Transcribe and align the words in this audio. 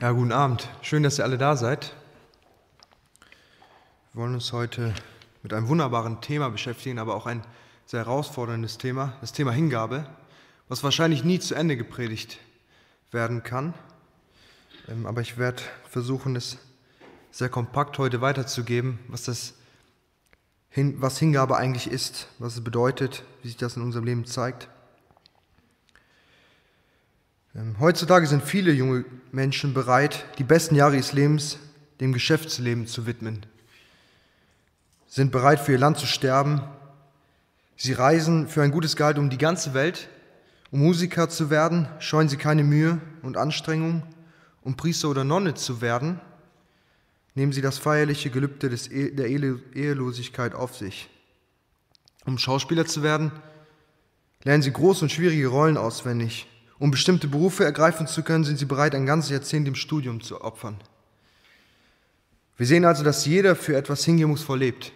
Ja, 0.00 0.12
guten 0.12 0.30
Abend. 0.30 0.68
Schön, 0.80 1.02
dass 1.02 1.18
ihr 1.18 1.24
alle 1.24 1.38
da 1.38 1.56
seid. 1.56 1.92
Wir 4.12 4.22
wollen 4.22 4.34
uns 4.34 4.52
heute 4.52 4.94
mit 5.42 5.52
einem 5.52 5.66
wunderbaren 5.66 6.20
Thema 6.20 6.50
beschäftigen, 6.50 7.00
aber 7.00 7.16
auch 7.16 7.26
ein 7.26 7.42
sehr 7.84 8.04
herausforderndes 8.04 8.78
Thema, 8.78 9.14
das 9.20 9.32
Thema 9.32 9.50
Hingabe, 9.50 10.06
was 10.68 10.84
wahrscheinlich 10.84 11.24
nie 11.24 11.40
zu 11.40 11.56
Ende 11.56 11.76
gepredigt 11.76 12.38
werden 13.10 13.42
kann. 13.42 13.74
Ähm, 14.86 15.04
aber 15.04 15.20
ich 15.20 15.36
werde 15.36 15.64
versuchen, 15.90 16.36
es 16.36 16.58
sehr 17.32 17.48
kompakt 17.48 17.98
heute 17.98 18.20
weiterzugeben, 18.20 19.00
was 19.08 19.24
das 19.24 19.54
was 20.76 21.18
Hingabe 21.18 21.56
eigentlich 21.56 21.90
ist, 21.90 22.28
was 22.38 22.54
es 22.54 22.62
bedeutet, 22.62 23.24
wie 23.42 23.48
sich 23.48 23.56
das 23.56 23.76
in 23.76 23.82
unserem 23.82 24.04
Leben 24.04 24.26
zeigt. 24.26 24.68
Ähm, 27.58 27.74
heutzutage 27.80 28.26
sind 28.26 28.44
viele 28.44 28.72
junge 28.72 29.04
Menschen 29.32 29.74
bereit, 29.74 30.24
die 30.38 30.44
besten 30.44 30.76
Jahre 30.76 30.94
ihres 30.94 31.12
Lebens 31.12 31.58
dem 32.00 32.12
Geschäftsleben 32.12 32.86
zu 32.86 33.06
widmen, 33.06 33.44
sind 35.08 35.32
bereit 35.32 35.58
für 35.58 35.72
ihr 35.72 35.78
Land 35.78 35.98
zu 35.98 36.06
sterben. 36.06 36.62
Sie 37.76 37.92
reisen 37.92 38.46
für 38.46 38.62
ein 38.62 38.70
gutes 38.70 38.94
Gehalt 38.94 39.18
um 39.18 39.30
die 39.30 39.38
ganze 39.38 39.74
Welt. 39.74 40.08
Um 40.70 40.80
Musiker 40.80 41.28
zu 41.28 41.50
werden, 41.50 41.88
scheuen 41.98 42.28
sie 42.28 42.36
keine 42.36 42.62
Mühe 42.62 43.00
und 43.22 43.36
Anstrengung. 43.36 44.02
Um 44.62 44.76
Priester 44.76 45.08
oder 45.08 45.24
Nonne 45.24 45.54
zu 45.54 45.80
werden, 45.80 46.20
nehmen 47.34 47.52
sie 47.52 47.62
das 47.62 47.78
feierliche 47.78 48.30
Gelübde 48.30 48.68
des 48.68 48.88
e 48.88 49.10
der 49.10 49.26
Ehelosigkeit 49.26 50.54
auf 50.54 50.76
sich. 50.76 51.08
Um 52.24 52.38
Schauspieler 52.38 52.86
zu 52.86 53.02
werden, 53.02 53.32
lernen 54.44 54.62
sie 54.62 54.72
große 54.72 55.04
und 55.04 55.10
schwierige 55.10 55.48
Rollen 55.48 55.76
auswendig 55.76 56.46
um 56.78 56.90
bestimmte 56.90 57.26
Berufe 57.26 57.64
ergreifen 57.64 58.06
zu 58.06 58.22
können, 58.22 58.44
sind 58.44 58.58
sie 58.58 58.64
bereit, 58.64 58.94
ein 58.94 59.06
ganzes 59.06 59.30
Jahrzehnt 59.30 59.66
im 59.66 59.74
Studium 59.74 60.20
zu 60.20 60.40
opfern. 60.40 60.78
Wir 62.56 62.66
sehen 62.66 62.84
also, 62.84 63.04
dass 63.04 63.26
jeder 63.26 63.56
für 63.56 63.76
etwas 63.76 64.04
hingebungsvoll 64.04 64.58
lebt. 64.58 64.92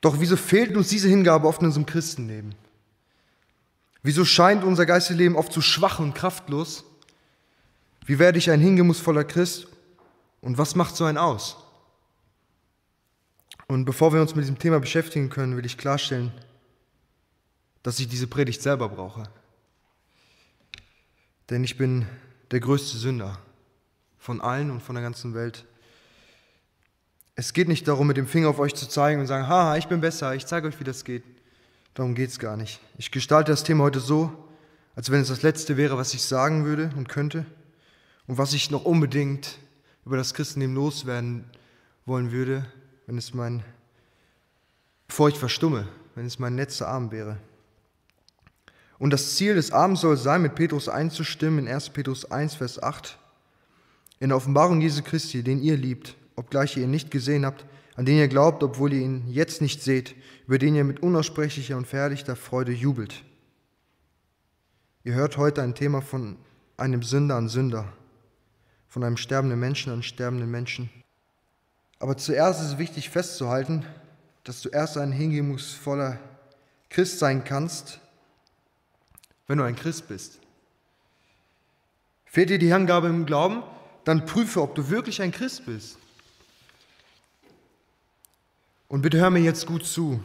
Doch 0.00 0.20
wieso 0.20 0.36
fehlt 0.36 0.76
uns 0.76 0.88
diese 0.88 1.08
Hingabe 1.08 1.48
oft 1.48 1.60
in 1.60 1.66
unserem 1.66 1.86
Christenleben? 1.86 2.54
Wieso 4.02 4.24
scheint 4.24 4.64
unser 4.64 4.86
Geistleben 4.86 5.36
oft 5.36 5.52
so 5.52 5.60
schwach 5.60 5.98
und 5.98 6.14
kraftlos? 6.14 6.84
Wie 8.04 8.18
werde 8.18 8.38
ich 8.38 8.50
ein 8.50 8.60
hingebungsvoller 8.60 9.24
Christ 9.24 9.66
und 10.40 10.58
was 10.58 10.76
macht 10.76 10.94
so 10.94 11.04
ein 11.04 11.18
aus? 11.18 11.56
Und 13.66 13.84
bevor 13.84 14.12
wir 14.12 14.20
uns 14.20 14.34
mit 14.34 14.44
diesem 14.44 14.58
Thema 14.58 14.78
beschäftigen 14.78 15.28
können, 15.28 15.56
will 15.56 15.66
ich 15.66 15.76
klarstellen, 15.76 16.30
dass 17.82 17.98
ich 17.98 18.06
diese 18.08 18.28
Predigt 18.28 18.62
selber 18.62 18.88
brauche 18.88 19.28
denn 21.50 21.64
ich 21.64 21.76
bin 21.76 22.06
der 22.50 22.60
größte 22.60 22.96
Sünder 22.96 23.38
von 24.18 24.40
allen 24.40 24.70
und 24.70 24.82
von 24.82 24.94
der 24.94 25.02
ganzen 25.02 25.34
Welt. 25.34 25.64
Es 27.34 27.52
geht 27.52 27.68
nicht 27.68 27.86
darum, 27.86 28.06
mit 28.06 28.16
dem 28.16 28.26
Finger 28.26 28.48
auf 28.48 28.58
euch 28.58 28.74
zu 28.74 28.88
zeigen 28.88 29.20
und 29.20 29.26
sagen, 29.26 29.46
haha, 29.46 29.76
ich 29.76 29.88
bin 29.88 30.00
besser, 30.00 30.34
ich 30.34 30.46
zeige 30.46 30.66
euch, 30.68 30.80
wie 30.80 30.84
das 30.84 31.04
geht. 31.04 31.22
Darum 31.94 32.14
geht 32.14 32.30
es 32.30 32.38
gar 32.38 32.56
nicht. 32.56 32.80
Ich 32.98 33.10
gestalte 33.10 33.52
das 33.52 33.62
Thema 33.62 33.84
heute 33.84 34.00
so, 34.00 34.48
als 34.94 35.10
wenn 35.10 35.20
es 35.20 35.28
das 35.28 35.42
Letzte 35.42 35.76
wäre, 35.76 35.96
was 35.96 36.14
ich 36.14 36.22
sagen 36.22 36.64
würde 36.64 36.90
und 36.96 37.08
könnte 37.08 37.46
und 38.26 38.38
was 38.38 38.52
ich 38.52 38.70
noch 38.70 38.84
unbedingt 38.84 39.58
über 40.04 40.16
das 40.16 40.34
Christenleben 40.34 40.74
loswerden 40.74 41.44
wollen 42.06 42.32
würde, 42.32 42.66
wenn 43.06 43.18
es 43.18 43.34
mein, 43.34 43.62
bevor 45.06 45.28
ich 45.28 45.38
verstumme, 45.38 45.86
wenn 46.14 46.26
es 46.26 46.38
mein 46.38 46.56
letzter 46.56 46.88
Abend 46.88 47.12
wäre. 47.12 47.38
Und 48.98 49.10
das 49.10 49.36
Ziel 49.36 49.54
des 49.54 49.72
Abends 49.72 50.00
soll 50.00 50.16
sein, 50.16 50.42
mit 50.42 50.54
Petrus 50.54 50.88
einzustimmen 50.88 51.66
in 51.66 51.72
1. 51.72 51.90
Petrus 51.90 52.30
1, 52.30 52.54
Vers 52.54 52.82
8. 52.82 53.18
In 54.20 54.30
der 54.30 54.36
Offenbarung 54.36 54.80
Jesu 54.80 55.02
Christi, 55.02 55.42
den 55.42 55.62
ihr 55.62 55.76
liebt, 55.76 56.16
obgleich 56.34 56.76
ihr 56.76 56.84
ihn 56.84 56.90
nicht 56.90 57.10
gesehen 57.10 57.44
habt, 57.44 57.66
an 57.96 58.06
den 58.06 58.16
ihr 58.16 58.28
glaubt, 58.28 58.62
obwohl 58.62 58.92
ihr 58.92 59.02
ihn 59.02 59.24
jetzt 59.28 59.60
nicht 59.60 59.82
seht, 59.82 60.14
über 60.46 60.58
den 60.58 60.74
ihr 60.74 60.84
mit 60.84 61.02
unaussprechlicher 61.02 61.76
und 61.76 61.86
verherrlichter 61.86 62.36
Freude 62.36 62.72
jubelt. 62.72 63.24
Ihr 65.04 65.14
hört 65.14 65.36
heute 65.36 65.62
ein 65.62 65.74
Thema 65.74 66.00
von 66.00 66.36
einem 66.76 67.02
Sünder 67.02 67.36
an 67.36 67.48
Sünder, 67.48 67.92
von 68.88 69.04
einem 69.04 69.16
sterbenden 69.16 69.60
Menschen 69.60 69.92
an 69.92 70.02
sterbenden 70.02 70.50
Menschen. 70.50 70.90
Aber 71.98 72.16
zuerst 72.16 72.60
ist 72.60 72.72
es 72.72 72.78
wichtig 72.78 73.10
festzuhalten, 73.10 73.84
dass 74.44 74.62
du 74.62 74.68
erst 74.68 74.98
ein 74.98 75.12
hingebungsvoller 75.12 76.18
Christ 76.88 77.18
sein 77.18 77.44
kannst, 77.44 78.00
wenn 79.46 79.58
du 79.58 79.64
ein 79.64 79.76
Christ 79.76 80.08
bist. 80.08 80.38
Fehlt 82.24 82.50
dir 82.50 82.58
die 82.58 82.72
Hingabe 82.72 83.08
im 83.08 83.26
Glauben, 83.26 83.62
dann 84.04 84.26
prüfe, 84.26 84.60
ob 84.60 84.74
du 84.74 84.90
wirklich 84.90 85.22
ein 85.22 85.32
Christ 85.32 85.66
bist. 85.66 85.98
Und 88.88 89.02
bitte 89.02 89.18
hör 89.18 89.30
mir 89.30 89.40
jetzt 89.40 89.66
gut 89.66 89.84
zu. 89.84 90.22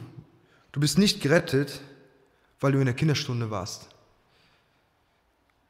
Du 0.71 0.79
bist 0.79 0.97
nicht 0.97 1.21
gerettet, 1.21 1.81
weil 2.59 2.71
du 2.71 2.79
in 2.79 2.85
der 2.85 2.93
Kinderstunde 2.93 3.49
warst. 3.49 3.87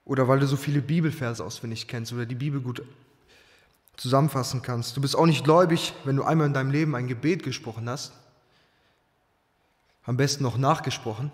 Oder 0.04 0.28
weil 0.28 0.40
du 0.40 0.48
so 0.48 0.58
viele 0.58 0.82
Bibelverse 0.82 1.44
auswendig 1.44 1.88
kennst 1.88 2.12
oder 2.12 2.26
die 2.26 2.36
Bibel 2.36 2.60
gut 2.60 2.84
zusammenfassen 3.96 4.62
kannst. 4.62 4.98
Du 4.98 5.02
bist 5.02 5.16
auch 5.16 5.26
nicht 5.26 5.44
gläubig, 5.44 5.94
wenn 6.04 6.16
du 6.16 6.24
einmal 6.24 6.48
in 6.48 6.54
deinem 6.54 6.72
Leben 6.72 6.96
ein 6.96 7.08
Gebet 7.08 7.44
gesprochen 7.44 7.88
hast. 7.88 8.14
Am 10.04 10.18
besten 10.18 10.44
noch 10.44 10.58
nachgesprochen 10.58 11.32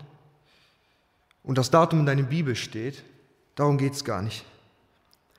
und 1.47 1.57
das 1.57 1.71
Datum 1.71 2.01
in 2.01 2.05
deiner 2.05 2.23
Bibel 2.23 2.57
steht, 2.57 3.03
darum 3.55 3.77
geht 3.77 3.93
es 3.93 4.03
gar 4.03 4.21
nicht. 4.21 4.45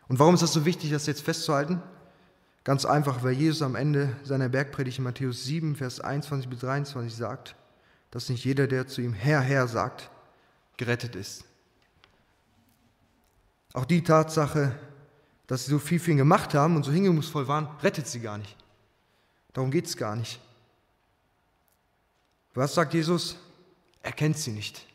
Und 0.08 0.18
warum 0.18 0.34
ist 0.34 0.42
das 0.42 0.54
so 0.54 0.64
wichtig, 0.64 0.90
das 0.90 1.06
jetzt 1.06 1.20
festzuhalten? 1.20 1.82
Ganz 2.64 2.86
einfach, 2.86 3.22
weil 3.22 3.32
Jesus 3.32 3.60
am 3.60 3.76
Ende 3.76 4.16
seiner 4.24 4.48
Bergpredigt 4.48 4.98
in 4.98 5.04
Matthäus 5.04 5.44
7, 5.44 5.76
Vers 5.76 6.00
21 6.00 6.48
bis 6.48 6.60
23 6.60 7.14
sagt, 7.14 7.56
dass 8.10 8.30
nicht 8.30 8.42
jeder, 8.42 8.66
der 8.66 8.86
zu 8.86 9.02
ihm 9.02 9.12
Herr, 9.12 9.42
Herr 9.42 9.68
sagt, 9.68 10.10
gerettet 10.78 11.14
ist. 11.14 11.44
Auch 13.74 13.84
die 13.84 14.02
Tatsache, 14.02 14.78
dass 15.46 15.66
sie 15.66 15.72
so 15.72 15.78
viel 15.78 15.98
für 15.98 16.12
ihn 16.12 16.16
gemacht 16.16 16.54
haben 16.54 16.74
und 16.76 16.84
so 16.84 16.90
hingebungsvoll 16.90 17.48
waren, 17.48 17.68
rettet 17.82 18.06
sie 18.06 18.20
gar 18.20 18.38
nicht. 18.38 18.56
Darum 19.52 19.70
geht 19.70 19.84
es 19.84 19.96
gar 19.96 20.16
nicht. 20.16 20.40
Was 22.54 22.74
sagt 22.74 22.94
Jesus? 22.94 23.36
Er 24.02 24.12
kennt 24.12 24.38
sie 24.38 24.52
nicht. 24.52 24.88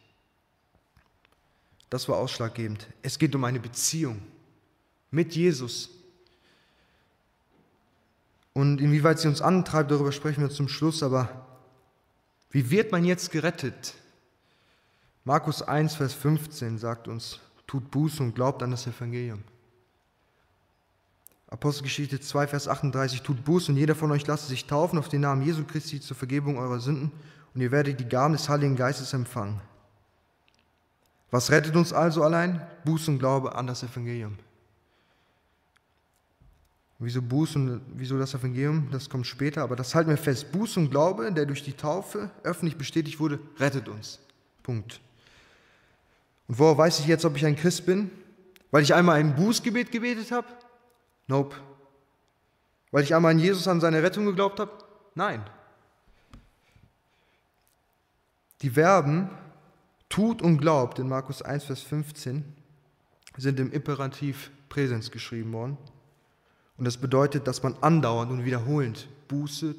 Das 1.93 2.09
war 2.09 2.17
ausschlaggebend. 2.17 2.87
Es 3.03 3.19
geht 3.19 3.35
um 3.35 3.43
eine 3.43 3.59
Beziehung 3.59 4.19
mit 5.11 5.35
Jesus. 5.35 5.91
Und 8.51 8.81
inwieweit 8.81 9.19
sie 9.19 9.27
uns 9.27 9.43
antreibt, 9.43 9.91
darüber 9.91 10.11
sprechen 10.11 10.41
wir 10.41 10.49
zum 10.49 10.67
Schluss. 10.67 11.03
Aber 11.03 11.45
wie 12.49 12.71
wird 12.71 12.91
man 12.91 13.05
jetzt 13.05 13.29
gerettet? 13.29 13.93
Markus 15.23 15.61
1, 15.61 15.93
Vers 15.93 16.15
15 16.15 16.79
sagt 16.79 17.07
uns, 17.07 17.39
tut 17.67 17.91
Buße 17.91 18.23
und 18.23 18.33
glaubt 18.33 18.63
an 18.63 18.71
das 18.71 18.87
Evangelium. 18.87 19.43
Apostelgeschichte 21.45 22.19
2, 22.19 22.47
Vers 22.47 22.67
38, 22.67 23.21
tut 23.21 23.45
Buße 23.45 23.71
und 23.71 23.77
jeder 23.77 23.93
von 23.93 24.11
euch 24.11 24.25
lasse 24.25 24.47
sich 24.47 24.65
taufen 24.65 24.97
auf 24.97 25.09
den 25.09 25.21
Namen 25.21 25.43
Jesu 25.43 25.63
Christi 25.63 26.01
zur 26.01 26.17
Vergebung 26.17 26.57
eurer 26.57 26.79
Sünden 26.79 27.11
und 27.53 27.61
ihr 27.61 27.69
werdet 27.69 27.99
die 27.99 28.09
Gaben 28.09 28.33
des 28.33 28.49
Heiligen 28.49 28.75
Geistes 28.75 29.13
empfangen. 29.13 29.61
Was 31.33 31.49
rettet 31.49 31.75
uns 31.75 31.91
also 31.91 32.21
allein? 32.21 32.61
Buß 32.85 33.07
und 33.07 33.17
Glaube 33.17 33.55
an 33.55 33.65
das 33.65 33.81
Evangelium. 33.81 34.37
Wieso 36.99 37.23
Buß 37.23 37.55
und 37.55 37.81
wieso 37.95 38.19
das 38.19 38.35
Evangelium? 38.35 38.87
Das 38.91 39.09
kommt 39.09 39.25
später, 39.25 39.63
aber 39.63 39.75
das 39.75 39.95
halten 39.95 40.11
wir 40.11 40.17
fest. 40.17 40.51
Buß 40.51 40.77
und 40.77 40.91
Glaube, 40.91 41.31
der 41.31 41.47
durch 41.47 41.63
die 41.63 41.73
Taufe 41.73 42.29
öffentlich 42.43 42.77
bestätigt 42.77 43.19
wurde, 43.19 43.39
rettet 43.57 43.89
uns. 43.89 44.19
Punkt. 44.61 45.01
Und 46.47 46.59
woher 46.59 46.77
weiß 46.77 46.99
ich 46.99 47.07
jetzt, 47.07 47.25
ob 47.25 47.35
ich 47.35 47.47
ein 47.47 47.55
Christ 47.55 47.87
bin? 47.87 48.11
Weil 48.69 48.83
ich 48.83 48.93
einmal 48.93 49.19
ein 49.19 49.35
Bußgebet 49.35 49.91
gebetet 49.91 50.31
habe? 50.31 50.45
Nope. 51.25 51.55
Weil 52.91 53.05
ich 53.05 53.15
einmal 53.15 53.31
an 53.31 53.39
Jesus, 53.39 53.67
an 53.67 53.81
seine 53.81 54.03
Rettung 54.03 54.27
geglaubt 54.27 54.59
habe? 54.59 54.71
Nein. 55.15 55.43
Die 58.61 58.69
Verben 58.69 59.31
tut 60.13 60.43
und 60.43 60.59
glaubt 60.59 60.99
in 60.99 61.09
Markus 61.09 61.41
1, 61.41 61.63
Vers 61.63 61.81
15 61.81 62.43
sind 63.35 63.59
im 63.59 63.71
Imperativ 63.71 64.51
Präsens 64.69 65.09
geschrieben 65.09 65.51
worden. 65.53 65.75
Und 66.77 66.85
das 66.85 66.97
bedeutet, 66.97 67.47
dass 67.47 67.63
man 67.63 67.75
andauernd 67.81 68.31
und 68.31 68.45
wiederholend 68.45 69.07
Buße 69.27 69.73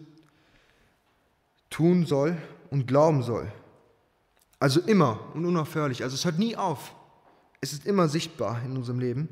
tun 1.71 2.05
soll 2.05 2.37
und 2.71 2.89
glauben 2.89 3.23
soll. 3.23 3.51
Also 4.59 4.81
immer 4.81 5.21
und 5.35 5.47
unaufhörlich. 5.47 6.03
Also 6.03 6.17
es 6.17 6.25
hört 6.25 6.41
nie 6.41 6.57
auf. 6.57 6.93
Es 7.61 7.73
ist 7.73 7.87
immer 7.87 8.09
sichtbar 8.09 8.61
in 8.65 8.77
unserem 8.77 8.99
Leben. 8.99 9.29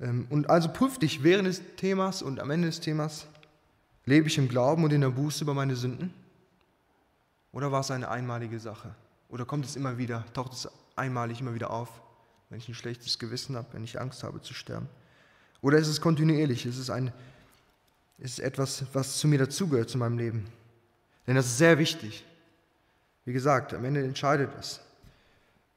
Ähm, 0.00 0.26
und 0.28 0.50
also 0.50 0.68
prüf 0.72 0.98
dich 0.98 1.22
während 1.22 1.46
des 1.46 1.62
Themas 1.76 2.20
und 2.20 2.40
am 2.40 2.50
Ende 2.50 2.66
des 2.66 2.80
Themas, 2.80 3.28
lebe 4.06 4.26
ich 4.26 4.38
im 4.38 4.48
Glauben 4.48 4.82
und 4.82 4.92
in 4.92 5.02
der 5.02 5.10
Buße 5.10 5.44
über 5.44 5.54
meine 5.54 5.76
Sünden? 5.76 6.12
Oder 7.52 7.70
war 7.70 7.80
es 7.80 7.92
eine 7.92 8.08
einmalige 8.08 8.58
Sache? 8.58 8.96
Oder 9.34 9.44
kommt 9.44 9.66
es 9.66 9.76
immer 9.76 9.98
wieder, 9.98 10.24
taucht 10.32 10.52
es 10.52 10.68
einmalig 10.96 11.40
immer 11.40 11.54
wieder 11.54 11.70
auf? 11.70 11.90
wenn 12.54 12.60
ich 12.60 12.68
ein 12.68 12.74
schlechtes 12.74 13.18
Gewissen 13.18 13.56
habe, 13.56 13.66
wenn 13.72 13.82
ich 13.82 14.00
Angst 14.00 14.22
habe 14.22 14.40
zu 14.40 14.54
sterben? 14.54 14.88
Oder 15.60 15.78
ist 15.78 15.88
es 15.88 16.00
kontinuierlich? 16.00 16.66
Ist 16.66 16.78
es, 16.78 16.88
ein, 16.88 17.12
ist 18.18 18.38
etwas, 18.38 18.84
was 18.92 19.18
zu 19.18 19.26
mir 19.26 19.38
dazugehört, 19.38 19.90
zu 19.90 19.98
meinem 19.98 20.18
Leben? 20.18 20.46
Denn 21.26 21.34
das 21.34 21.46
ist 21.46 21.58
sehr 21.58 21.78
wichtig. 21.80 22.24
Wie 23.24 23.32
gesagt, 23.32 23.74
am 23.74 23.84
Ende 23.84 24.04
entscheidet 24.04 24.50
es, 24.56 24.80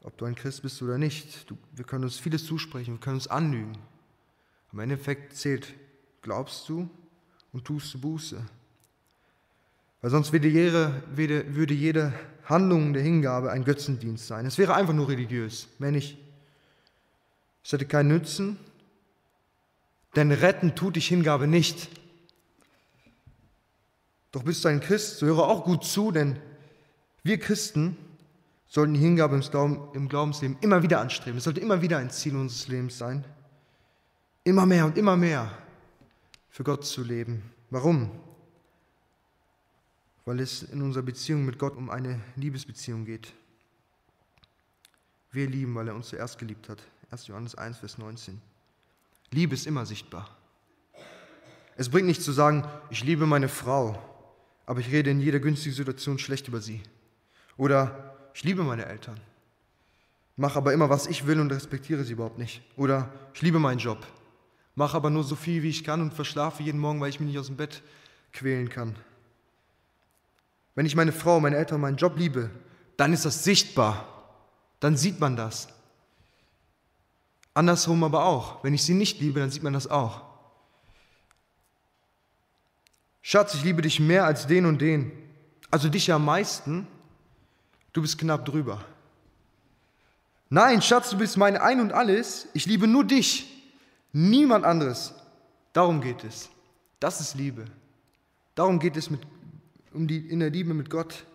ob 0.04 0.16
du 0.20 0.26
ein 0.26 0.36
Christ 0.36 0.62
bist 0.62 0.80
oder 0.84 1.00
nicht. 1.00 1.50
Du, 1.50 1.58
wir 1.72 1.84
können 1.84 2.04
uns 2.04 2.20
vieles 2.20 2.46
zusprechen, 2.46 2.94
wir 2.94 3.00
können 3.00 3.16
uns 3.16 3.28
anlügen. 3.28 3.76
Am 4.72 4.78
Endeffekt 4.78 5.36
zählt, 5.36 5.74
glaubst 6.22 6.70
du 6.70 6.88
und 7.54 7.66
tust 7.66 7.92
du 7.96 8.00
Buße. 8.00 8.40
Weil 10.02 10.12
sonst 10.12 10.32
würde 10.32 10.48
jede, 10.48 11.02
würde 11.16 11.74
jede 11.74 12.14
Handlung 12.50 12.94
der 12.94 13.04
Hingabe 13.04 13.52
ein 13.52 13.64
Götzendienst 13.64 14.28
sein. 14.28 14.46
Es 14.46 14.58
wäre 14.58 14.74
einfach 14.74 14.94
nur 14.94 15.10
religiös, 15.10 15.68
mehr 15.80 15.92
nicht. 15.92 16.18
Es 17.64 17.74
hätte 17.74 17.86
keinen 17.86 18.08
Nützen, 18.08 18.58
denn 20.16 20.32
retten 20.32 20.74
tut 20.74 20.96
dich 20.96 21.08
Hingabe 21.08 21.48
nicht. 21.48 21.90
Doch 24.32 24.44
bist 24.44 24.64
du 24.64 24.70
ein 24.70 24.80
Christ, 24.80 25.18
so 25.18 25.26
höre 25.26 25.40
auch 25.40 25.66
gut 25.66 25.84
zu, 25.84 26.12
denn 26.12 26.38
wir 27.24 27.40
Christen 27.40 27.98
sollten 28.68 28.94
die 28.94 29.00
Hingabe 29.00 29.36
im 29.94 30.10
Glaubensleben 30.10 30.58
immer 30.62 30.84
wieder 30.84 31.02
anstreben. 31.02 31.38
Es 31.38 31.44
sollte 31.44 31.60
immer 31.60 31.82
wieder 31.82 31.98
ein 31.98 32.10
Ziel 32.10 32.36
unseres 32.36 32.68
Lebens 32.68 32.98
sein. 32.98 33.26
Immer 34.44 34.66
mehr 34.66 34.86
und 34.86 34.98
immer 34.98 35.18
mehr 35.18 35.52
für 36.50 36.64
Gott 36.64 36.86
zu 36.86 37.04
leben. 37.04 37.44
Warum? 37.70 38.10
Weil 40.28 40.42
es 40.42 40.62
in 40.62 40.82
unserer 40.82 41.04
Beziehung 41.04 41.46
mit 41.46 41.58
Gott 41.58 41.78
um 41.78 41.90
eine 41.90 42.20
Liebesbeziehung 42.36 43.06
geht. 43.06 43.34
Wir 45.32 45.48
lieben, 45.48 45.74
weil 45.74 45.88
er 45.88 45.96
uns 45.96 46.10
zuerst 46.10 46.38
geliebt 46.38 46.68
hat. 46.68 46.84
1. 47.12 47.28
Johannes 47.28 47.56
1, 47.56 47.78
Vers 47.78 47.98
19. 47.98 48.42
Liebe 49.32 49.54
ist 49.54 49.66
immer 49.66 49.86
sichtbar. 49.86 50.36
Es 51.78 51.88
bringt 51.88 52.08
nichts 52.08 52.26
zu 52.26 52.34
sagen, 52.34 52.68
ich 52.90 53.06
liebe 53.06 53.26
meine 53.26 53.48
Frau, 53.48 53.98
aber 54.66 54.82
ich 54.82 54.92
rede 54.92 55.12
in 55.12 55.22
jeder 55.22 55.40
günstigen 55.40 55.74
Situation 55.74 56.20
schlecht 56.20 56.50
über 56.50 56.60
sie. 56.60 56.84
Oder 57.56 58.18
ich 58.34 58.44
liebe 58.44 58.64
meine 58.64 58.86
Eltern, 58.86 59.22
mache 60.36 60.58
aber 60.58 60.74
immer, 60.74 60.90
was 60.90 61.08
ich 61.08 61.26
will 61.26 61.40
und 61.40 61.54
respektiere 61.54 62.04
sie 62.04 62.12
überhaupt 62.12 62.38
nicht. 62.38 62.62
Oder 62.76 63.14
ich 63.34 63.42
liebe 63.42 63.60
meinen 63.60 63.80
Job, 63.80 64.06
mache 64.76 64.98
aber 64.98 65.10
nur 65.10 65.24
so 65.24 65.38
viel, 65.38 65.64
wie 65.64 65.70
ich 65.70 65.86
kann 65.86 66.02
und 66.02 66.14
verschlafe 66.14 66.64
jeden 66.64 66.82
Morgen, 66.82 67.00
weil 67.00 67.12
ich 67.12 67.22
mich 67.22 67.30
nicht 67.30 67.40
aus 67.40 67.48
dem 67.48 67.56
Bett 67.56 67.82
quälen 68.34 68.68
kann. 68.68 68.98
Wenn 70.78 70.86
ich 70.86 70.96
meine 70.96 71.12
Frau, 71.12 71.40
meine 71.40 71.58
Eltern, 71.58 71.82
meinen 71.82 71.98
Job 71.98 72.20
liebe, 72.20 72.52
dann 72.98 73.12
ist 73.12 73.26
das 73.26 73.44
sichtbar. 73.44 74.06
Dann 74.80 74.96
sieht 74.96 75.20
man 75.20 75.36
das. 75.36 75.70
Andersrum 77.56 78.04
aber 78.04 78.26
auch. 78.26 78.64
Wenn 78.64 78.76
ich 78.76 78.84
sie 78.84 78.94
nicht 78.94 79.20
liebe, 79.20 79.40
dann 79.40 79.50
sieht 79.50 79.64
man 79.64 79.74
das 79.74 79.88
auch. 79.88 80.22
Schatz, 83.24 83.56
ich 83.56 83.64
liebe 83.64 83.82
dich 83.82 84.00
mehr 84.00 84.26
als 84.26 84.46
den 84.46 84.68
und 84.68 84.80
den. 84.80 85.12
Also 85.72 85.90
dich 85.90 86.06
ja 86.06 86.18
am 86.18 86.26
meisten. 86.26 86.86
Du 87.92 88.04
bist 88.04 88.20
knapp 88.20 88.46
drüber. 88.46 88.86
Nein, 90.52 90.84
Schatz, 90.84 91.10
du 91.10 91.18
bist 91.18 91.38
mein 91.38 91.58
Ein 91.58 91.82
und 91.82 91.92
alles. 91.92 92.50
Ich 92.54 92.68
liebe 92.68 92.86
nur 92.86 93.04
dich, 93.04 93.66
niemand 94.14 94.64
anderes. 94.64 95.16
Darum 95.74 96.02
geht 96.02 96.24
es. 96.24 96.52
Das 97.00 97.20
ist 97.20 97.34
Liebe. 97.34 97.66
Darum 98.54 98.78
geht 98.78 98.96
es 98.96 99.10
mit, 99.10 99.22
um 99.98 100.08
die, 100.08 100.20
in 100.20 100.40
der 100.40 100.52
Liebe 100.52 100.76
mit 100.76 100.92
Gott. 100.92 101.26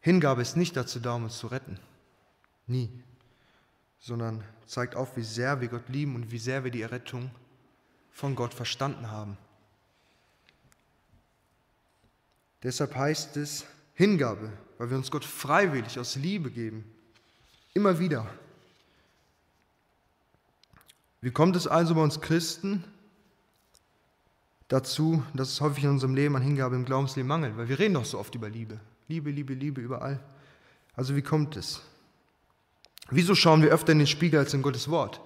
Hingabe 0.00 0.40
ist 0.40 0.56
nicht 0.56 0.76
dazu 0.76 1.00
da, 1.00 1.14
um 1.14 1.24
uns 1.24 1.36
zu 1.36 1.48
retten. 1.48 1.80
Nie. 2.68 2.88
Sondern 3.98 4.44
zeigt 4.66 4.94
auf, 4.94 5.16
wie 5.16 5.24
sehr 5.24 5.60
wir 5.60 5.66
Gott 5.66 5.88
lieben 5.88 6.14
und 6.14 6.30
wie 6.30 6.38
sehr 6.38 6.62
wir 6.62 6.70
die 6.70 6.82
Errettung 6.82 7.32
von 8.12 8.36
Gott 8.36 8.54
verstanden 8.54 9.10
haben. 9.10 9.36
Deshalb 12.62 12.94
heißt 12.94 13.36
es 13.36 13.66
Hingabe, 13.94 14.52
weil 14.78 14.90
wir 14.90 14.96
uns 14.96 15.10
Gott 15.10 15.24
freiwillig 15.24 15.98
aus 15.98 16.14
Liebe 16.14 16.52
geben. 16.52 16.84
Immer 17.74 17.98
wieder. 17.98 18.32
Wie 21.20 21.32
kommt 21.32 21.56
es 21.56 21.66
also 21.66 21.96
bei 21.96 22.02
uns 22.02 22.20
Christen 22.20 22.84
dazu, 24.68 25.22
dass 25.34 25.50
es 25.50 25.60
häufig 25.60 25.84
in 25.84 25.90
unserem 25.90 26.14
Leben 26.14 26.36
an 26.36 26.42
Hingabe 26.42 26.76
im 26.76 26.84
Glaubensleben 26.84 27.28
mangelt? 27.28 27.56
Weil 27.56 27.68
wir 27.68 27.78
reden 27.78 27.94
doch 27.94 28.04
so 28.04 28.18
oft 28.18 28.34
über 28.34 28.48
Liebe. 28.48 28.80
Liebe, 29.08 29.30
Liebe, 29.30 29.54
Liebe 29.54 29.80
überall. 29.80 30.20
Also 30.96 31.16
wie 31.16 31.22
kommt 31.22 31.56
es? 31.56 31.82
Wieso 33.10 33.34
schauen 33.34 33.62
wir 33.62 33.70
öfter 33.70 33.92
in 33.92 33.98
den 33.98 34.06
Spiegel 34.06 34.40
als 34.40 34.54
in 34.54 34.62
Gottes 34.62 34.88
Wort? 34.88 35.20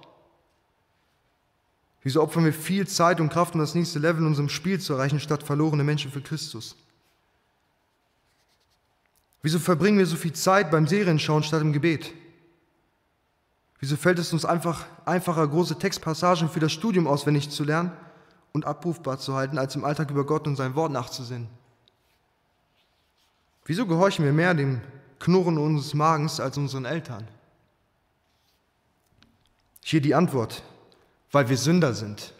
Wieso 2.01 2.21
opfern 2.21 2.45
wir 2.45 2.53
viel 2.53 2.87
Zeit 2.87 3.19
und 3.19 3.29
Kraft, 3.29 3.53
um 3.53 3.59
das 3.59 3.75
nächste 3.75 3.99
Level 3.99 4.21
in 4.21 4.27
unserem 4.27 4.49
Spiel 4.49 4.79
zu 4.79 4.93
erreichen, 4.93 5.19
statt 5.19 5.43
verlorene 5.43 5.83
Menschen 5.83 6.11
für 6.11 6.21
Christus? 6.21 6.75
Wieso 9.41 9.59
verbringen 9.59 9.97
wir 9.97 10.05
so 10.05 10.17
viel 10.17 10.33
Zeit 10.33 10.71
beim 10.71 10.87
Serienschauen 10.87 11.43
statt 11.43 11.61
im 11.61 11.71
Gebet? 11.71 12.13
Wieso 13.79 13.95
fällt 13.95 14.19
es 14.19 14.33
uns 14.33 14.43
einfach 14.43 14.85
einfacher, 15.05 15.47
große 15.47 15.79
Textpassagen 15.79 16.49
für 16.49 16.59
das 16.59 16.73
Studium 16.73 17.07
auswendig 17.07 17.49
zu 17.49 17.63
lernen 17.63 17.91
und 18.53 18.65
abrufbar 18.65 19.19
zu 19.19 19.35
halten, 19.35 19.57
als 19.57 19.75
im 19.75 19.85
Alltag 19.85 20.11
über 20.11 20.25
Gott 20.25 20.47
und 20.47 20.55
sein 20.55 20.75
Wort 20.75 20.91
nachzusinnen? 20.91 21.49
Wieso 23.65 23.85
gehorchen 23.85 24.25
wir 24.25 24.33
mehr 24.33 24.53
dem 24.53 24.81
Knurren 25.19 25.57
unseres 25.57 25.93
Magens 25.93 26.39
als 26.39 26.57
unseren 26.57 26.85
Eltern? 26.85 27.27
Hier 29.83 30.01
die 30.01 30.15
Antwort, 30.15 30.63
weil 31.31 31.49
wir 31.49 31.57
Sünder 31.57 31.93
sind. 31.93 32.33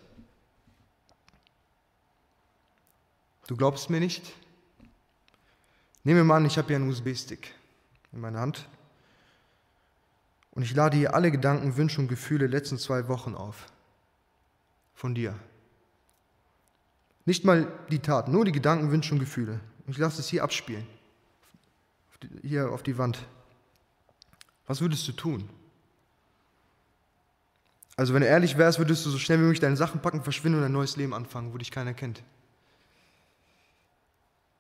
Du 3.48 3.56
glaubst 3.56 3.90
mir 3.90 4.00
nicht? 4.00 4.34
Nehmen 6.04 6.18
wir 6.18 6.24
mal 6.24 6.38
an, 6.38 6.46
ich 6.46 6.58
habe 6.58 6.68
hier 6.68 6.78
einen 6.78 6.90
USB-Stick 6.90 7.54
in 8.12 8.22
meiner 8.22 8.40
Hand 8.40 8.68
und 10.52 10.64
ich 10.64 10.74
lade 10.76 10.98
hier 10.98 11.14
alle 11.14 11.32
Gedanken, 11.32 11.78
Wünsche 11.78 12.02
und 12.02 12.08
Gefühle 12.08 12.48
letzten 12.48 12.78
zwei 12.78 13.08
Wochen 13.08 13.36
auf. 13.36 13.72
Von 14.94 15.16
dir. 15.16 15.34
Nicht 17.30 17.46
mal 17.46 17.72
die 17.92 18.00
Taten, 18.00 18.32
nur 18.32 18.44
die 18.44 18.52
Gedanken, 18.52 18.90
Wünsche 18.90 19.14
und 19.14 19.20
Gefühle. 19.20 19.60
Und 19.86 19.92
ich 19.92 20.00
lasse 20.00 20.20
es 20.20 20.30
hier 20.30 20.44
abspielen. 20.44 20.88
Hier 22.42 22.72
auf 22.72 22.82
die 22.82 22.98
Wand. 22.98 23.20
Was 24.66 24.82
würdest 24.82 25.08
du 25.08 25.12
tun? 25.12 25.48
Also 27.98 28.16
wenn 28.16 28.24
du 28.24 28.28
ehrlich 28.28 28.58
wärst, 28.58 28.80
würdest 28.80 29.06
du 29.06 29.12
so 29.12 29.20
schnell 29.20 29.38
wie 29.38 29.44
möglich 29.44 29.60
deine 29.60 29.78
Sachen 29.78 30.02
packen, 30.02 30.24
verschwinden 30.24 30.58
und 30.58 30.66
ein 30.66 30.72
neues 30.72 30.98
Leben 30.98 31.14
anfangen, 31.14 31.54
wo 31.54 31.60
dich 31.60 31.70
keiner 31.70 31.94
kennt. 31.94 32.24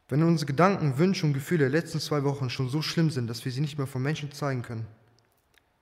Wenn 0.07 0.21
unsere 0.21 0.45
Gedanken, 0.45 0.99
Wünsche 0.99 1.25
und 1.25 1.33
Gefühle 1.33 1.61
der 1.61 1.69
letzten 1.69 1.99
zwei 1.99 2.23
Wochen 2.23 2.51
schon 2.51 2.69
so 2.69 2.83
schlimm 2.83 3.09
sind, 3.09 3.25
dass 3.31 3.43
wir 3.45 3.51
sie 3.51 3.61
nicht 3.61 3.79
mehr 3.79 3.87
von 3.87 4.03
Menschen 4.03 4.31
zeigen 4.31 4.61
können, 4.61 4.85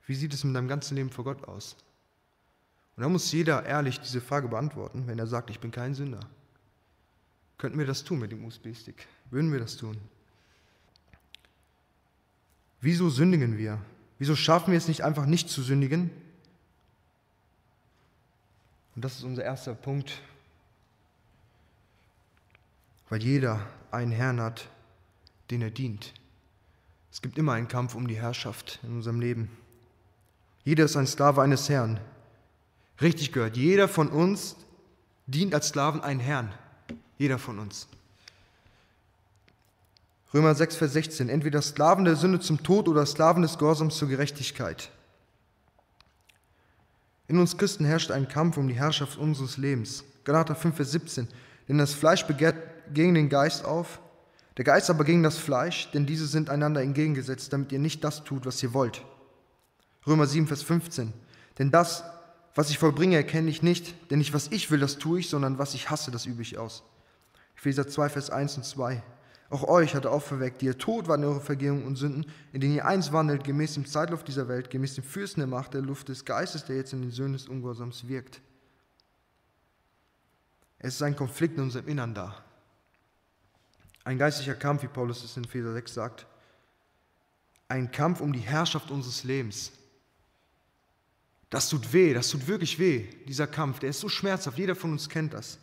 wie 0.06 0.14
sieht 0.14 0.32
es 0.32 0.42
mit 0.42 0.56
deinem 0.56 0.68
ganzen 0.68 0.96
Leben 0.96 1.10
vor 1.10 1.24
Gott 1.24 1.46
aus? 1.46 1.76
Und 2.96 3.02
da 3.02 3.10
muss 3.10 3.30
jeder 3.30 3.66
ehrlich 3.66 4.00
diese 4.00 4.22
Frage 4.22 4.48
beantworten, 4.48 5.06
wenn 5.06 5.18
er 5.18 5.26
sagt, 5.26 5.50
ich 5.50 5.60
bin 5.60 5.70
kein 5.70 5.92
Sünder. 5.92 6.20
Könnten 7.58 7.78
wir 7.78 7.86
das 7.86 8.04
tun 8.04 8.20
mit 8.20 8.30
dem 8.30 8.44
USB-Stick? 8.44 9.06
Würden 9.30 9.52
wir 9.52 9.58
das 9.58 9.76
tun? 9.76 9.98
Wieso 12.80 13.10
sündigen 13.10 13.58
wir? 13.58 13.80
Wieso 14.18 14.36
schaffen 14.36 14.70
wir 14.70 14.78
es 14.78 14.88
nicht 14.88 15.02
einfach 15.02 15.26
nicht 15.26 15.50
zu 15.50 15.62
sündigen? 15.62 16.10
Und 18.94 19.04
das 19.04 19.16
ist 19.16 19.24
unser 19.24 19.44
erster 19.44 19.74
Punkt, 19.74 20.22
weil 23.08 23.22
jeder 23.22 23.66
einen 23.90 24.12
Herrn 24.12 24.40
hat, 24.40 24.68
den 25.50 25.62
er 25.62 25.70
dient. 25.70 26.14
Es 27.10 27.22
gibt 27.22 27.38
immer 27.38 27.52
einen 27.52 27.68
Kampf 27.68 27.94
um 27.94 28.06
die 28.06 28.20
Herrschaft 28.20 28.80
in 28.82 28.92
unserem 28.92 29.20
Leben. 29.20 29.50
Jeder 30.64 30.84
ist 30.84 30.96
ein 30.96 31.06
Sklave 31.06 31.42
eines 31.42 31.68
Herrn. 31.68 32.00
Richtig 33.00 33.32
gehört, 33.32 33.56
jeder 33.56 33.88
von 33.88 34.08
uns 34.08 34.56
dient 35.26 35.54
als 35.54 35.68
Sklaven 35.68 36.00
einen 36.00 36.20
Herrn. 36.20 36.52
Jeder 37.18 37.38
von 37.38 37.58
uns. 37.58 37.88
Römer 40.32 40.54
6, 40.54 40.76
Vers 40.76 40.92
16. 40.92 41.28
Entweder 41.28 41.60
Sklaven 41.60 42.04
der 42.04 42.16
Sünde 42.16 42.40
zum 42.40 42.62
Tod 42.62 42.88
oder 42.88 43.04
Sklaven 43.06 43.42
des 43.42 43.58
Gehorsams 43.58 43.96
zur 43.96 44.08
Gerechtigkeit. 44.08 44.90
In 47.26 47.38
uns 47.38 47.56
Christen 47.58 47.84
herrscht 47.84 48.10
ein 48.10 48.28
Kampf 48.28 48.56
um 48.56 48.68
die 48.68 48.74
Herrschaft 48.74 49.18
unseres 49.18 49.56
Lebens. 49.56 50.04
Galater 50.24 50.54
5, 50.54 50.76
Vers 50.76 50.92
17. 50.92 51.28
Denn 51.68 51.78
das 51.78 51.92
Fleisch 51.92 52.24
begehrt 52.24 52.56
gegen 52.94 53.14
den 53.14 53.28
Geist 53.28 53.64
auf, 53.64 54.00
der 54.56 54.64
Geist 54.64 54.90
aber 54.90 55.04
gegen 55.04 55.22
das 55.22 55.38
Fleisch, 55.38 55.90
denn 55.92 56.04
diese 56.04 56.26
sind 56.26 56.50
einander 56.50 56.82
entgegengesetzt, 56.82 57.52
damit 57.52 57.70
ihr 57.70 57.78
nicht 57.78 58.02
das 58.02 58.24
tut, 58.24 58.44
was 58.44 58.62
ihr 58.62 58.74
wollt. 58.74 59.04
Römer 60.06 60.26
7, 60.26 60.46
Vers 60.46 60.62
15. 60.62 61.12
Denn 61.58 61.70
das, 61.70 62.02
was 62.54 62.70
ich 62.70 62.78
vollbringe, 62.78 63.16
erkenne 63.16 63.50
ich 63.50 63.62
nicht, 63.62 63.94
denn 64.10 64.18
nicht 64.18 64.34
was 64.34 64.48
ich 64.48 64.70
will, 64.70 64.80
das 64.80 64.98
tue 64.98 65.20
ich, 65.20 65.28
sondern 65.28 65.58
was 65.58 65.74
ich 65.74 65.90
hasse, 65.90 66.10
das 66.10 66.26
übe 66.26 66.42
ich 66.42 66.58
aus. 66.58 66.82
Epheser 67.58 67.88
2, 67.88 68.08
Vers 68.08 68.30
1 68.30 68.56
und 68.56 68.64
2. 68.64 69.02
Auch 69.50 69.64
euch 69.64 69.94
hat 69.94 70.04
er 70.04 70.12
auferweckt, 70.12 70.60
die 70.60 70.66
ihr 70.66 70.78
tot 70.78 71.08
wart 71.08 71.18
in 71.18 71.24
eurer 71.24 71.40
Vergehung 71.40 71.84
und 71.84 71.96
Sünden, 71.96 72.30
in 72.52 72.60
denen 72.60 72.76
ihr 72.76 72.86
einst 72.86 73.12
wandelt, 73.12 73.42
gemäß 73.44 73.74
dem 73.74 73.86
Zeitlauf 73.86 74.22
dieser 74.22 74.46
Welt, 74.46 74.70
gemäß 74.70 74.94
dem 74.94 75.04
Fürsten 75.04 75.40
der 75.40 75.48
Macht 75.48 75.74
der 75.74 75.80
Luft 75.80 76.08
des 76.08 76.24
Geistes, 76.24 76.64
der 76.64 76.76
jetzt 76.76 76.92
in 76.92 77.02
den 77.02 77.10
Söhnen 77.10 77.32
des 77.32 77.48
Ungehorsams 77.48 78.06
wirkt. 78.06 78.40
Es 80.78 80.94
ist 80.94 81.02
ein 81.02 81.16
Konflikt 81.16 81.56
in 81.56 81.64
unserem 81.64 81.88
Innern 81.88 82.14
da. 82.14 82.44
Ein 84.04 84.18
geistlicher 84.18 84.54
Kampf, 84.54 84.84
wie 84.84 84.88
Paulus 84.88 85.24
es 85.24 85.36
in 85.36 85.44
Epheser 85.44 85.72
6 85.72 85.94
sagt. 85.94 86.26
Ein 87.66 87.90
Kampf 87.90 88.20
um 88.20 88.32
die 88.32 88.38
Herrschaft 88.38 88.90
unseres 88.90 89.24
Lebens. 89.24 89.72
Das 91.50 91.68
tut 91.68 91.92
weh, 91.92 92.14
das 92.14 92.28
tut 92.28 92.46
wirklich 92.46 92.78
weh, 92.78 93.08
dieser 93.26 93.46
Kampf. 93.46 93.80
Der 93.80 93.90
ist 93.90 94.00
so 94.00 94.08
schmerzhaft, 94.08 94.58
jeder 94.58 94.76
von 94.76 94.92
uns 94.92 95.08
kennt 95.08 95.34
das. 95.34 95.58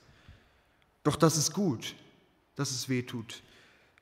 Doch 1.06 1.16
das 1.16 1.38
ist 1.38 1.54
gut, 1.54 1.96
dass 2.56 2.72
es 2.72 2.90
weh 2.90 3.04
tut. 3.04 3.44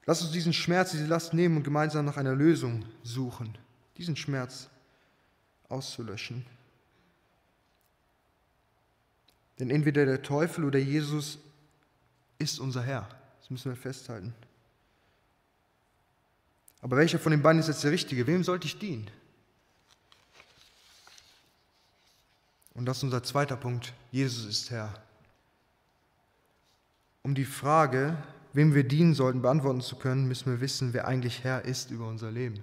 Lass 0.05 0.21
uns 0.21 0.31
diesen 0.31 0.53
Schmerz, 0.53 0.91
diese 0.91 1.05
Last 1.05 1.33
nehmen 1.33 1.57
und 1.57 1.63
gemeinsam 1.63 2.05
nach 2.05 2.15
einer 2.15 2.33
Lösung 2.33 2.85
suchen, 3.03 3.57
diesen 3.97 4.15
Schmerz 4.15 4.69
auszulöschen. 5.67 6.45
Denn 9.59 9.69
entweder 9.69 10.05
der 10.05 10.23
Teufel 10.23 10.63
oder 10.63 10.79
Jesus 10.79 11.39
ist 12.39 12.59
unser 12.59 12.81
Herr. 12.81 13.09
Das 13.41 13.49
müssen 13.49 13.71
wir 13.71 13.75
festhalten. 13.75 14.33
Aber 16.81 16.95
welcher 16.95 17.19
von 17.19 17.31
den 17.31 17.41
beiden 17.41 17.59
ist 17.59 17.67
jetzt 17.67 17.83
der 17.83 17.91
Richtige? 17.91 18.27
Wem 18.27 18.45
sollte 18.45 18.65
ich 18.65 18.79
dienen? 18.79 19.11
Und 22.73 22.85
das 22.85 22.97
ist 22.97 23.03
unser 23.03 23.23
zweiter 23.23 23.57
Punkt. 23.57 23.93
Jesus 24.11 24.45
ist 24.45 24.71
Herr. 24.71 24.93
Um 27.23 27.35
die 27.35 27.45
Frage, 27.45 28.17
wem 28.51 28.75
wir 28.75 28.83
dienen 28.83 29.15
sollten, 29.15 29.41
beantworten 29.41 29.81
zu 29.81 29.95
können, 29.95 30.27
müssen 30.27 30.51
wir 30.51 30.61
wissen, 30.61 30.93
wer 30.93 31.07
eigentlich 31.07 31.43
Herr 31.43 31.63
ist 31.63 31.89
über 31.89 32.07
unser 32.07 32.31
Leben 32.31 32.61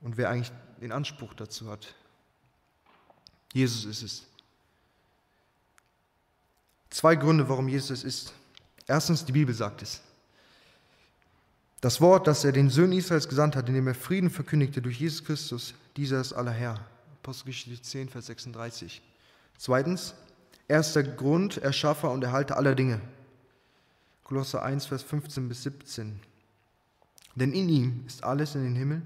und 0.00 0.16
wer 0.16 0.30
eigentlich 0.30 0.52
den 0.80 0.92
Anspruch 0.92 1.34
dazu 1.34 1.68
hat. 1.68 1.94
Jesus 3.52 3.84
ist 3.84 4.02
es. 4.02 4.26
Zwei 6.90 7.16
Gründe, 7.16 7.48
warum 7.48 7.68
Jesus 7.68 7.90
es 7.90 8.04
ist. 8.04 8.34
Erstens, 8.86 9.24
die 9.24 9.32
Bibel 9.32 9.54
sagt 9.54 9.82
es. 9.82 10.00
Das 11.80 12.00
Wort, 12.00 12.26
das 12.26 12.44
er 12.44 12.52
den 12.52 12.70
Söhnen 12.70 12.92
Israels 12.92 13.28
gesandt 13.28 13.56
hat, 13.56 13.68
indem 13.68 13.88
er 13.88 13.94
Frieden 13.94 14.30
verkündigte 14.30 14.80
durch 14.80 15.00
Jesus 15.00 15.24
Christus, 15.24 15.74
dieser 15.96 16.20
ist 16.20 16.32
aller 16.32 16.52
Herr. 16.52 16.80
Apostelgeschichte 17.22 17.82
10, 17.82 18.08
Vers 18.08 18.26
36. 18.26 19.02
Zweitens, 19.58 20.14
er 20.68 20.80
ist 20.80 20.94
der 20.94 21.02
Grund, 21.02 21.58
Erschaffer 21.58 22.10
und 22.10 22.22
Erhalter 22.22 22.56
aller 22.56 22.74
Dinge. 22.74 23.00
Kolosser 24.26 24.64
1, 24.64 24.86
Vers 24.86 25.04
15 25.04 25.48
bis 25.48 25.62
17. 25.62 26.18
Denn 27.36 27.52
in 27.52 27.68
ihm 27.68 28.02
ist 28.08 28.24
alles 28.24 28.56
in 28.56 28.64
den 28.64 28.74
Himmel 28.74 29.02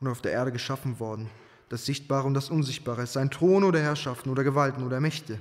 und 0.00 0.08
auf 0.08 0.20
der 0.20 0.32
Erde 0.32 0.52
geschaffen 0.52 1.00
worden, 1.00 1.30
das 1.70 1.86
Sichtbare 1.86 2.26
und 2.26 2.34
das 2.34 2.50
Unsichtbare, 2.50 3.06
sein 3.06 3.30
Thron 3.30 3.64
oder 3.64 3.80
Herrschaften 3.80 4.28
oder 4.28 4.44
Gewalten 4.44 4.84
oder 4.84 5.00
Mächte. 5.00 5.40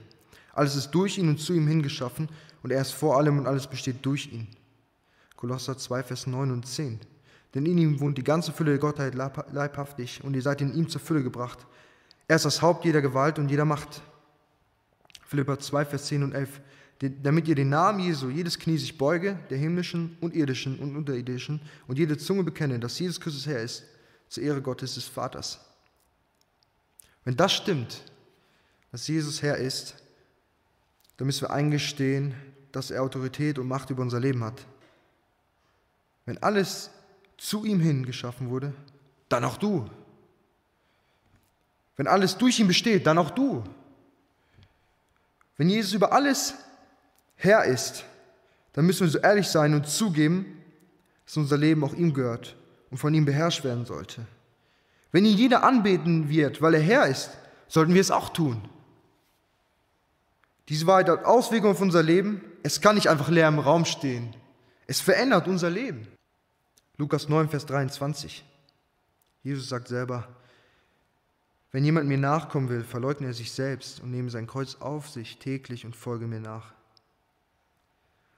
Alles 0.53 0.77
ist 0.77 0.91
durch 0.91 1.17
ihn 1.17 1.27
und 1.27 1.37
zu 1.37 1.51
ihm 1.51 1.67
hingeschaffen 1.67 2.29
und 2.63 2.71
er 2.71 2.79
ist 2.79 2.91
vor 2.91 3.17
allem 3.17 3.39
und 3.39 3.45
alles 3.45 3.67
besteht 3.67 4.05
durch 4.05 4.31
ihn. 4.31 4.47
Kolosser 5.35 5.77
2, 5.77 6.01
Vers 6.03 6.25
9 6.25 6.51
und 6.51 6.65
10. 6.65 7.01
Denn 7.53 7.65
in 7.65 7.77
ihm 7.77 7.99
wohnt 7.99 8.17
die 8.17 8.23
ganze 8.23 8.53
Fülle 8.53 8.71
der 8.71 8.79
Gottheit 8.79 9.15
leibhaftig 9.15 10.23
und 10.23 10.33
ihr 10.33 10.41
seid 10.41 10.61
in 10.61 10.73
ihm 10.73 10.87
zur 10.87 11.01
Fülle 11.01 11.23
gebracht. 11.23 11.67
Er 12.29 12.37
ist 12.37 12.45
das 12.45 12.61
Haupt 12.61 12.85
jeder 12.85 13.01
Gewalt 13.01 13.37
und 13.37 13.51
jeder 13.51 13.65
Macht. 13.65 14.01
Philippa 15.25 15.59
2, 15.59 15.83
Vers 15.83 16.05
10 16.05 16.23
und 16.23 16.33
11 16.33 16.61
damit 16.99 17.47
ihr 17.47 17.55
den 17.55 17.69
Namen 17.69 17.99
Jesu 17.99 18.29
jedes 18.29 18.59
Knie 18.59 18.77
sich 18.77 18.97
beuge, 18.97 19.39
der 19.49 19.57
himmlischen 19.57 20.17
und 20.19 20.35
irdischen 20.35 20.79
und 20.79 20.97
unterirdischen, 20.97 21.61
und 21.87 21.97
jede 21.97 22.17
Zunge 22.17 22.43
bekenne, 22.43 22.79
dass 22.79 22.99
Jesus 22.99 23.21
Christus 23.21 23.45
Herr 23.45 23.61
ist, 23.61 23.85
zur 24.27 24.43
Ehre 24.43 24.61
Gottes 24.61 24.95
des 24.95 25.05
Vaters. 25.05 25.59
Wenn 27.23 27.37
das 27.37 27.53
stimmt, 27.53 28.03
dass 28.91 29.07
Jesus 29.07 29.41
Herr 29.41 29.57
ist, 29.57 29.95
dann 31.17 31.27
müssen 31.27 31.41
wir 31.41 31.51
eingestehen, 31.51 32.33
dass 32.71 32.91
er 32.91 33.01
Autorität 33.01 33.59
und 33.59 33.67
Macht 33.67 33.89
über 33.89 34.01
unser 34.01 34.19
Leben 34.19 34.43
hat. 34.43 34.65
Wenn 36.25 36.37
alles 36.43 36.91
zu 37.37 37.65
ihm 37.65 37.79
hin 37.79 38.05
geschaffen 38.05 38.49
wurde, 38.49 38.73
dann 39.29 39.43
auch 39.43 39.57
du. 39.57 39.89
Wenn 41.95 42.07
alles 42.07 42.37
durch 42.37 42.59
ihn 42.59 42.67
besteht, 42.67 43.07
dann 43.07 43.17
auch 43.17 43.31
du. 43.31 43.63
Wenn 45.57 45.69
Jesus 45.69 45.93
über 45.93 46.13
alles 46.13 46.55
Herr 47.41 47.63
ist, 47.63 48.03
dann 48.73 48.85
müssen 48.85 49.07
wir 49.07 49.11
so 49.11 49.19
ehrlich 49.19 49.47
sein 49.47 49.73
und 49.73 49.87
zugeben, 49.87 50.61
dass 51.25 51.37
unser 51.37 51.57
Leben 51.57 51.83
auch 51.85 51.93
ihm 51.93 52.13
gehört 52.13 52.57
und 52.91 52.97
von 52.97 53.13
ihm 53.13 53.23
beherrscht 53.23 53.63
werden 53.63 53.85
sollte. 53.85 54.25
Wenn 55.13 55.23
ihn 55.23 55.37
jeder 55.37 55.63
anbeten 55.63 56.27
wird, 56.27 56.61
weil 56.61 56.73
er 56.73 56.81
Herr 56.81 57.07
ist, 57.07 57.31
sollten 57.69 57.93
wir 57.93 58.01
es 58.01 58.11
auch 58.11 58.29
tun. 58.29 58.61
Diese 60.67 60.85
Wahrheit 60.85 61.07
hat 61.07 61.23
Auswirkungen 61.23 61.73
auf 61.73 61.81
unser 61.81 62.03
Leben. 62.03 62.41
Es 62.61 62.81
kann 62.81 62.95
nicht 62.95 63.07
einfach 63.07 63.29
leer 63.29 63.47
im 63.47 63.59
Raum 63.59 63.85
stehen. 63.85 64.35
Es 64.85 64.99
verändert 64.99 65.47
unser 65.47 65.69
Leben. 65.69 66.07
Lukas 66.97 67.29
9, 67.29 67.47
Vers 67.47 67.65
23. 67.67 68.43
Jesus 69.43 69.69
sagt 69.69 69.87
selber, 69.87 70.27
wenn 71.71 71.85
jemand 71.85 72.09
mir 72.09 72.17
nachkommen 72.17 72.67
will, 72.67 72.83
verleugne 72.83 73.27
er 73.27 73.33
sich 73.33 73.53
selbst 73.53 74.01
und 74.01 74.11
nehme 74.11 74.29
sein 74.29 74.45
Kreuz 74.45 74.75
auf 74.81 75.09
sich 75.09 75.39
täglich 75.39 75.85
und 75.85 75.95
folge 75.95 76.27
mir 76.27 76.41
nach. 76.41 76.73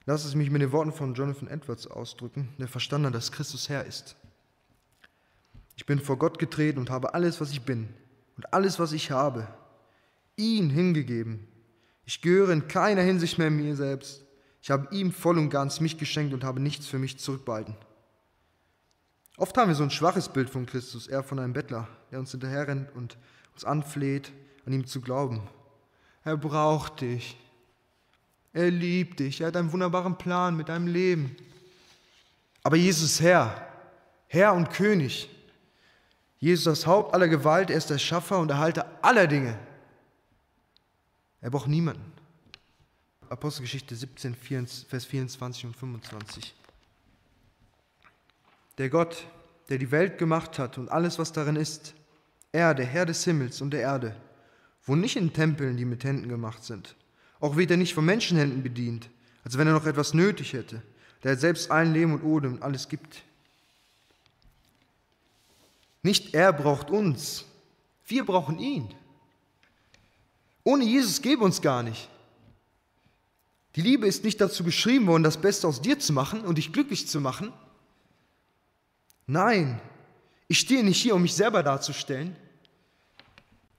Lass 0.06 0.26
es 0.26 0.36
mich 0.36 0.50
mit 0.50 0.62
den 0.62 0.72
Worten 0.72 0.92
von 0.92 1.14
Jonathan 1.14 1.48
Edwards 1.48 1.88
ausdrücken, 1.88 2.50
der 2.58 2.68
verstanden 2.68 3.08
hat, 3.08 3.16
dass 3.16 3.32
Christus 3.32 3.70
Herr 3.70 3.86
ist. 3.86 4.16
Ich 5.76 5.86
bin 5.86 6.00
vor 6.00 6.18
Gott 6.18 6.40
getreten 6.40 6.80
und 6.80 6.90
habe 6.90 7.14
alles, 7.14 7.40
was 7.40 7.52
ich 7.52 7.62
bin 7.62 7.90
und 8.38 8.54
alles, 8.54 8.80
was 8.80 8.92
ich 8.92 9.12
habe, 9.12 9.48
ihn 10.36 10.70
hingegeben. 10.70 11.48
Ich 12.06 12.22
gehöre 12.22 12.52
in 12.52 12.68
keiner 12.68 13.02
Hinsicht 13.02 13.38
mehr 13.38 13.52
mir 13.52 13.76
selbst. 13.76 14.26
Ich 14.62 14.72
habe 14.72 14.94
ihm 14.96 15.12
voll 15.12 15.38
und 15.38 15.50
ganz 15.50 15.80
mich 15.80 15.98
geschenkt 15.98 16.34
und 16.34 16.44
habe 16.44 16.60
nichts 16.60 16.88
für 16.88 17.00
mich 17.00 17.18
zurückbehalten. 17.18 17.76
Oft 19.38 19.58
haben 19.58 19.70
wir 19.70 19.76
so 19.76 19.84
ein 19.84 19.92
schwaches 19.92 20.30
Bild 20.30 20.50
von 20.50 20.66
Christus, 20.66 21.08
eher 21.08 21.24
von 21.24 21.40
einem 21.40 21.54
Bettler, 21.54 21.88
der 22.12 22.20
uns 22.20 22.32
hinterherrennt 22.32 22.94
und 22.96 23.18
uns 23.54 23.66
anfleht, 23.66 24.32
an 24.66 24.74
ihm 24.74 24.86
zu 24.86 25.02
glauben. 25.02 25.48
Er 26.24 26.38
braucht 26.38 27.02
dich. 27.02 27.38
Er 28.54 28.70
liebt 28.70 29.20
dich. 29.20 29.42
Er 29.42 29.48
hat 29.48 29.58
einen 29.58 29.72
wunderbaren 29.72 30.18
Plan 30.18 30.56
mit 30.56 30.70
deinem 30.70 30.88
Leben. 30.88 31.36
Aber 32.64 32.76
Jesus 32.76 33.14
ist 33.14 33.22
Herr, 33.22 33.68
Herr 34.28 34.54
und 34.54 34.70
König. 34.70 35.30
Jesus 36.38 36.62
ist 36.62 36.68
das 36.68 36.88
Haupt 36.88 37.14
aller 37.14 37.28
Gewalt. 37.28 37.70
Er 37.70 37.78
ist 37.78 37.90
der 37.90 37.98
Schaffer 37.98 38.40
und 38.40 38.50
Erhalter 38.50 39.00
aller 39.02 39.28
Dinge. 39.28 39.58
Er 41.40 41.50
braucht 41.50 41.68
niemanden. 41.68 42.12
Apostelgeschichte 43.30 43.96
17, 43.96 44.36
Vers 44.36 45.06
24 45.06 45.66
und 45.66 45.76
25. 45.76 46.54
Der 48.78 48.90
Gott, 48.90 49.26
der 49.70 49.78
die 49.78 49.92
Welt 49.92 50.18
gemacht 50.18 50.60
hat 50.60 50.78
und 50.78 50.90
alles, 50.90 51.18
was 51.18 51.32
darin 51.32 51.56
ist, 51.56 51.94
er, 52.52 52.74
der 52.74 52.86
Herr 52.86 53.06
des 53.06 53.24
Himmels 53.24 53.62
und 53.62 53.72
der 53.72 53.82
Erde, 53.82 54.16
wohnt 54.84 55.02
nicht 55.02 55.16
in 55.16 55.32
Tempeln, 55.32 55.78
die 55.78 55.86
mit 55.86 56.04
Händen 56.04 56.28
gemacht 56.28 56.66
sind 56.66 56.96
auch 57.42 57.58
wird 57.58 57.72
er 57.72 57.78
nicht 57.78 57.94
von 57.94 58.06
Menschenhänden 58.06 58.64
bedient, 58.64 59.10
als 59.44 59.58
wenn 59.58 59.68
er 59.68 59.74
noch 59.74 59.86
etwas 59.86 60.14
nötig 60.14 60.54
hätte, 60.54 60.82
der 61.24 61.36
selbst 61.36 61.70
allen 61.70 61.94
Leben 61.94 62.14
und 62.14 62.24
Odem 62.24 62.54
und 62.54 62.64
alles 62.64 62.88
gibt. 62.88 63.24
Nicht 66.04 66.34
er 66.34 66.54
braucht 66.54 66.90
uns, 66.90 67.46
wir 68.06 68.26
brauchen 68.26 68.60
ihn. 68.60 68.94
Ohne 70.64 70.86
Jesus 70.86 71.22
gäbe 71.22 71.44
uns 71.44 71.62
gar 71.62 71.84
nicht. 71.84 72.08
Die 73.76 73.82
Liebe 73.82 74.06
ist 74.06 74.24
nicht 74.24 74.40
dazu 74.40 74.64
geschrieben 74.64 75.08
worden, 75.08 75.24
das 75.24 75.40
Beste 75.40 75.68
aus 75.68 75.82
dir 75.82 75.98
zu 75.98 76.14
machen 76.14 76.42
und 76.42 76.58
dich 76.58 76.74
glücklich 76.74 77.08
zu 77.08 77.20
machen. 77.22 77.54
Nein, 79.28 79.80
ich 80.48 80.60
stehe 80.60 80.84
nicht 80.84 81.02
hier, 81.02 81.16
um 81.16 81.22
mich 81.22 81.34
selber 81.34 81.64
darzustellen. 81.64 82.36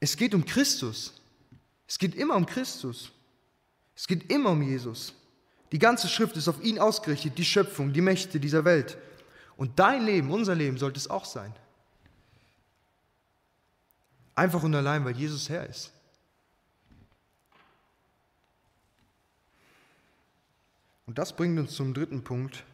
Es 0.01 0.17
geht 0.17 0.35
um 0.35 0.45
Christus. 0.45 1.13
Es 1.87 1.99
geht 1.99 2.15
immer 2.15 2.35
um 2.35 2.47
Christus. 2.47 3.13
Es 4.03 4.09
geht 4.09 4.33
immer 4.33 4.51
um 4.51 4.63
Jesus. 4.63 5.15
Die 5.71 5.79
ganze 5.79 6.09
Schrift 6.09 6.37
ist 6.37 6.49
auf 6.49 6.61
ihn 6.61 6.81
ausgerichtet, 6.81 7.39
die 7.39 7.45
Schöpfung, 7.45 7.93
die 7.93 8.01
Mächte 8.01 8.41
dieser 8.41 8.65
Welt. 8.65 8.99
Und 9.57 9.79
dein 9.79 10.05
Leben, 10.05 10.33
unser 10.33 10.57
Leben 10.57 10.77
sollte 10.77 10.99
es 10.99 11.09
auch 11.09 11.25
sein. 11.25 11.55
Einfach 14.35 14.65
und 14.65 14.75
allein, 14.75 15.05
weil 15.05 15.17
Jesus 15.17 15.49
Herr 15.49 15.69
ist. 15.69 15.93
Und 21.07 21.17
das 21.17 21.37
bringt 21.37 21.57
uns 21.61 21.71
zum 21.71 21.95
dritten 21.95 22.25
Punkt. 22.25 22.65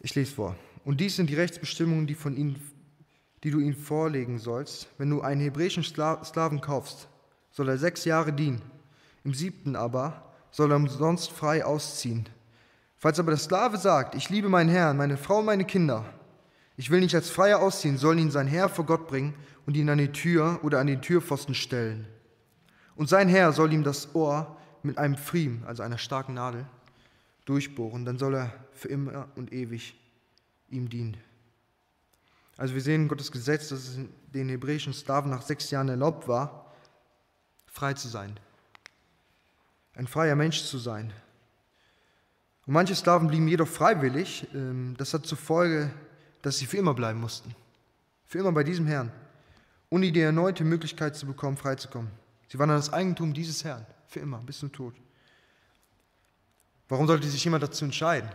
Ich 0.00 0.14
lese 0.14 0.32
vor. 0.32 0.56
Und 0.86 0.98
dies 0.98 1.16
sind 1.16 1.28
die 1.28 1.34
Rechtsbestimmungen, 1.34 2.06
die, 2.06 2.14
von 2.14 2.38
ihnen, 2.38 2.58
die 3.44 3.50
du 3.50 3.60
ihnen 3.60 3.76
vorlegen 3.76 4.38
sollst, 4.38 4.88
wenn 4.96 5.10
du 5.10 5.20
einen 5.20 5.42
hebräischen 5.42 5.84
Sklaven 5.84 6.62
kaufst 6.62 7.10
soll 7.52 7.68
er 7.68 7.78
sechs 7.78 8.04
Jahre 8.04 8.32
dienen. 8.32 8.62
Im 9.24 9.34
siebten 9.34 9.76
aber 9.76 10.32
soll 10.50 10.72
er 10.72 10.76
umsonst 10.76 11.30
frei 11.30 11.64
ausziehen. 11.64 12.28
Falls 12.98 13.18
aber 13.18 13.32
der 13.32 13.38
Sklave 13.38 13.78
sagt, 13.78 14.14
ich 14.14 14.30
liebe 14.30 14.48
meinen 14.48 14.70
Herrn, 14.70 14.96
meine 14.96 15.16
Frau 15.16 15.42
meine 15.42 15.64
Kinder, 15.64 16.04
ich 16.76 16.90
will 16.90 17.00
nicht 17.00 17.14
als 17.14 17.30
Freier 17.30 17.60
ausziehen, 17.60 17.98
soll 17.98 18.18
ihn 18.18 18.30
sein 18.30 18.46
Herr 18.46 18.68
vor 18.68 18.86
Gott 18.86 19.06
bringen 19.06 19.34
und 19.66 19.76
ihn 19.76 19.88
an 19.88 19.98
die 19.98 20.12
Tür 20.12 20.60
oder 20.62 20.80
an 20.80 20.86
den 20.86 21.02
Türpfosten 21.02 21.54
stellen. 21.54 22.06
Und 22.96 23.08
sein 23.08 23.28
Herr 23.28 23.52
soll 23.52 23.72
ihm 23.72 23.84
das 23.84 24.14
Ohr 24.14 24.56
mit 24.82 24.98
einem 24.98 25.16
Pfriem, 25.16 25.62
also 25.66 25.82
einer 25.82 25.98
starken 25.98 26.34
Nadel, 26.34 26.66
durchbohren. 27.44 28.04
Dann 28.04 28.18
soll 28.18 28.34
er 28.34 28.52
für 28.72 28.88
immer 28.88 29.28
und 29.36 29.52
ewig 29.52 29.98
ihm 30.70 30.88
dienen. 30.88 31.16
Also 32.56 32.74
wir 32.74 32.82
sehen 32.82 33.08
Gottes 33.08 33.32
Gesetz, 33.32 33.68
dass 33.68 33.80
es 33.80 33.98
den 34.32 34.48
hebräischen 34.48 34.92
Sklaven 34.92 35.30
nach 35.30 35.42
sechs 35.42 35.70
Jahren 35.70 35.88
erlaubt 35.88 36.28
war, 36.28 36.61
frei 37.72 37.94
zu 37.94 38.06
sein. 38.06 38.38
Ein 39.94 40.06
freier 40.06 40.36
Mensch 40.36 40.62
zu 40.62 40.78
sein. 40.78 41.12
Und 42.66 42.74
manche 42.74 42.94
Sklaven 42.94 43.28
blieben 43.28 43.48
jedoch 43.48 43.66
freiwillig. 43.66 44.46
Ähm, 44.54 44.94
das 44.98 45.12
hat 45.12 45.26
zur 45.26 45.38
Folge, 45.38 45.90
dass 46.42 46.58
sie 46.58 46.66
für 46.66 46.76
immer 46.76 46.94
bleiben 46.94 47.20
mussten. 47.20 47.54
Für 48.26 48.38
immer 48.38 48.52
bei 48.52 48.62
diesem 48.62 48.86
Herrn. 48.86 49.10
Ohne 49.90 50.12
die 50.12 50.20
erneute 50.20 50.64
Möglichkeit 50.64 51.16
zu 51.16 51.26
bekommen, 51.26 51.56
freizukommen. 51.56 52.10
Sie 52.48 52.58
waren 52.58 52.68
dann 52.68 52.78
das 52.78 52.92
Eigentum 52.92 53.34
dieses 53.34 53.64
Herrn. 53.64 53.84
Für 54.06 54.20
immer, 54.20 54.38
bis 54.38 54.58
zum 54.58 54.70
Tod. 54.70 54.94
Warum 56.88 57.06
sollte 57.06 57.26
sich 57.26 57.42
jemand 57.42 57.62
dazu 57.62 57.84
entscheiden, 57.84 58.30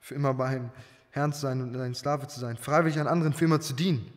für 0.00 0.14
immer 0.14 0.34
bei 0.34 0.46
einem 0.46 0.70
Herrn 1.10 1.32
zu 1.32 1.40
sein 1.40 1.62
und 1.62 1.74
ein 1.76 1.94
Sklave 1.94 2.28
zu 2.28 2.38
sein? 2.38 2.56
Freiwillig 2.56 3.00
an 3.00 3.06
anderen 3.06 3.32
für 3.32 3.46
immer 3.46 3.60
zu 3.60 3.72
dienen? 3.72 4.12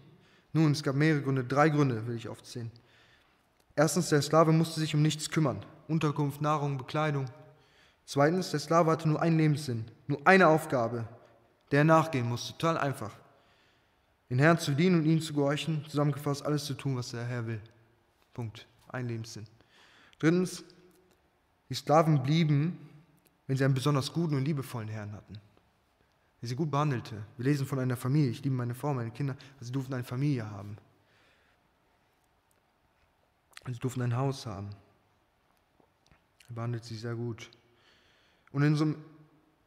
Nun, 0.51 0.72
es 0.74 0.84
gab 0.84 0.96
mehrere 0.96 1.22
Gründe. 1.22 1.44
Drei 1.44 1.70
Gründe 1.70 2.06
will 2.06 2.16
ich 2.16 2.28
aufzählen. 2.28 2.72
Erstens, 3.79 4.09
der 4.09 4.21
Sklave 4.21 4.51
musste 4.51 4.81
sich 4.81 4.93
um 4.93 5.01
nichts 5.01 5.29
kümmern. 5.29 5.65
Unterkunft, 5.88 6.41
Nahrung, 6.41 6.77
Bekleidung. 6.77 7.27
Zweitens, 8.03 8.51
der 8.51 8.59
Sklave 8.59 8.91
hatte 8.91 9.07
nur 9.07 9.21
einen 9.21 9.38
Lebenssinn, 9.38 9.86
nur 10.05 10.19
eine 10.27 10.50
Aufgabe, 10.50 11.07
der 11.71 11.79
er 11.79 11.86
nachgehen 11.86 12.27
musste. 12.27 12.51
Total 12.57 12.77
einfach. 12.77 13.12
Den 14.29 14.39
Herrn 14.39 14.59
zu 14.59 14.74
dienen 14.74 15.00
und 15.00 15.05
ihm 15.05 15.21
zu 15.21 15.31
gehorchen, 15.31 15.86
zusammengefasst 15.88 16.45
alles 16.45 16.65
zu 16.65 16.74
tun, 16.74 16.98
was 16.98 17.12
der 17.12 17.24
Herr 17.24 17.48
will. 17.48 17.62
Punkt. 18.33 18.67
Ein 18.89 19.07
Lebenssinn. 19.07 19.48
Drittens, 20.19 20.62
die 21.69 21.75
Sklaven 21.75 22.21
blieben, 22.21 22.77
wenn 23.48 23.55
sie 23.55 23.63
einen 23.63 23.75
besonders 23.75 24.12
guten 24.12 24.36
und 24.36 24.43
liebevollen 24.43 24.89
Herrn 24.89 25.13
hatten. 25.13 25.39
Der 26.41 26.50
sie 26.50 26.55
gut 26.57 26.69
behandelte. 26.69 27.15
Wir 27.38 27.45
lesen 27.45 27.65
von 27.65 27.79
einer 27.79 27.95
Familie. 27.95 28.31
Ich 28.31 28.43
liebe 28.43 28.55
meine 28.55 28.75
Frau, 28.75 28.93
meine 28.93 29.12
Kinder. 29.12 29.38
Sie 29.62 29.71
durften 29.71 29.93
eine 29.93 30.03
Familie 30.03 30.51
haben. 30.51 30.75
Sie 33.66 33.80
durften 33.80 34.01
ein 34.01 34.16
Haus 34.16 34.46
haben. 34.46 34.70
Er 36.48 36.56
behandelt 36.56 36.84
sie 36.84 36.96
sehr 36.96 37.16
gut. 37.16 37.50
Und 38.51 38.63
in 38.63 38.75
so 38.75 38.86
einem 38.86 39.04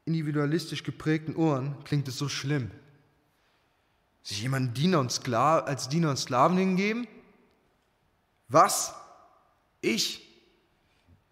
individualistisch 0.05 0.83
geprägten 0.83 1.37
Ohren 1.37 1.83
klingt 1.85 2.09
es 2.09 2.19
so 2.19 2.29
schlimm. 2.29 2.71
Sich 4.23 4.43
jemand 4.43 4.77
Diener 4.77 5.01
und 5.01 5.29
als 5.35 5.89
Diener 5.89 6.11
und 6.11 6.17
Sklaven 6.17 6.57
hingeben? 6.57 7.07
Was? 8.49 8.95
Ich? 9.81 10.29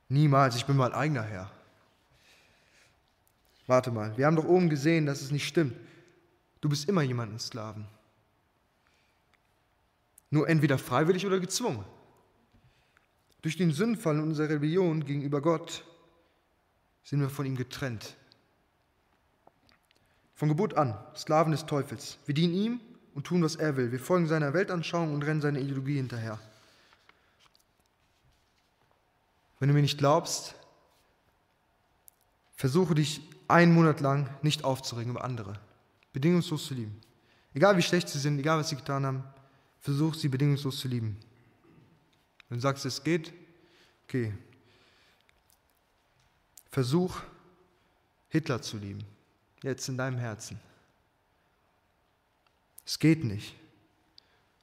Niemals, 0.09 0.57
ich 0.57 0.67
bin 0.67 0.77
mein 0.77 0.93
eigener 0.93 1.23
Herr. 1.23 1.51
Warte 3.67 3.93
mal, 3.93 4.17
wir 4.17 4.27
haben 4.27 4.37
doch 4.37 4.45
oben 4.45 4.69
gesehen, 4.69 5.07
dass 5.07 5.23
es 5.23 5.31
nicht 5.31 5.47
stimmt. 5.47 5.77
Du 6.61 6.69
bist 6.69 6.89
immer 6.89 7.03
jemandem 7.03 7.39
Sklaven. 7.39 7.87
Nur 10.31 10.49
entweder 10.49 10.79
freiwillig 10.79 11.27
oder 11.27 11.39
gezwungen. 11.39 11.85
Durch 13.43 13.57
den 13.57 13.73
Sündfall 13.73 14.19
und 14.19 14.29
unsere 14.29 14.51
Rebellion 14.51 15.05
gegenüber 15.05 15.41
Gott 15.41 15.85
sind 17.03 17.21
wir 17.21 17.31
von 17.31 17.47
ihm 17.47 17.57
getrennt. 17.57 18.17
Von 20.35 20.49
Geburt 20.49 20.75
an, 20.75 20.99
Sklaven 21.17 21.53
des 21.53 21.67
Teufels. 21.67 22.19
Wir 22.27 22.35
dienen 22.35 22.55
ihm 22.55 22.81
und 23.15 23.27
tun, 23.27 23.43
was 23.43 23.57
er 23.57 23.77
will. 23.77 23.93
Wir 23.93 24.01
folgen 24.01 24.27
seiner 24.27 24.55
Weltanschauung 24.55 25.15
und 25.15 25.23
rennen 25.23 25.41
seiner 25.41 25.59
Ideologie 25.59 25.97
hinterher. 25.97 26.39
Wenn 29.59 29.69
du 29.69 29.75
mir 29.75 29.83
nicht 29.83 29.99
glaubst, 29.99 30.55
versuche 32.55 32.95
dich 32.95 33.21
einen 33.49 33.75
Monat 33.75 34.01
lang 34.01 34.31
nicht 34.43 34.65
aufzuregen 34.65 35.13
über 35.13 35.25
andere. 35.25 35.59
Bedingungslos 36.13 36.67
zu 36.67 36.75
lieben. 36.75 37.01
Egal 37.53 37.77
wie 37.77 37.83
schlecht 37.83 38.09
sie 38.09 38.19
sind, 38.19 38.39
egal 38.39 38.59
was 38.59 38.69
sie 38.69 38.77
getan 38.77 39.05
haben, 39.05 39.25
versuch 39.81 40.15
sie 40.15 40.29
bedingungslos 40.29 40.79
zu 40.79 40.89
lieben. 40.89 41.19
Wenn 42.51 42.59
du 42.59 42.63
sagst, 42.63 42.85
es 42.85 43.03
geht, 43.03 43.33
okay, 44.05 44.35
Versuch, 46.71 47.21
Hitler 48.29 48.61
zu 48.61 48.77
lieben, 48.77 49.05
jetzt 49.63 49.89
in 49.89 49.97
deinem 49.97 50.19
Herzen. 50.19 50.61
Es 52.85 52.99
geht 52.99 53.25
nicht, 53.25 53.57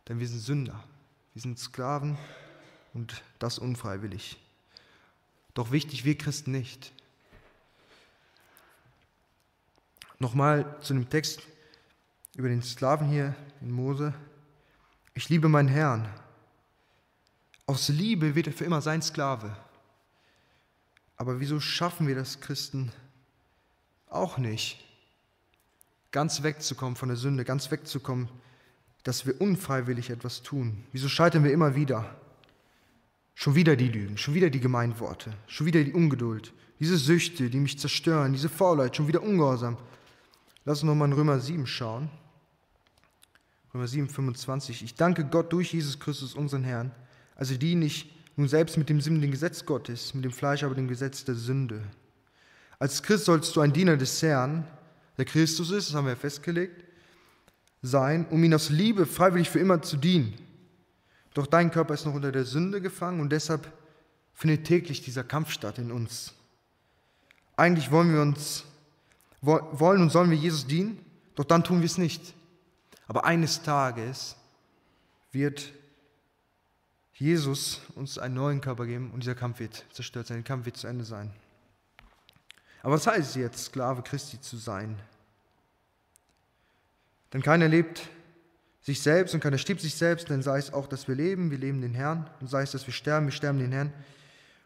denn 0.08 0.20
wir 0.20 0.28
sind 0.28 0.40
Sünder, 0.40 0.84
wir 1.34 1.42
sind 1.42 1.60
Sklaven 1.60 2.18
und 2.94 3.24
das 3.40 3.60
unfreiwillig. 3.60 4.38
Doch 5.54 5.72
wichtig, 5.72 6.06
wir 6.06 6.18
Christen 6.18 6.52
nicht. 6.52 6.94
Nochmal 10.20 10.78
zu 10.82 10.94
dem 10.94 11.10
Text 11.10 11.42
über 12.36 12.50
den 12.50 12.64
Sklaven 12.64 13.10
hier 13.10 13.36
in 13.62 13.72
Mose. 13.72 14.14
Ich 15.14 15.30
liebe 15.30 15.50
meinen 15.50 15.68
Herrn. 15.68 16.08
Aus 17.68 17.90
Liebe 17.90 18.34
wird 18.34 18.48
er 18.48 18.54
für 18.54 18.64
immer 18.64 18.82
sein 18.82 19.02
Sklave. 19.02 19.56
Aber 21.18 21.42
wieso 21.42 21.60
schaffen 21.60 22.08
wir 22.08 22.16
das 22.16 22.40
Christen 22.40 22.94
auch 24.10 24.38
nicht? 24.38 24.84
Ganz 26.12 26.44
wegzukommen 26.44 26.96
von 26.96 27.10
der 27.10 27.18
Sünde, 27.18 27.44
ganz 27.44 27.70
wegzukommen, 27.70 28.30
dass 29.04 29.26
wir 29.26 29.42
unfreiwillig 29.42 30.10
etwas 30.10 30.44
tun. 30.44 30.86
Wieso 30.94 31.10
scheitern 31.10 31.44
wir 31.44 31.52
immer 31.52 31.76
wieder? 31.76 32.16
Schon 33.36 33.56
wieder 33.56 33.76
die 33.76 33.90
Lügen, 33.90 34.18
schon 34.18 34.34
wieder 34.34 34.50
die 34.50 34.62
Gemeinworte, 34.62 35.34
schon 35.48 35.68
wieder 35.68 35.84
die 35.84 35.94
Ungeduld, 35.94 36.54
diese 36.80 36.98
Süchte, 36.98 37.50
die 37.50 37.60
mich 37.60 37.78
zerstören, 37.78 38.32
diese 38.32 38.50
Faulheit, 38.50 38.96
schon 38.96 39.08
wieder 39.08 39.22
Ungehorsam. 39.22 39.78
Lass 40.64 40.80
uns 40.80 40.88
nochmal 40.88 41.10
in 41.10 41.14
Römer 41.14 41.40
7 41.40 41.68
schauen. 41.68 42.10
Römer 43.74 43.88
7, 43.88 44.08
25. 44.08 44.84
Ich 44.84 44.96
danke 44.96 45.26
Gott 45.26 45.52
durch 45.52 45.74
Jesus 45.74 46.00
Christus, 46.00 46.34
unseren 46.34 46.64
Herrn, 46.64 46.92
also 47.38 47.56
die 47.56 47.76
nicht 47.76 48.10
nun 48.36 48.48
selbst 48.48 48.78
mit 48.78 48.90
dem 48.90 49.00
Sinn 49.00 49.22
dem 49.22 49.32
Gesetz 49.32 49.66
Gottes, 49.66 50.14
mit 50.14 50.26
dem 50.26 50.32
Fleisch 50.32 50.64
aber 50.64 50.76
dem 50.76 50.88
Gesetz 50.88 51.24
der 51.24 51.36
Sünde. 51.36 51.82
Als 52.80 53.02
Christ 53.02 53.26
sollst 53.26 53.56
du 53.56 53.62
ein 53.62 53.74
Diener 53.74 53.96
des 53.96 54.22
Herrn, 54.22 54.68
der 55.18 55.26
Christus 55.26 55.72
ist, 55.72 55.90
das 55.90 55.96
haben 55.96 56.06
wir 56.06 56.14
ja 56.14 56.20
festgelegt, 56.20 56.84
sein, 57.82 58.28
um 58.30 58.44
ihn 58.44 58.54
aus 58.54 58.70
Liebe 58.70 59.06
freiwillig 59.06 59.50
für 59.50 59.60
immer 59.60 59.82
zu 59.82 59.98
dienen. 59.98 60.34
Doch 61.34 61.48
dein 61.48 61.72
Körper 61.72 61.94
ist 61.94 62.06
noch 62.06 62.14
unter 62.14 62.32
der 62.32 62.46
Sünde 62.46 62.82
gefangen 62.82 63.22
und 63.22 63.32
deshalb 63.32 63.72
findet 64.34 64.66
täglich 64.66 65.02
dieser 65.02 65.24
Kampf 65.24 65.52
statt 65.52 65.78
in 65.78 65.92
uns. 65.92 66.34
Eigentlich 67.56 67.92
wollen 67.92 68.14
wir 68.14 68.22
uns, 68.22 68.66
wollen 69.42 70.02
und 70.02 70.12
sollen 70.12 70.30
wir 70.30 70.38
Jesus 70.38 70.66
dienen, 70.68 71.00
doch 71.36 71.46
dann 71.46 71.64
tun 71.64 71.80
wir 71.80 71.86
es 71.86 71.98
nicht. 71.98 72.34
Aber 73.08 73.26
eines 73.26 73.62
Tages 73.62 74.36
wird 75.32 75.72
Jesus 77.18 77.82
uns 77.96 78.20
einen 78.20 78.36
neuen 78.36 78.62
Körper 78.62 78.86
geben 78.86 79.12
und 79.12 79.24
dieser 79.24 79.34
Kampf 79.34 79.60
wird 79.60 79.86
zerstört 79.92 80.28
sein, 80.28 80.38
der 80.38 80.44
Kampf 80.44 80.66
wird 80.66 80.78
zu 80.78 80.86
Ende 80.86 81.04
sein. 81.04 81.32
Aber 82.84 82.94
was 82.94 83.08
heißt 83.08 83.30
es 83.30 83.36
jetzt, 83.36 83.66
Sklave 83.66 84.04
Christi 84.04 84.40
zu 84.40 84.58
sein? 84.58 84.98
Denn 87.34 87.42
keiner 87.42 87.68
lebt 87.68 88.08
sich 88.82 89.02
selbst 89.02 89.34
und 89.34 89.42
keiner 89.42 89.58
stirbt 89.58 89.82
sich 89.82 89.96
selbst, 89.96 90.30
denn 90.30 90.44
sei 90.44 90.60
es 90.60 90.72
auch, 90.72 90.88
dass 90.88 91.08
wir 91.08 91.16
leben, 91.16 91.50
wir 91.50 91.58
leben 91.58 91.82
den 91.82 91.94
Herrn, 91.94 92.30
und 92.40 92.50
sei 92.50 92.62
es, 92.62 92.72
dass 92.72 92.86
wir 92.86 92.94
sterben, 92.94 93.26
wir 93.26 93.34
sterben 93.34 93.60
den 93.60 93.72
Herrn, 93.72 93.92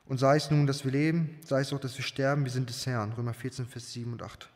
und 0.06 0.18
sei 0.18 0.36
es 0.36 0.52
nun, 0.52 0.68
dass 0.68 0.84
wir 0.84 0.92
leben, 0.92 1.40
sei 1.46 1.62
es 1.62 1.72
auch, 1.72 1.80
dass 1.80 1.98
wir 1.98 2.04
sterben, 2.04 2.44
wir 2.44 2.52
sind 2.52 2.70
des 2.70 2.86
Herrn. 2.86 3.14
Römer 3.14 3.34
14, 3.34 3.66
Vers 3.66 3.94
7 3.94 4.12
und 4.12 4.22
8. 4.22 4.50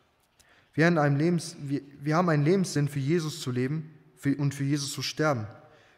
Wir 0.73 0.85
haben, 0.85 0.97
einen 0.97 1.17
Lebens, 1.17 1.55
wir, 1.61 1.81
wir 2.01 2.17
haben 2.17 2.27
einen 2.27 2.43
Lebenssinn, 2.43 2.89
für 2.89 2.99
Jesus 2.99 3.39
zu 3.39 3.51
leben 3.51 3.89
und 4.37 4.53
für 4.53 4.65
Jesus 4.65 4.91
zu 4.91 5.01
sterben. 5.01 5.47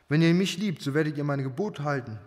Wenn 0.10 0.22
ihr 0.22 0.34
mich 0.34 0.58
liebt, 0.58 0.82
so 0.82 0.94
werdet 0.94 1.18
ihr 1.18 1.24
meine 1.24 1.44
Gebote 1.44 1.84
halten. 1.84 2.18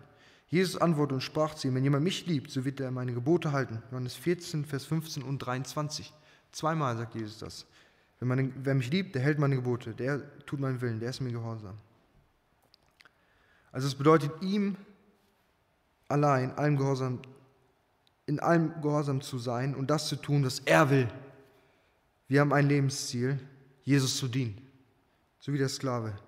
Jesus 0.48 0.76
antwortete 0.76 1.14
und 1.14 1.20
sprach 1.20 1.54
zu 1.54 1.68
ihm, 1.68 1.74
wenn 1.76 1.84
jemand 1.84 2.04
mich 2.04 2.26
liebt, 2.26 2.50
so 2.50 2.64
wird 2.64 2.80
er 2.80 2.90
meine 2.90 3.14
Gebote 3.14 3.52
halten. 3.52 3.82
Johannes 3.90 4.16
14, 4.16 4.64
Vers 4.64 4.84
15 4.84 5.22
und 5.22 5.38
23. 5.38 6.12
Zweimal 6.52 6.96
sagt 6.96 7.14
Jesus 7.14 7.38
das. 7.38 7.66
Wenn 8.18 8.28
man, 8.28 8.52
wer 8.56 8.74
mich 8.74 8.90
liebt, 8.90 9.14
der 9.14 9.22
hält 9.22 9.38
meine 9.38 9.56
Gebote, 9.56 9.94
der 9.94 10.20
tut 10.44 10.60
meinen 10.60 10.80
Willen, 10.80 11.00
der 11.00 11.10
ist 11.10 11.20
mir 11.20 11.32
gehorsam. 11.32 11.78
Also 13.72 13.86
es 13.86 13.94
bedeutet 13.94 14.32
ihm 14.42 14.76
allein 16.08 16.52
allem 16.58 16.76
Gehorsam, 16.76 17.20
in 18.26 18.40
allem 18.40 18.82
Gehorsam 18.82 19.20
zu 19.20 19.38
sein 19.38 19.74
und 19.74 19.88
das 19.88 20.08
zu 20.08 20.16
tun, 20.16 20.44
was 20.44 20.58
er 20.60 20.90
will. 20.90 21.08
Wir 22.26 22.40
haben 22.40 22.52
ein 22.52 22.68
Lebensziel, 22.68 23.38
Jesus 23.84 24.16
zu 24.16 24.28
dienen, 24.28 24.60
so 25.38 25.52
wie 25.52 25.58
der 25.58 25.68
Sklave 25.68 26.18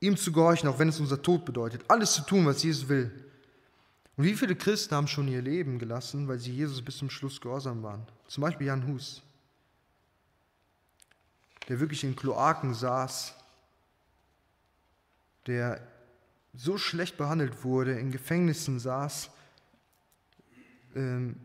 ihm 0.00 0.16
zu 0.16 0.32
gehorchen, 0.32 0.68
auch 0.68 0.78
wenn 0.78 0.88
es 0.88 1.00
unser 1.00 1.20
Tod 1.20 1.44
bedeutet, 1.44 1.84
alles 1.88 2.14
zu 2.14 2.22
tun, 2.22 2.46
was 2.46 2.62
Jesus 2.62 2.88
will. 2.88 3.10
Und 4.16 4.24
wie 4.24 4.34
viele 4.34 4.56
Christen 4.56 4.94
haben 4.94 5.08
schon 5.08 5.28
ihr 5.28 5.42
Leben 5.42 5.78
gelassen, 5.78 6.28
weil 6.28 6.38
sie 6.38 6.52
Jesus 6.52 6.82
bis 6.82 6.98
zum 6.98 7.10
Schluss 7.10 7.40
gehorsam 7.40 7.82
waren? 7.82 8.06
Zum 8.28 8.42
Beispiel 8.42 8.66
Jan 8.66 8.86
Hus, 8.86 9.22
der 11.68 11.80
wirklich 11.80 12.02
in 12.04 12.16
Kloaken 12.16 12.74
saß, 12.74 13.34
der 15.46 15.86
so 16.54 16.78
schlecht 16.78 17.18
behandelt 17.18 17.64
wurde, 17.64 17.98
in 17.98 18.10
Gefängnissen 18.10 18.78
saß, 18.78 19.30
ähm, 20.94 21.36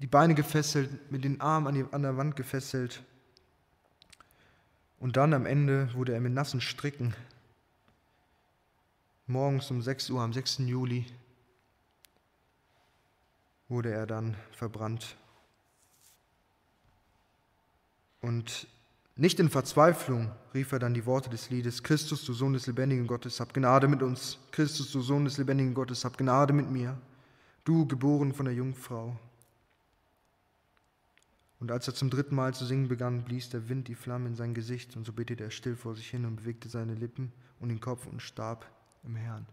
die 0.00 0.06
Beine 0.08 0.34
gefesselt, 0.34 1.10
mit 1.10 1.24
den 1.24 1.40
Armen 1.40 1.68
an, 1.68 1.74
die, 1.74 1.84
an 1.92 2.02
der 2.02 2.16
Wand 2.16 2.34
gefesselt. 2.34 3.02
Und 4.98 5.16
dann 5.16 5.32
am 5.32 5.46
Ende 5.46 5.94
wurde 5.94 6.12
er 6.12 6.20
mit 6.20 6.32
nassen 6.32 6.60
Stricken 6.60 7.14
morgens 9.26 9.70
um 9.70 9.80
6 9.80 10.10
Uhr 10.10 10.20
am 10.20 10.32
6. 10.32 10.58
Juli 10.58 11.06
wurde 13.68 13.90
er 13.90 14.06
dann 14.06 14.36
verbrannt. 14.52 15.16
Und 18.20 18.68
nicht 19.16 19.40
in 19.40 19.48
Verzweiflung 19.48 20.30
rief 20.52 20.72
er 20.72 20.78
dann 20.78 20.94
die 20.94 21.06
Worte 21.06 21.30
des 21.30 21.50
Liedes, 21.50 21.82
Christus, 21.82 22.24
du 22.24 22.32
Sohn 22.32 22.52
des 22.52 22.66
lebendigen 22.66 23.06
Gottes, 23.06 23.40
hab 23.40 23.54
Gnade 23.54 23.88
mit 23.88 24.02
uns. 24.02 24.38
Christus, 24.50 24.90
du 24.92 25.00
Sohn 25.00 25.24
des 25.24 25.38
lebendigen 25.38 25.74
Gottes, 25.74 26.04
hab 26.04 26.18
Gnade 26.18 26.52
mit 26.52 26.70
mir. 26.70 26.98
Du, 27.64 27.86
geboren 27.86 28.34
von 28.34 28.44
der 28.44 28.54
Jungfrau. 28.54 29.18
Und 31.60 31.70
als 31.70 31.88
er 31.88 31.94
zum 31.94 32.10
dritten 32.10 32.34
Mal 32.34 32.52
zu 32.52 32.66
singen 32.66 32.88
begann, 32.88 33.24
blies 33.24 33.48
der 33.48 33.70
Wind 33.70 33.88
die 33.88 33.94
Flamme 33.94 34.28
in 34.28 34.34
sein 34.34 34.52
Gesicht, 34.52 34.96
und 34.96 35.04
so 35.04 35.12
betete 35.12 35.44
er 35.44 35.50
still 35.50 35.76
vor 35.76 35.94
sich 35.94 36.10
hin 36.10 36.26
und 36.26 36.36
bewegte 36.36 36.68
seine 36.68 36.94
Lippen 36.94 37.32
und 37.60 37.70
den 37.70 37.80
Kopf 37.80 38.06
und 38.06 38.20
starb 38.20 38.66
im 39.04 39.16
Herrn. 39.16 39.46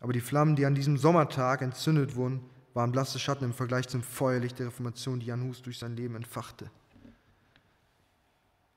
Aber 0.00 0.12
die 0.12 0.20
Flammen, 0.20 0.56
die 0.56 0.66
an 0.66 0.74
diesem 0.74 0.98
Sommertag 0.98 1.62
entzündet 1.62 2.16
wurden, 2.16 2.40
waren 2.74 2.92
blasse 2.92 3.18
Schatten 3.18 3.44
im 3.44 3.54
Vergleich 3.54 3.88
zum 3.88 4.02
Feuerlicht 4.02 4.58
der 4.58 4.66
Reformation, 4.66 5.20
die 5.20 5.26
Jan 5.26 5.44
Hus 5.44 5.62
durch 5.62 5.78
sein 5.78 5.96
Leben 5.96 6.16
entfachte. 6.16 6.70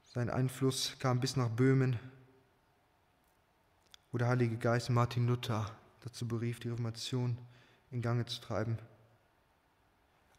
Sein 0.06 0.30
Einfluss 0.30 0.96
kam 1.00 1.20
bis 1.20 1.36
nach 1.36 1.50
Böhmen, 1.50 2.00
wo 4.12 4.18
der 4.18 4.28
Heilige 4.28 4.58
Geist 4.58 4.90
Martin 4.90 5.28
Luther 5.28 5.70
dazu 6.02 6.28
berief, 6.28 6.60
die 6.60 6.70
Reformation 6.70 7.38
in 7.92 8.02
Gange 8.02 8.26
zu 8.26 8.40
treiben. 8.40 8.78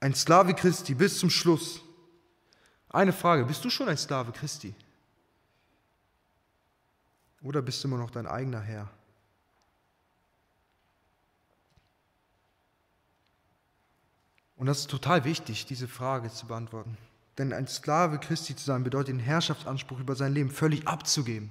Ein 0.01 0.15
Sklave 0.15 0.55
Christi 0.55 0.95
bis 0.95 1.19
zum 1.19 1.29
Schluss. 1.29 1.81
Eine 2.89 3.13
Frage, 3.13 3.45
bist 3.45 3.65
du 3.65 3.71
schon 3.71 3.89
ein 3.89 3.99
Sklave 3.99 4.33
Christi? 4.33 4.75
Oder 7.42 7.62
bist 7.62 7.83
du 7.83 7.88
immer 7.88 7.98
noch 7.98 8.11
dein 8.11 8.27
eigener 8.27 8.61
Herr? 8.61 8.90
Und 14.57 14.66
das 14.66 14.81
ist 14.81 14.90
total 14.90 15.24
wichtig, 15.24 15.66
diese 15.66 15.87
Frage 15.87 16.31
zu 16.31 16.46
beantworten. 16.46 16.98
Denn 17.38 17.53
ein 17.53 17.68
Sklave 17.68 18.18
Christi 18.18 18.57
zu 18.57 18.64
sein 18.64 18.83
bedeutet 18.83 19.11
den 19.11 19.20
Herrschaftsanspruch 19.20 20.01
über 20.01 20.16
sein 20.16 20.35
Leben 20.35 20.51
völlig 20.51 20.88
abzugeben. 20.88 21.51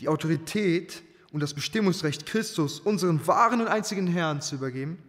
Die 0.00 0.08
Autorität 0.08 1.02
und 1.32 1.40
das 1.40 1.54
Bestimmungsrecht 1.54 2.26
Christus, 2.26 2.80
unseren 2.80 3.26
wahren 3.26 3.62
und 3.62 3.68
einzigen 3.68 4.06
Herrn, 4.06 4.42
zu 4.42 4.56
übergeben, 4.56 5.02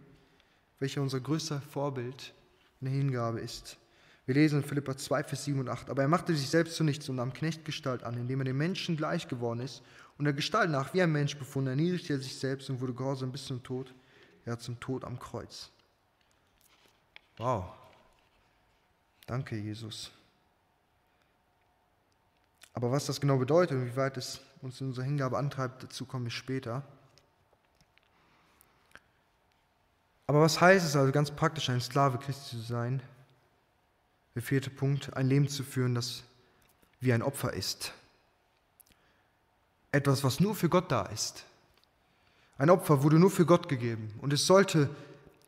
welcher 0.78 1.02
unser 1.02 1.20
größter 1.20 1.60
Vorbild 1.60 2.32
in 2.80 2.86
der 2.86 2.94
Hingabe 2.94 3.40
ist. 3.40 3.76
Wir 4.28 4.34
lesen 4.34 4.60
in 4.60 4.62
Philippa 4.62 4.94
2, 4.94 5.24
Vers 5.24 5.44
7 5.46 5.58
und 5.58 5.70
8. 5.70 5.88
Aber 5.88 6.02
er 6.02 6.08
machte 6.08 6.36
sich 6.36 6.50
selbst 6.50 6.76
zu 6.76 6.84
nichts 6.84 7.08
und 7.08 7.16
nahm 7.16 7.32
Knechtgestalt 7.32 8.04
an, 8.04 8.18
indem 8.18 8.42
er 8.42 8.44
den 8.44 8.58
Menschen 8.58 8.94
gleich 8.94 9.26
geworden 9.26 9.60
ist 9.60 9.82
und 10.18 10.26
der 10.26 10.34
Gestalt 10.34 10.68
nach 10.68 10.92
wie 10.92 11.00
ein 11.00 11.10
Mensch 11.10 11.38
befunden, 11.38 11.70
erniedrigte 11.70 12.12
er 12.12 12.18
sich 12.18 12.38
selbst 12.38 12.68
und 12.68 12.82
wurde 12.82 12.92
gehorsam 12.92 13.32
bis 13.32 13.46
zum 13.46 13.62
Tod, 13.62 13.94
ja 14.44 14.58
zum 14.58 14.78
Tod 14.80 15.02
am 15.04 15.18
Kreuz. 15.18 15.70
Wow. 17.38 17.70
Danke, 19.26 19.56
Jesus. 19.56 20.10
Aber 22.74 22.92
was 22.92 23.06
das 23.06 23.22
genau 23.22 23.38
bedeutet 23.38 23.78
und 23.78 23.86
wie 23.86 23.96
weit 23.96 24.18
es 24.18 24.42
uns 24.60 24.78
in 24.82 24.88
unserer 24.88 25.06
Hingabe 25.06 25.38
antreibt, 25.38 25.84
dazu 25.84 26.04
komme 26.04 26.28
ich 26.28 26.34
später. 26.34 26.82
Aber 30.26 30.42
was 30.42 30.60
heißt 30.60 30.84
es 30.84 30.96
also 30.96 31.12
ganz 31.12 31.30
praktisch, 31.30 31.70
ein 31.70 31.80
Sklave 31.80 32.18
Christi 32.18 32.58
zu 32.58 32.62
sein? 32.62 33.02
Der 34.38 34.44
vierte 34.44 34.70
Punkt, 34.70 35.16
ein 35.16 35.26
Leben 35.26 35.48
zu 35.48 35.64
führen, 35.64 35.96
das 35.96 36.22
wie 37.00 37.12
ein 37.12 37.22
Opfer 37.22 37.54
ist. 37.54 37.92
Etwas, 39.90 40.22
was 40.22 40.38
nur 40.38 40.54
für 40.54 40.68
Gott 40.68 40.92
da 40.92 41.06
ist. 41.06 41.44
Ein 42.56 42.70
Opfer 42.70 43.02
wurde 43.02 43.18
nur 43.18 43.32
für 43.32 43.46
Gott 43.46 43.68
gegeben 43.68 44.14
und 44.22 44.32
es 44.32 44.46
sollte 44.46 44.90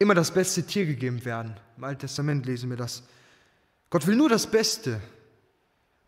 immer 0.00 0.16
das 0.16 0.34
beste 0.34 0.66
Tier 0.66 0.86
gegeben 0.86 1.24
werden. 1.24 1.54
Im 1.76 1.84
Alten 1.84 2.00
Testament 2.00 2.46
lesen 2.46 2.68
wir 2.68 2.76
das. 2.76 3.04
Gott 3.90 4.08
will 4.08 4.16
nur 4.16 4.28
das 4.28 4.50
Beste, 4.50 5.00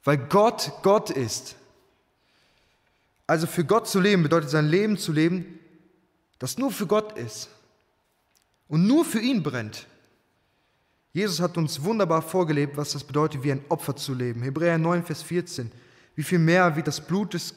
weil 0.03 0.19
Gott 0.19 0.73
Gott 0.83 1.11
ist. 1.11 1.55
Also 3.29 3.47
für 3.47 3.65
Gott 3.65 3.87
zu 3.87 4.01
leben 4.01 4.25
bedeutet 4.25 4.51
sein 4.51 4.67
Leben 4.67 4.99
zu 4.99 5.13
leben, 5.13 5.61
das 6.41 6.59
nur 6.59 6.73
für 6.73 6.89
Gott 6.89 7.17
ist 7.17 7.49
und 8.67 8.89
nur 8.89 9.05
für 9.05 9.21
ihn 9.21 9.45
brennt. 9.45 9.87
Jesus 11.13 11.41
hat 11.41 11.59
uns 11.59 11.83
wunderbar 11.83 12.23
vorgelebt, 12.23 12.77
was 12.77 12.93
das 12.93 13.05
bedeutet, 13.05 13.43
wie 13.43 13.53
ein 13.53 13.65
Opfer 13.69 13.95
zu 13.95 14.15
leben. 14.15 14.43
Hebräer 14.43 14.79
9, 14.79 15.05
Vers 15.05 15.23
14. 15.23 15.71
Wie 16.15 16.23
viel 16.23 16.39
mehr 16.39 16.75
wie 16.77 16.83
das 16.83 17.01
Blut 17.07 17.35
des 17.35 17.57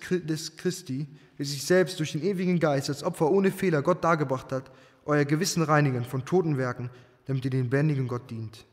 Christi, 0.58 1.08
der 1.38 1.46
sich 1.46 1.66
selbst 1.66 2.00
durch 2.00 2.12
den 2.12 2.24
ewigen 2.24 2.60
Geist 2.60 2.90
als 2.90 3.04
Opfer 3.04 3.32
ohne 3.32 3.52
Fehler 3.52 3.82
Gott 3.82 4.04
dargebracht 4.04 4.52
hat, 4.52 4.72
euer 5.06 5.24
Gewissen 5.24 5.64
reinigen 5.64 6.04
von 6.04 6.26
toten 6.26 6.58
Werken, 6.58 6.90
damit 7.28 7.46
ihr 7.46 7.52
den 7.52 7.64
lebendigen 7.64 8.08
Gott 8.08 8.30
dient. 8.30 8.66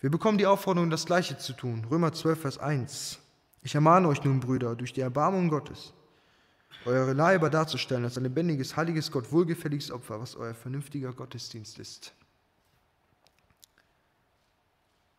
Wir 0.00 0.10
bekommen 0.10 0.38
die 0.38 0.46
Aufforderung, 0.46 0.90
das 0.90 1.06
Gleiche 1.06 1.38
zu 1.38 1.54
tun. 1.54 1.86
Römer 1.90 2.12
12, 2.12 2.40
Vers 2.40 2.58
1. 2.58 3.18
Ich 3.62 3.74
ermahne 3.74 4.08
euch 4.08 4.22
nun, 4.22 4.40
Brüder, 4.40 4.76
durch 4.76 4.92
die 4.92 5.00
Erbarmung 5.00 5.48
Gottes, 5.48 5.92
eure 6.84 7.14
Leiber 7.14 7.50
darzustellen 7.50 8.04
als 8.04 8.16
ein 8.16 8.24
lebendiges, 8.24 8.76
heiliges, 8.76 9.10
Gott 9.10 9.32
wohlgefälliges 9.32 9.90
Opfer, 9.90 10.20
was 10.20 10.36
euer 10.36 10.54
vernünftiger 10.54 11.12
Gottesdienst 11.12 11.78
ist. 11.78 12.12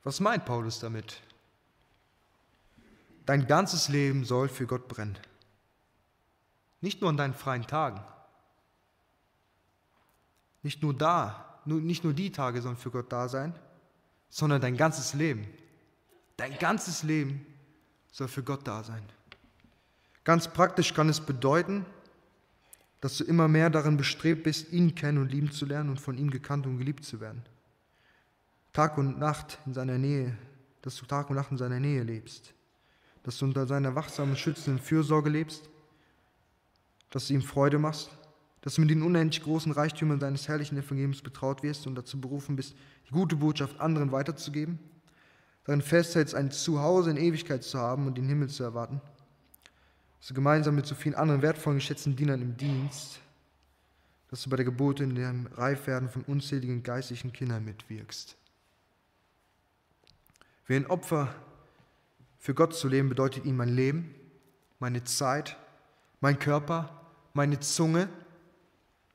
Was 0.05 0.19
meint 0.19 0.45
Paulus 0.45 0.79
damit? 0.79 1.19
Dein 3.25 3.47
ganzes 3.47 3.89
Leben 3.89 4.23
soll 4.23 4.47
für 4.47 4.67
Gott 4.67 4.87
brennen. 4.87 5.17
Nicht 6.79 7.01
nur 7.01 7.09
an 7.09 7.17
deinen 7.17 7.33
freien 7.33 7.65
Tagen, 7.65 7.99
nicht 10.61 10.83
nur 10.83 10.93
da, 10.93 11.59
nicht 11.65 12.03
nur 12.03 12.13
die 12.13 12.31
Tage 12.31 12.61
sollen 12.61 12.77
für 12.77 12.91
Gott 12.91 13.11
da 13.11 13.27
sein, 13.27 13.55
sondern 14.29 14.61
dein 14.61 14.77
ganzes 14.77 15.15
Leben. 15.15 15.47
Dein 16.37 16.55
ganzes 16.59 17.01
Leben 17.01 17.43
soll 18.11 18.27
für 18.27 18.43
Gott 18.43 18.67
da 18.67 18.83
sein. 18.83 19.01
Ganz 20.23 20.47
praktisch 20.47 20.93
kann 20.93 21.09
es 21.09 21.19
bedeuten, 21.19 21.83
dass 23.01 23.17
du 23.17 23.23
immer 23.23 23.47
mehr 23.47 23.71
darin 23.71 23.97
bestrebt 23.97 24.43
bist, 24.43 24.71
ihn 24.71 24.93
kennen 24.93 25.17
und 25.17 25.31
lieben 25.31 25.51
zu 25.51 25.65
lernen 25.65 25.89
und 25.89 25.99
von 25.99 26.15
ihm 26.15 26.29
gekannt 26.29 26.67
und 26.67 26.77
geliebt 26.77 27.05
zu 27.05 27.19
werden. 27.19 27.43
Tag 28.75 28.97
und 28.97 29.17
Nacht 29.17 29.57
in 29.65 29.73
seiner 29.73 29.97
Nähe, 29.97 30.37
dass 30.83 30.97
du 30.97 31.05
Tag 31.05 31.29
und 31.29 31.35
Nacht 31.35 31.51
in 31.51 31.57
seiner 31.57 31.79
Nähe 31.79 32.03
lebst, 32.03 32.53
dass 33.23 33.39
du 33.39 33.45
unter 33.45 33.65
seiner 33.65 33.95
wachsamen, 33.95 34.35
schützenden 34.35 34.79
Fürsorge 34.79 35.29
lebst, 35.31 35.69
dass 37.09 37.27
du 37.27 37.33
ihm 37.33 37.41
Freude 37.41 37.79
machst 37.79 38.11
dass 38.65 38.73
du 38.73 38.81
mit 38.81 38.89
den 38.89 39.03
unendlich 39.03 39.43
großen 39.43 39.71
Reichtümern 39.71 40.17
deines 40.17 40.47
herrlichen 40.47 40.75
Evangeliums 40.75 41.21
betraut 41.21 41.61
wirst 41.61 41.85
und 41.85 41.93
dazu 41.93 42.19
berufen 42.19 42.55
bist, 42.55 42.75
die 43.07 43.11
gute 43.11 43.35
Botschaft 43.35 43.79
anderen 43.79 44.11
weiterzugeben, 44.11 44.79
darin 45.65 45.83
festhältst, 45.83 46.33
ein 46.33 46.49
Zuhause 46.49 47.11
in 47.11 47.17
Ewigkeit 47.17 47.63
zu 47.63 47.77
haben 47.77 48.07
und 48.07 48.17
den 48.17 48.27
Himmel 48.27 48.49
zu 48.49 48.63
erwarten, 48.63 49.01
dass 50.17 50.29
du 50.29 50.33
gemeinsam 50.33 50.73
mit 50.73 50.87
so 50.87 50.95
vielen 50.95 51.13
anderen 51.13 51.43
wertvollen, 51.43 51.77
geschätzten 51.77 52.15
Dienern 52.15 52.41
im 52.41 52.57
Dienst, 52.57 53.19
dass 54.31 54.41
du 54.41 54.49
bei 54.49 54.55
der 54.55 54.65
Geburt 54.65 54.99
und 54.99 55.13
dem 55.13 55.45
Reifwerden 55.55 56.09
von 56.09 56.23
unzähligen 56.23 56.81
geistlichen 56.81 57.31
Kindern 57.33 57.63
mitwirkst. 57.63 58.35
Wie 60.67 60.75
ein 60.75 60.87
Opfer 60.87 61.33
für 62.39 62.53
Gott 62.53 62.75
zu 62.75 62.87
leben, 62.87 63.09
bedeutet 63.09 63.45
ihm 63.45 63.57
mein 63.57 63.69
Leben, 63.69 64.15
meine 64.79 65.03
Zeit, 65.03 65.57
mein 66.19 66.39
Körper, 66.39 67.01
meine 67.33 67.59
Zunge, 67.59 68.09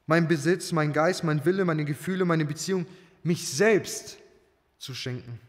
mein 0.07 0.29
Besitz, 0.29 0.73
mein 0.73 0.93
Geist, 0.93 1.25
mein 1.25 1.45
Wille, 1.45 1.65
meine 1.65 1.85
Gefühle, 1.85 2.25
meine 2.25 2.45
Beziehung, 2.45 2.87
mich 3.23 3.49
selbst 3.49 4.19
zu 4.79 4.95
schenken. 4.95 5.41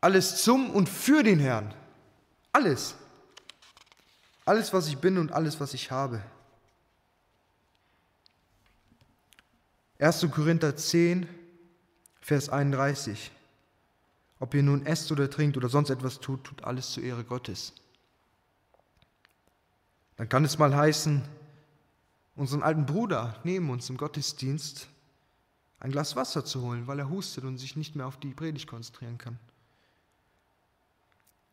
Alles 0.00 0.42
zum 0.42 0.70
und 0.70 0.88
für 0.88 1.22
den 1.22 1.40
Herrn. 1.40 1.74
Alles. 2.52 2.94
Alles, 4.44 4.72
was 4.72 4.88
ich 4.88 4.98
bin 4.98 5.18
und 5.18 5.32
alles, 5.32 5.58
was 5.60 5.74
ich 5.74 5.90
habe. 5.90 6.22
1. 9.98 10.26
Korinther 10.30 10.76
10, 10.76 11.26
Vers 12.20 12.48
31. 12.48 13.30
Ob 14.40 14.54
ihr 14.54 14.62
nun 14.62 14.84
esst 14.84 15.10
oder 15.12 15.30
trinkt 15.30 15.56
oder 15.56 15.68
sonst 15.68 15.90
etwas 15.90 16.20
tut, 16.20 16.44
tut 16.44 16.64
alles 16.64 16.92
zur 16.92 17.02
Ehre 17.02 17.24
Gottes. 17.24 17.72
Dann 20.16 20.28
kann 20.28 20.44
es 20.44 20.58
mal 20.58 20.74
heißen, 20.74 21.22
unseren 22.36 22.62
alten 22.62 22.86
Bruder 22.86 23.40
neben 23.44 23.70
uns 23.70 23.88
im 23.90 23.96
Gottesdienst 23.96 24.88
ein 25.80 25.90
Glas 25.90 26.16
Wasser 26.16 26.44
zu 26.44 26.62
holen, 26.62 26.86
weil 26.86 26.98
er 26.98 27.10
hustet 27.10 27.44
und 27.44 27.58
sich 27.58 27.76
nicht 27.76 27.94
mehr 27.94 28.06
auf 28.06 28.18
die 28.18 28.32
Predigt 28.32 28.66
konzentrieren 28.66 29.18
kann. 29.18 29.38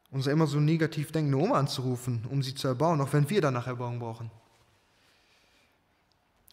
Unser 0.10 0.32
immer 0.32 0.48
so 0.48 0.60
negativ 0.60 1.12
denkende 1.12 1.38
Oma 1.38 1.58
anzurufen, 1.58 2.26
um 2.30 2.44
sie 2.44 2.56
zu 2.56 2.68
erbauen, 2.68 3.00
auch 3.02 3.14
wenn 3.14 3.30
wir 3.30 3.42
danach 3.42 3.68
Erbauung 3.68 4.00
brauchen. 4.00 4.30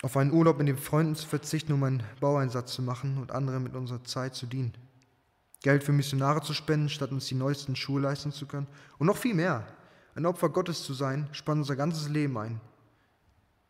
Auf 0.03 0.17
einen 0.17 0.33
Urlaub 0.33 0.59
mit 0.59 0.69
den 0.69 0.79
Freunden 0.79 1.17
zu 1.17 1.27
verzichten, 1.27 1.73
um 1.73 1.83
einen 1.83 2.05
Baueinsatz 2.21 2.73
zu 2.73 2.83
machen 2.83 3.19
und 3.19 3.33
anderen 3.33 3.65
mit 3.65 3.75
unserer 3.75 4.05
Zeit 4.05 4.37
zu 4.37 4.47
dienen. 4.47 4.73
Geld 5.63 5.83
für 5.83 5.93
Missionare 5.93 6.43
zu 6.43 6.55
spenden, 6.55 6.89
statt 6.89 7.11
uns 7.11 7.27
die 7.27 7.35
neuesten 7.35 7.75
Schuhe 7.75 8.01
leisten 8.01 8.33
zu 8.33 8.47
können. 8.47 8.69
Und 8.99 9.07
noch 9.07 9.17
viel 9.17 9.35
mehr. 9.35 9.67
Ein 10.15 10.27
Opfer 10.27 10.49
Gottes 10.49 10.85
zu 10.85 10.95
sein, 10.95 11.29
spannt 11.33 11.61
unser 11.61 11.77
ganzes 11.77 12.09
Leben 12.09 12.37
ein. 12.39 12.61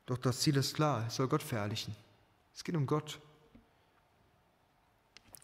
Doch 0.07 0.19
das 0.19 0.41
Ziel 0.41 0.57
ist 0.57 0.75
klar, 0.75 1.05
es 1.07 1.17
soll 1.17 1.29
Gott 1.29 1.43
verherrlichen. 1.43 1.95
Es 2.55 2.65
geht 2.65 2.77
um 2.77 2.87
Gott. 2.87 3.21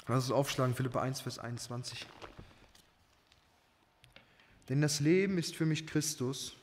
Lass 0.07 0.25
uns 0.25 0.33
aufschlagen, 0.33 0.75
Philippa 0.75 1.01
1, 1.01 1.21
Vers 1.21 1.39
21. 1.39 2.07
Denn 4.69 4.81
das 4.81 5.01
Leben 5.01 5.39
ist 5.39 5.55
für 5.55 5.67
mich 5.67 5.87
Christus 5.87 6.57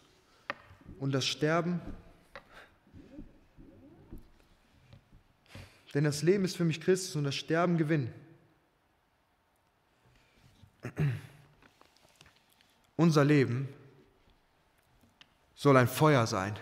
und 1.00 1.12
das 1.12 1.26
Sterben. 1.26 1.80
Denn 5.94 6.04
das 6.04 6.24
Leben 6.24 6.46
ist 6.46 6.58
für 6.58 6.66
mich 6.66 6.82
Christus 6.82 7.16
und 7.16 7.24
das 7.24 7.36
Sterben 7.36 7.78
Gewinn. 7.78 8.12
Unser 12.96 13.26
Leben 13.26 13.68
soll 15.56 15.78
ein 15.78 15.88
Feuer 15.88 16.28
sein. 16.28 16.56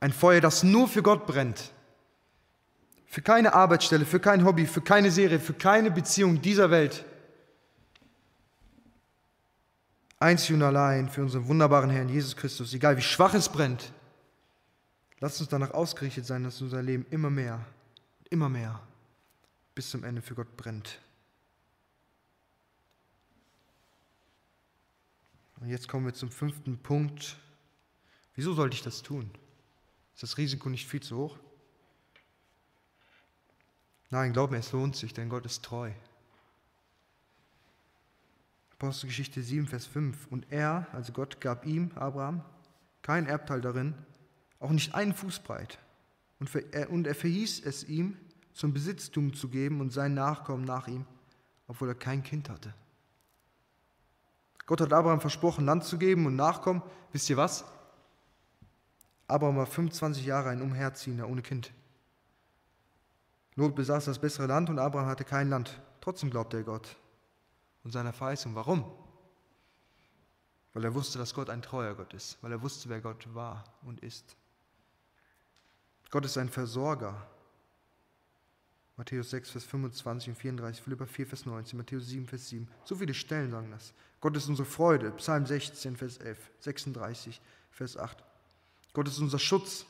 Ein 0.00 0.12
Feuer, 0.12 0.40
das 0.40 0.62
nur 0.62 0.88
für 0.88 1.02
Gott 1.02 1.26
brennt. 1.26 1.72
Für 3.06 3.22
keine 3.22 3.54
Arbeitsstelle, 3.54 4.04
für 4.04 4.20
kein 4.20 4.44
Hobby, 4.44 4.66
für 4.66 4.80
keine 4.80 5.10
Serie, 5.10 5.40
für 5.40 5.54
keine 5.54 5.90
Beziehung 5.90 6.42
dieser 6.42 6.70
Welt. 6.70 7.04
Einzig 10.18 10.54
und 10.54 10.62
allein 10.62 11.08
für 11.08 11.22
unseren 11.22 11.46
wunderbaren 11.46 11.90
Herrn 11.90 12.08
Jesus 12.08 12.36
Christus, 12.36 12.72
egal 12.74 12.96
wie 12.96 13.02
schwach 13.02 13.34
es 13.34 13.48
brennt. 13.48 13.92
Lasst 15.20 15.40
uns 15.40 15.48
danach 15.48 15.70
ausgerichtet 15.72 16.26
sein, 16.26 16.44
dass 16.44 16.60
unser 16.60 16.82
Leben 16.82 17.06
immer 17.10 17.30
mehr, 17.30 17.64
immer 18.30 18.48
mehr 18.48 18.80
bis 19.74 19.90
zum 19.90 20.04
Ende 20.04 20.22
für 20.22 20.34
Gott 20.34 20.56
brennt. 20.56 20.98
Und 25.64 25.70
jetzt 25.70 25.88
kommen 25.88 26.04
wir 26.04 26.12
zum 26.12 26.30
fünften 26.30 26.76
Punkt. 26.76 27.38
Wieso 28.34 28.52
sollte 28.52 28.76
ich 28.76 28.82
das 28.82 29.00
tun? 29.00 29.30
Ist 30.12 30.22
das 30.22 30.36
Risiko 30.36 30.68
nicht 30.68 30.86
viel 30.86 31.02
zu 31.02 31.16
hoch? 31.16 31.38
Nein, 34.10 34.34
glaub 34.34 34.50
mir, 34.50 34.58
es 34.58 34.72
lohnt 34.72 34.94
sich, 34.94 35.14
denn 35.14 35.30
Gott 35.30 35.46
ist 35.46 35.64
treu. 35.64 35.90
Apostelgeschichte 38.72 39.42
7, 39.42 39.66
Vers 39.66 39.86
5. 39.86 40.26
Und 40.26 40.52
er, 40.52 40.86
also 40.92 41.14
Gott, 41.14 41.40
gab 41.40 41.64
ihm, 41.64 41.92
Abraham, 41.94 42.44
kein 43.00 43.24
Erbteil 43.24 43.62
darin, 43.62 43.94
auch 44.58 44.70
nicht 44.70 44.94
einen 44.94 45.14
Fuß 45.14 45.38
breit. 45.38 45.78
Und 46.40 47.06
er 47.06 47.14
verhieß 47.14 47.64
es 47.64 47.84
ihm, 47.84 48.18
zum 48.52 48.74
Besitztum 48.74 49.32
zu 49.32 49.48
geben 49.48 49.80
und 49.80 49.94
sein 49.94 50.12
Nachkommen 50.12 50.66
nach 50.66 50.88
ihm, 50.88 51.06
obwohl 51.68 51.88
er 51.88 51.94
kein 51.94 52.22
Kind 52.22 52.50
hatte. 52.50 52.74
Gott 54.66 54.80
hat 54.80 54.92
Abraham 54.92 55.20
versprochen, 55.20 55.64
Land 55.64 55.84
zu 55.84 55.98
geben 55.98 56.26
und 56.26 56.36
Nachkommen. 56.36 56.82
Wisst 57.12 57.28
ihr 57.28 57.36
was? 57.36 57.64
Abraham 59.26 59.56
war 59.56 59.66
25 59.66 60.24
Jahre 60.24 60.50
ein 60.50 60.62
Umherziehender 60.62 61.28
ohne 61.28 61.42
Kind. 61.42 61.72
Lot 63.56 63.74
besaß 63.74 64.06
das 64.06 64.18
bessere 64.18 64.46
Land 64.46 64.70
und 64.70 64.78
Abraham 64.78 65.06
hatte 65.06 65.24
kein 65.24 65.48
Land. 65.48 65.80
Trotzdem 66.00 66.30
glaubte 66.30 66.58
er 66.58 66.64
Gott 66.64 66.96
und 67.84 67.92
seiner 67.92 68.12
Verheißung. 68.12 68.54
Warum? 68.54 68.84
Weil 70.72 70.84
er 70.84 70.94
wusste, 70.94 71.18
dass 71.18 71.34
Gott 71.34 71.50
ein 71.50 71.62
treuer 71.62 71.94
Gott 71.94 72.12
ist, 72.14 72.42
weil 72.42 72.50
er 72.50 72.62
wusste, 72.62 72.88
wer 72.88 73.00
Gott 73.00 73.32
war 73.34 73.64
und 73.82 74.00
ist. 74.00 74.36
Gott 76.10 76.24
ist 76.24 76.36
ein 76.36 76.48
Versorger. 76.48 77.26
Matthäus 78.96 79.30
6, 79.30 79.50
Vers 79.50 79.64
25 79.64 80.28
und 80.30 80.34
34, 80.36 80.82
Philippa 80.82 81.06
4, 81.06 81.26
Vers 81.26 81.46
19, 81.46 81.76
Matthäus 81.76 82.06
7, 82.06 82.26
Vers 82.26 82.48
7. 82.48 82.68
So 82.84 82.94
viele 82.94 83.14
Stellen 83.14 83.50
sagen 83.50 83.70
das. 83.72 83.92
Gott 84.20 84.36
ist 84.36 84.48
unsere 84.48 84.66
Freude. 84.66 85.10
Psalm 85.12 85.46
16, 85.46 85.96
Vers 85.96 86.18
11, 86.18 86.38
36, 86.60 87.40
Vers 87.70 87.96
8. 87.96 88.22
Gott 88.92 89.08
ist 89.08 89.18
unser 89.18 89.38
Schutz. 89.38 89.86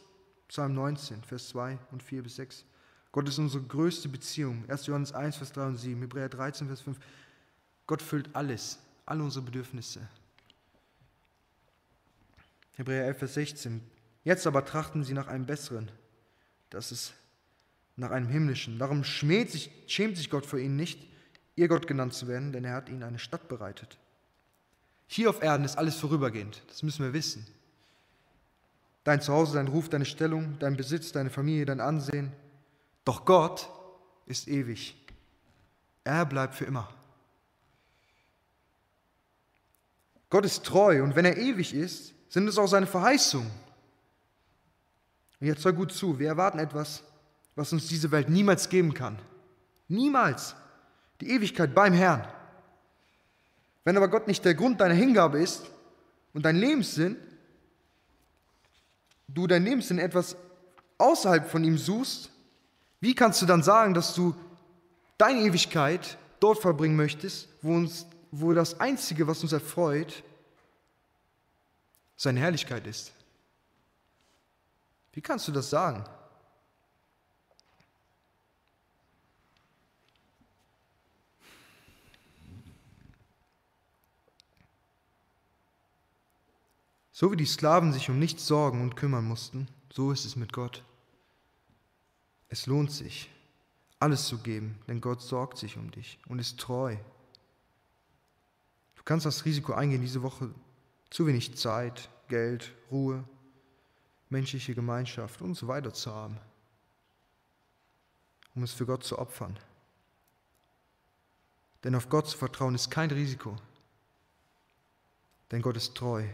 Psalm 0.48 0.74
19, 0.74 1.22
Vers 1.22 1.48
2 1.48 1.78
und 1.90 2.02
4 2.02 2.22
bis 2.22 2.36
6. 2.36 2.64
Gott 3.12 3.28
ist 3.28 3.38
unsere 3.38 3.62
größte 3.62 4.08
Beziehung. 4.08 4.64
1. 4.68 4.86
Johannes 4.86 5.12
1, 5.12 5.36
Vers 5.36 5.52
3 5.52 5.66
und 5.66 5.76
7, 5.76 6.00
Hebräer 6.00 6.28
13, 6.28 6.66
Vers 6.66 6.80
5. 6.80 6.98
Gott 7.86 8.02
füllt 8.02 8.34
alles, 8.34 8.78
alle 9.04 9.22
unsere 9.22 9.44
Bedürfnisse. 9.44 10.08
Hebräer 12.72 13.04
11, 13.04 13.18
Vers 13.18 13.34
16. 13.34 13.82
Jetzt 14.24 14.46
aber 14.46 14.64
trachten 14.64 15.04
sie 15.04 15.14
nach 15.14 15.28
einem 15.28 15.46
besseren. 15.46 15.90
Das 16.70 16.90
ist 16.90 17.14
nach 17.96 18.10
einem 18.10 18.28
himmlischen. 18.28 18.78
Darum 18.78 19.04
sich, 19.04 19.70
schämt 19.86 20.16
sich 20.16 20.30
Gott 20.30 20.46
vor 20.46 20.58
ihnen 20.58 20.76
nicht, 20.76 21.06
ihr 21.56 21.68
Gott 21.68 21.86
genannt 21.86 22.14
zu 22.14 22.26
werden, 22.26 22.52
denn 22.52 22.64
er 22.64 22.74
hat 22.74 22.88
ihnen 22.88 23.02
eine 23.02 23.18
Stadt 23.18 23.48
bereitet. 23.48 23.98
Hier 25.06 25.30
auf 25.30 25.42
Erden 25.42 25.64
ist 25.64 25.78
alles 25.78 25.96
vorübergehend, 25.96 26.62
das 26.68 26.82
müssen 26.82 27.04
wir 27.04 27.12
wissen. 27.12 27.46
Dein 29.04 29.20
Zuhause, 29.20 29.54
dein 29.54 29.68
Ruf, 29.68 29.88
deine 29.88 30.06
Stellung, 30.06 30.56
dein 30.58 30.76
Besitz, 30.76 31.12
deine 31.12 31.30
Familie, 31.30 31.66
dein 31.66 31.80
Ansehen. 31.80 32.32
Doch 33.04 33.26
Gott 33.26 33.68
ist 34.24 34.48
ewig. 34.48 34.96
Er 36.04 36.24
bleibt 36.24 36.54
für 36.54 36.64
immer. 36.64 36.88
Gott 40.30 40.46
ist 40.46 40.64
treu 40.64 41.02
und 41.02 41.14
wenn 41.14 41.26
er 41.26 41.36
ewig 41.36 41.74
ist, 41.74 42.14
sind 42.28 42.48
es 42.48 42.58
auch 42.58 42.66
seine 42.66 42.86
Verheißungen. 42.86 43.50
Und 45.40 45.46
jetzt 45.46 45.64
hör 45.64 45.72
gut 45.72 45.92
zu, 45.92 46.18
wir 46.18 46.28
erwarten 46.28 46.58
etwas, 46.58 47.04
was 47.56 47.72
uns 47.72 47.88
diese 47.88 48.10
Welt 48.10 48.28
niemals 48.28 48.68
geben 48.68 48.94
kann. 48.94 49.18
Niemals. 49.88 50.54
Die 51.20 51.30
Ewigkeit 51.30 51.74
beim 51.74 51.92
Herrn. 51.92 52.26
Wenn 53.84 53.96
aber 53.96 54.08
Gott 54.08 54.26
nicht 54.26 54.44
der 54.44 54.54
Grund 54.54 54.80
deiner 54.80 54.94
Hingabe 54.94 55.38
ist 55.38 55.70
und 56.32 56.44
dein 56.44 56.56
Lebenssinn, 56.56 57.16
du 59.28 59.46
dein 59.46 59.64
Lebenssinn 59.64 59.98
etwas 59.98 60.36
außerhalb 60.98 61.48
von 61.48 61.64
ihm 61.64 61.78
suchst, 61.78 62.30
wie 63.00 63.14
kannst 63.14 63.42
du 63.42 63.46
dann 63.46 63.62
sagen, 63.62 63.94
dass 63.94 64.14
du 64.14 64.34
deine 65.18 65.40
Ewigkeit 65.40 66.16
dort 66.40 66.58
verbringen 66.58 66.96
möchtest, 66.96 67.48
wo, 67.62 67.74
uns, 67.74 68.06
wo 68.30 68.52
das 68.52 68.80
Einzige, 68.80 69.26
was 69.26 69.42
uns 69.42 69.52
erfreut, 69.52 70.22
seine 72.16 72.40
Herrlichkeit 72.40 72.86
ist? 72.86 73.12
Wie 75.12 75.20
kannst 75.20 75.46
du 75.46 75.52
das 75.52 75.70
sagen? 75.70 76.04
So 87.16 87.30
wie 87.30 87.36
die 87.36 87.46
Sklaven 87.46 87.92
sich 87.92 88.10
um 88.10 88.18
nichts 88.18 88.44
sorgen 88.44 88.82
und 88.82 88.96
kümmern 88.96 89.24
mussten, 89.24 89.68
so 89.88 90.10
ist 90.10 90.24
es 90.24 90.34
mit 90.34 90.52
Gott. 90.52 90.82
Es 92.48 92.66
lohnt 92.66 92.90
sich, 92.90 93.30
alles 94.00 94.26
zu 94.26 94.38
geben, 94.38 94.80
denn 94.88 95.00
Gott 95.00 95.22
sorgt 95.22 95.56
sich 95.56 95.76
um 95.76 95.92
dich 95.92 96.18
und 96.26 96.40
ist 96.40 96.58
treu. 96.58 96.96
Du 98.96 99.04
kannst 99.04 99.26
das 99.26 99.44
Risiko 99.44 99.74
eingehen, 99.74 100.00
diese 100.00 100.22
Woche 100.22 100.50
zu 101.08 101.28
wenig 101.28 101.56
Zeit, 101.56 102.10
Geld, 102.26 102.74
Ruhe, 102.90 103.22
menschliche 104.28 104.74
Gemeinschaft 104.74 105.40
und 105.40 105.54
so 105.54 105.68
weiter 105.68 105.92
zu 105.92 106.12
haben, 106.12 106.40
um 108.56 108.64
es 108.64 108.72
für 108.72 108.86
Gott 108.86 109.04
zu 109.04 109.20
opfern. 109.20 109.56
Denn 111.84 111.94
auf 111.94 112.08
Gott 112.08 112.26
zu 112.26 112.36
vertrauen 112.36 112.74
ist 112.74 112.90
kein 112.90 113.12
Risiko, 113.12 113.54
denn 115.52 115.62
Gott 115.62 115.76
ist 115.76 115.94
treu 115.94 116.26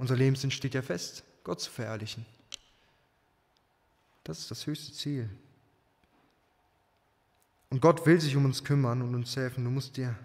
unser 0.00 0.16
Lebenssinn 0.16 0.50
steht 0.50 0.72
ja 0.72 0.80
fest, 0.80 1.22
Gott 1.44 1.60
zu 1.60 1.70
verherrlichen. 1.70 2.24
Das 4.24 4.38
ist 4.38 4.50
das 4.50 4.66
höchste 4.66 4.94
Ziel. 4.94 5.28
Und 7.68 7.82
Gott 7.82 8.06
will 8.06 8.18
sich 8.18 8.34
um 8.34 8.46
uns 8.46 8.64
kümmern 8.64 9.02
und 9.02 9.14
uns 9.14 9.36
helfen. 9.36 9.62
Du 9.62 9.70
musst 9.70 9.98
dir 9.98 10.16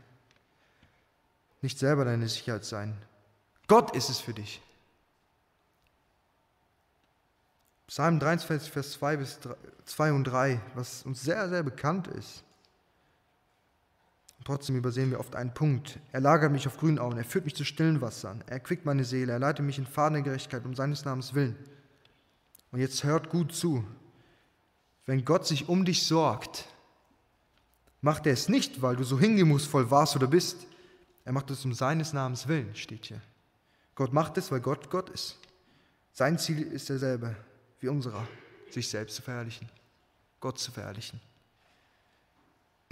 nicht 1.62 1.78
selber 1.78 2.06
deine 2.06 2.30
Sicherheit 2.30 2.64
sein. 2.64 2.98
Gott 3.68 3.94
ist 3.94 4.10
es 4.10 4.22
für 4.22 4.34
dich. 4.34 4.62
Psalm 7.88 8.18
23, 8.22 8.72
Vers 8.72 8.94
2 8.94 9.18
bis 9.18 9.40
2 9.84 10.14
und 10.14 10.24
3, 10.24 10.62
was 10.76 11.04
uns 11.04 11.22
sehr, 11.22 11.50
sehr 11.50 11.64
bekannt 11.64 12.08
ist. 12.08 12.45
Trotzdem 14.46 14.76
übersehen 14.76 15.10
wir 15.10 15.20
oft 15.20 15.36
einen 15.36 15.56
Punkt. 15.56 16.00
Er 16.12 16.22
lagert 16.22 16.52
mich 16.52 16.68
auf 16.68 16.78
grünen 16.78 17.00
Auen, 17.00 17.18
er 17.18 17.26
führt 17.26 17.46
mich 17.46 17.56
zu 17.56 17.66
stillen 17.66 18.00
Wassern, 18.00 18.44
er 18.46 18.54
erquickt 18.54 18.86
meine 18.86 19.04
Seele, 19.04 19.34
er 19.34 19.40
leitet 19.40 19.66
mich 19.66 19.80
in 19.80 19.88
Pfaden 19.88 20.14
der 20.14 20.22
Gerechtigkeit 20.22 20.64
um 20.66 20.76
seines 20.76 21.04
Namens 21.04 21.34
willen. 21.34 21.58
Und 22.72 22.80
jetzt 22.80 23.04
hört 23.04 23.30
gut 23.30 23.54
zu. 23.54 23.84
Wenn 25.08 25.26
Gott 25.26 25.48
sich 25.48 25.68
um 25.68 25.84
dich 25.84 26.06
sorgt, 26.06 26.68
macht 28.02 28.28
er 28.28 28.34
es 28.34 28.48
nicht, 28.48 28.84
weil 28.84 28.96
du 28.96 29.04
so 29.04 29.20
hingemussvoll 29.20 29.90
warst 29.90 30.16
oder 30.16 30.28
bist. 30.28 30.68
Er 31.24 31.32
macht 31.34 31.50
es 31.50 31.66
um 31.66 31.74
seines 31.74 32.14
Namens 32.14 32.48
willen, 32.48 32.76
steht 32.76 33.06
hier. 33.08 33.22
Gott 33.96 34.14
macht 34.14 34.38
es, 34.38 34.52
weil 34.52 34.62
Gott 34.62 34.92
Gott 34.92 35.10
ist. 35.10 35.40
Sein 36.14 36.38
Ziel 36.38 36.62
ist 36.62 36.90
derselbe 36.90 37.36
wie 37.80 37.88
unserer, 37.88 38.28
sich 38.70 38.90
selbst 38.90 39.16
zu 39.16 39.24
verherrlichen, 39.24 39.70
Gott 40.40 40.60
zu 40.60 40.72
verherrlichen. 40.72 41.20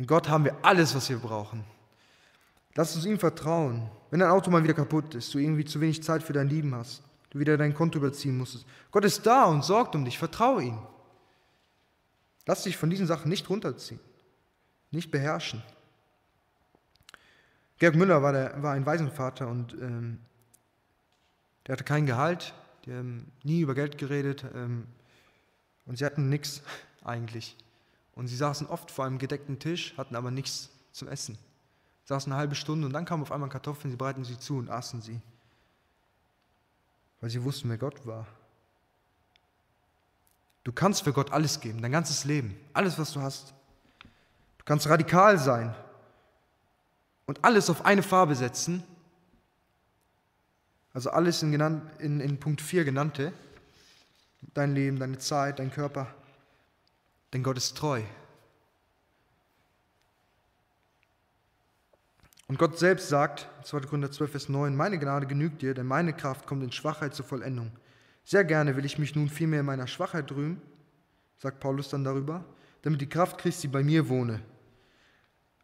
In 0.03 0.07
Gott 0.07 0.27
haben 0.27 0.43
wir 0.43 0.57
alles, 0.63 0.93
was 0.95 1.07
wir 1.07 1.17
brauchen. 1.17 1.63
Lass 2.75 2.93
uns 2.93 3.05
ihm 3.05 3.17
vertrauen. 3.17 3.89
Wenn 4.11 4.19
dein 4.19 4.31
Auto 4.31 4.51
mal 4.51 4.61
wieder 4.61 4.73
kaputt 4.73 5.15
ist, 5.15 5.33
du 5.33 5.37
irgendwie 5.37 5.63
zu 5.63 5.79
wenig 5.79 6.03
Zeit 6.03 6.23
für 6.23 6.33
dein 6.33 6.49
Lieben 6.49 6.75
hast, 6.75 7.01
du 7.29 7.39
wieder 7.39 7.55
dein 7.55 7.73
Konto 7.73 7.99
überziehen 7.99 8.37
musstest. 8.37 8.65
Gott 8.91 9.05
ist 9.05 9.25
da 9.25 9.45
und 9.45 9.63
sorgt 9.63 9.95
um 9.95 10.03
dich. 10.03 10.19
Vertraue 10.19 10.61
ihm. 10.61 10.77
Lass 12.45 12.63
dich 12.63 12.75
von 12.75 12.89
diesen 12.89 13.07
Sachen 13.07 13.29
nicht 13.29 13.49
runterziehen, 13.49 14.01
nicht 14.91 15.09
beherrschen. 15.09 15.63
Georg 17.77 17.95
Müller 17.95 18.21
war, 18.21 18.33
der, 18.33 18.61
war 18.61 18.73
ein 18.73 18.85
Waisenvater 18.85 19.47
und 19.47 19.71
ähm, 19.75 20.19
der 21.65 21.73
hatte 21.73 21.85
kein 21.85 22.05
Gehalt, 22.05 22.53
die 22.85 22.91
haben 22.91 23.31
nie 23.43 23.61
über 23.61 23.73
Geld 23.73 23.97
geredet 23.97 24.43
ähm, 24.53 24.85
und 25.85 25.97
sie 25.97 26.03
hatten 26.03 26.27
nichts 26.27 26.61
eigentlich. 27.05 27.55
Und 28.15 28.27
sie 28.27 28.35
saßen 28.35 28.67
oft 28.67 28.91
vor 28.91 29.05
einem 29.05 29.17
gedeckten 29.17 29.59
Tisch, 29.59 29.95
hatten 29.97 30.15
aber 30.15 30.31
nichts 30.31 30.69
zum 30.91 31.07
Essen. 31.07 31.37
Saßen 32.05 32.31
eine 32.31 32.39
halbe 32.39 32.55
Stunde 32.55 32.85
und 32.85 32.93
dann 32.93 33.05
kamen 33.05 33.23
auf 33.23 33.31
einmal 33.31 33.49
Kartoffeln, 33.49 33.91
sie 33.91 33.97
breiteten 33.97 34.25
sie 34.25 34.37
zu 34.37 34.57
und 34.57 34.69
aßen 34.69 35.01
sie. 35.01 35.19
Weil 37.21 37.29
sie 37.29 37.43
wussten, 37.43 37.69
wer 37.69 37.77
Gott 37.77 38.05
war. 38.05 38.27
Du 40.63 40.71
kannst 40.71 41.03
für 41.03 41.13
Gott 41.13 41.31
alles 41.31 41.59
geben, 41.59 41.81
dein 41.81 41.91
ganzes 41.91 42.23
Leben, 42.25 42.55
alles, 42.73 42.97
was 42.97 43.11
du 43.13 43.21
hast. 43.21 43.53
Du 44.57 44.65
kannst 44.65 44.87
radikal 44.87 45.37
sein 45.37 45.75
und 47.25 47.43
alles 47.43 47.69
auf 47.69 47.85
eine 47.85 48.03
Farbe 48.03 48.35
setzen. 48.35 48.83
Also 50.93 51.09
alles 51.09 51.41
in, 51.41 51.51
genannt, 51.51 51.83
in, 51.99 52.19
in 52.19 52.39
Punkt 52.39 52.61
4 52.61 52.85
genannte. 52.85 53.33
Dein 54.53 54.75
Leben, 54.75 54.99
deine 54.99 55.17
Zeit, 55.17 55.59
dein 55.59 55.71
Körper. 55.71 56.13
Denn 57.33 57.43
Gott 57.43 57.57
ist 57.57 57.75
treu. 57.77 58.03
Und 62.47 62.59
Gott 62.59 62.77
selbst 62.77 63.09
sagt, 63.09 63.47
2. 63.63 63.81
Korinther 63.81 64.11
12, 64.11 64.31
Vers 64.31 64.49
9, 64.49 64.75
meine 64.75 64.99
Gnade 64.99 65.25
genügt 65.25 65.61
dir, 65.63 65.73
denn 65.73 65.87
meine 65.87 66.13
Kraft 66.13 66.45
kommt 66.45 66.63
in 66.63 66.71
Schwachheit 66.71 67.15
zur 67.15 67.25
Vollendung. 67.25 67.71
Sehr 68.23 68.43
gerne 68.43 68.75
will 68.75 68.85
ich 68.85 68.99
mich 68.99 69.15
nun 69.15 69.27
vielmehr 69.27 69.61
in 69.61 69.65
meiner 69.65 69.87
Schwachheit 69.87 70.31
rühmen, 70.31 70.61
sagt 71.37 71.59
Paulus 71.59 71.89
dann 71.89 72.03
darüber, 72.03 72.45
damit 72.83 73.01
die 73.01 73.09
Kraft 73.09 73.39
Christi 73.39 73.67
bei 73.67 73.83
mir 73.83 74.07
wohne. 74.07 74.41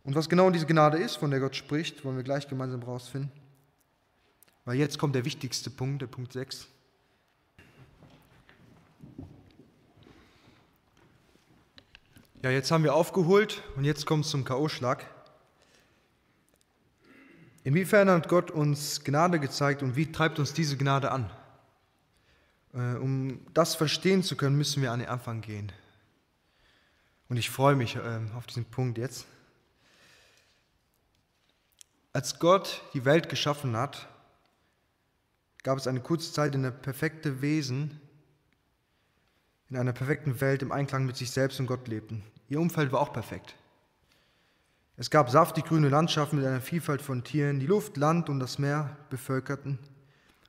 Und 0.03 0.15
was 0.15 0.29
genau 0.29 0.49
diese 0.49 0.65
Gnade 0.65 0.97
ist, 0.97 1.17
von 1.17 1.29
der 1.29 1.39
Gott 1.39 1.55
spricht, 1.55 2.03
wollen 2.03 2.17
wir 2.17 2.23
gleich 2.23 2.47
gemeinsam 2.47 2.82
rausfinden. 2.82 3.32
Weil 4.65 4.77
jetzt 4.77 4.97
kommt 4.97 5.15
der 5.15 5.25
wichtigste 5.25 5.69
Punkt, 5.69 6.01
der 6.01 6.08
Punkt 6.08 6.34
6. 6.34 6.67
Ja, 12.41 12.49
jetzt 12.52 12.71
haben 12.71 12.86
wir 12.86 12.93
aufgeholt 12.95 13.63
und 13.75 13.84
jetzt 13.84 14.06
kommt 14.06 14.23
es 14.23 14.32
zum 14.32 14.45
K.O.-Schlag. 14.45 15.02
Inwiefern 17.65 18.10
hat 18.10 18.30
Gott 18.30 18.49
uns 18.49 19.04
Gnade 19.04 19.41
gezeigt 19.41 19.84
und 19.84 19.97
wie 19.97 20.10
treibt 20.10 20.39
uns 20.39 20.54
diese 20.54 20.78
Gnade 20.78 21.12
an? 21.12 21.30
Äh, 22.73 22.95
um 22.95 23.41
das 23.54 23.75
verstehen 23.75 24.23
zu 24.23 24.38
können, 24.38 24.58
müssen 24.58 24.82
wir 24.82 24.93
an 24.93 24.99
den 24.99 25.10
Anfang 25.10 25.41
gehen. 25.41 25.69
Und 27.28 27.36
ich 27.36 27.49
freue 27.49 27.75
mich 27.75 27.97
ähm, 27.97 28.32
auf 28.38 28.47
diesen 28.47 28.63
Punkt 28.63 28.97
jetzt. 28.97 29.25
Als 32.13 32.39
Gott 32.39 32.84
die 32.93 33.04
Welt 33.04 33.28
geschaffen 33.28 33.75
hat, 33.75 34.08
gab 35.63 35.78
es 35.78 35.88
eine 35.88 35.99
kurze 35.99 36.32
Zeit, 36.32 36.56
in 36.56 36.63
der 36.63 36.71
perfekte 36.71 37.41
Wesen 37.41 37.99
in 39.69 39.77
einer 39.77 39.93
perfekten 39.93 40.41
Welt 40.41 40.62
im 40.62 40.71
Einklang 40.71 41.05
mit 41.05 41.15
sich 41.15 41.32
selbst 41.32 41.60
und 41.60 41.67
Gott 41.67 41.88
lebten. 41.88 42.23
Ihr 42.47 42.60
Umfeld 42.60 42.91
war 42.91 43.01
auch 43.01 43.13
perfekt. 43.13 43.55
Es 44.97 45.10
gab 45.10 45.29
saftig 45.29 45.65
grüne 45.65 45.89
Landschaften 45.89 46.38
mit 46.38 46.45
einer 46.45 46.60
Vielfalt 46.60 47.01
von 47.01 47.23
Tieren, 47.23 47.60
die 47.60 47.67
Luft, 47.67 47.95
Land 47.95 48.29
und 48.29 48.39
das 48.39 48.60
Meer 48.60 48.97
bevölkerten. 49.10 49.79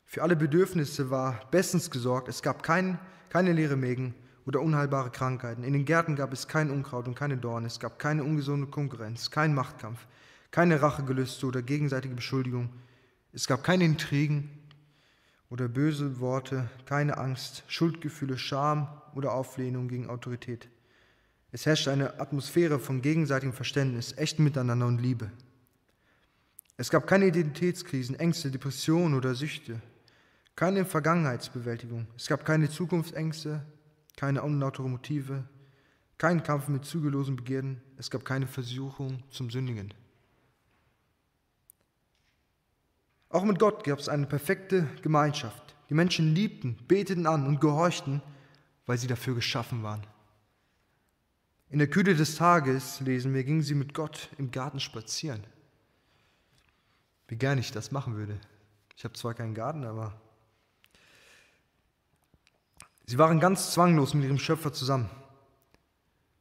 Für 0.04 0.22
alle 0.22 0.34
Bedürfnisse 0.34 1.10
war 1.10 1.38
bestens 1.50 1.90
gesorgt. 1.90 2.28
Es 2.28 2.42
gab 2.42 2.62
kein, 2.62 2.98
keine 3.28 3.52
leere 3.52 3.76
Mägen 3.76 4.14
oder 4.46 4.60
unheilbare 4.60 5.10
Krankheiten. 5.10 5.62
In 5.62 5.72
den 5.72 5.84
Gärten 5.84 6.16
gab 6.16 6.32
es 6.32 6.48
kein 6.48 6.70
Unkraut 6.70 7.06
und 7.06 7.14
keine 7.14 7.36
Dornen. 7.36 7.66
Es 7.66 7.78
gab 7.78 7.98
keine 8.00 8.24
ungesunde 8.24 8.66
Konkurrenz, 8.66 9.30
kein 9.30 9.54
Machtkampf, 9.54 10.06
keine 10.50 10.82
Rachegelüste 10.82 11.46
oder 11.46 11.62
gegenseitige 11.62 12.14
Beschuldigung. 12.14 12.70
Es 13.32 13.46
gab 13.46 13.62
keine 13.62 13.84
Intrigen 13.84 14.50
oder 15.50 15.68
böse 15.68 16.20
Worte, 16.20 16.70
keine 16.86 17.18
Angst, 17.18 17.64
Schuldgefühle, 17.66 18.38
Scham 18.38 18.88
oder 19.14 19.32
Auflehnung 19.32 19.88
gegen 19.88 20.08
Autorität. 20.08 20.68
Es 21.52 21.66
herrschte 21.66 21.90
eine 21.90 22.20
Atmosphäre 22.20 22.78
von 22.78 23.02
gegenseitigem 23.02 23.52
Verständnis, 23.52 24.16
echtem 24.16 24.44
Miteinander 24.44 24.86
und 24.86 25.00
Liebe. 25.00 25.30
Es 26.76 26.90
gab 26.90 27.06
keine 27.06 27.26
Identitätskrisen, 27.26 28.18
Ängste, 28.18 28.50
Depressionen 28.50 29.14
oder 29.14 29.34
Süchte, 29.34 29.82
keine 30.54 30.84
Vergangenheitsbewältigung. 30.84 32.06
Es 32.16 32.28
gab 32.28 32.44
keine 32.44 32.70
Zukunftsängste, 32.70 33.66
keine 34.16 34.42
unlautere 34.42 34.88
Motive, 34.88 35.44
keinen 36.16 36.42
Kampf 36.42 36.68
mit 36.68 36.84
zügellosen 36.84 37.34
Begierden. 37.36 37.82
Es 37.96 38.10
gab 38.10 38.24
keine 38.24 38.46
Versuchung 38.46 39.22
zum 39.30 39.50
Sündigen. 39.50 39.92
Auch 43.30 43.44
mit 43.44 43.60
Gott 43.60 43.84
gab 43.84 44.00
es 44.00 44.08
eine 44.08 44.26
perfekte 44.26 44.88
Gemeinschaft. 45.02 45.76
Die 45.88 45.94
Menschen 45.94 46.34
liebten, 46.34 46.76
beteten 46.88 47.26
an 47.26 47.46
und 47.46 47.60
gehorchten, 47.60 48.20
weil 48.86 48.98
sie 48.98 49.06
dafür 49.06 49.36
geschaffen 49.36 49.84
waren. 49.84 50.04
In 51.68 51.78
der 51.78 51.88
Kühle 51.88 52.16
des 52.16 52.34
Tages, 52.34 53.00
lesen 53.00 53.32
wir, 53.32 53.44
gingen 53.44 53.62
sie 53.62 53.76
mit 53.76 53.94
Gott 53.94 54.28
im 54.38 54.50
Garten 54.50 54.80
spazieren. 54.80 55.44
Wie 57.28 57.36
gern 57.36 57.58
ich 57.58 57.70
das 57.70 57.92
machen 57.92 58.16
würde. 58.16 58.40
Ich 58.96 59.04
habe 59.04 59.14
zwar 59.14 59.34
keinen 59.34 59.54
Garten, 59.54 59.84
aber 59.84 60.12
sie 63.06 63.16
waren 63.16 63.38
ganz 63.38 63.72
zwanglos 63.72 64.14
mit 64.14 64.24
ihrem 64.24 64.40
Schöpfer 64.40 64.72
zusammen. 64.72 65.08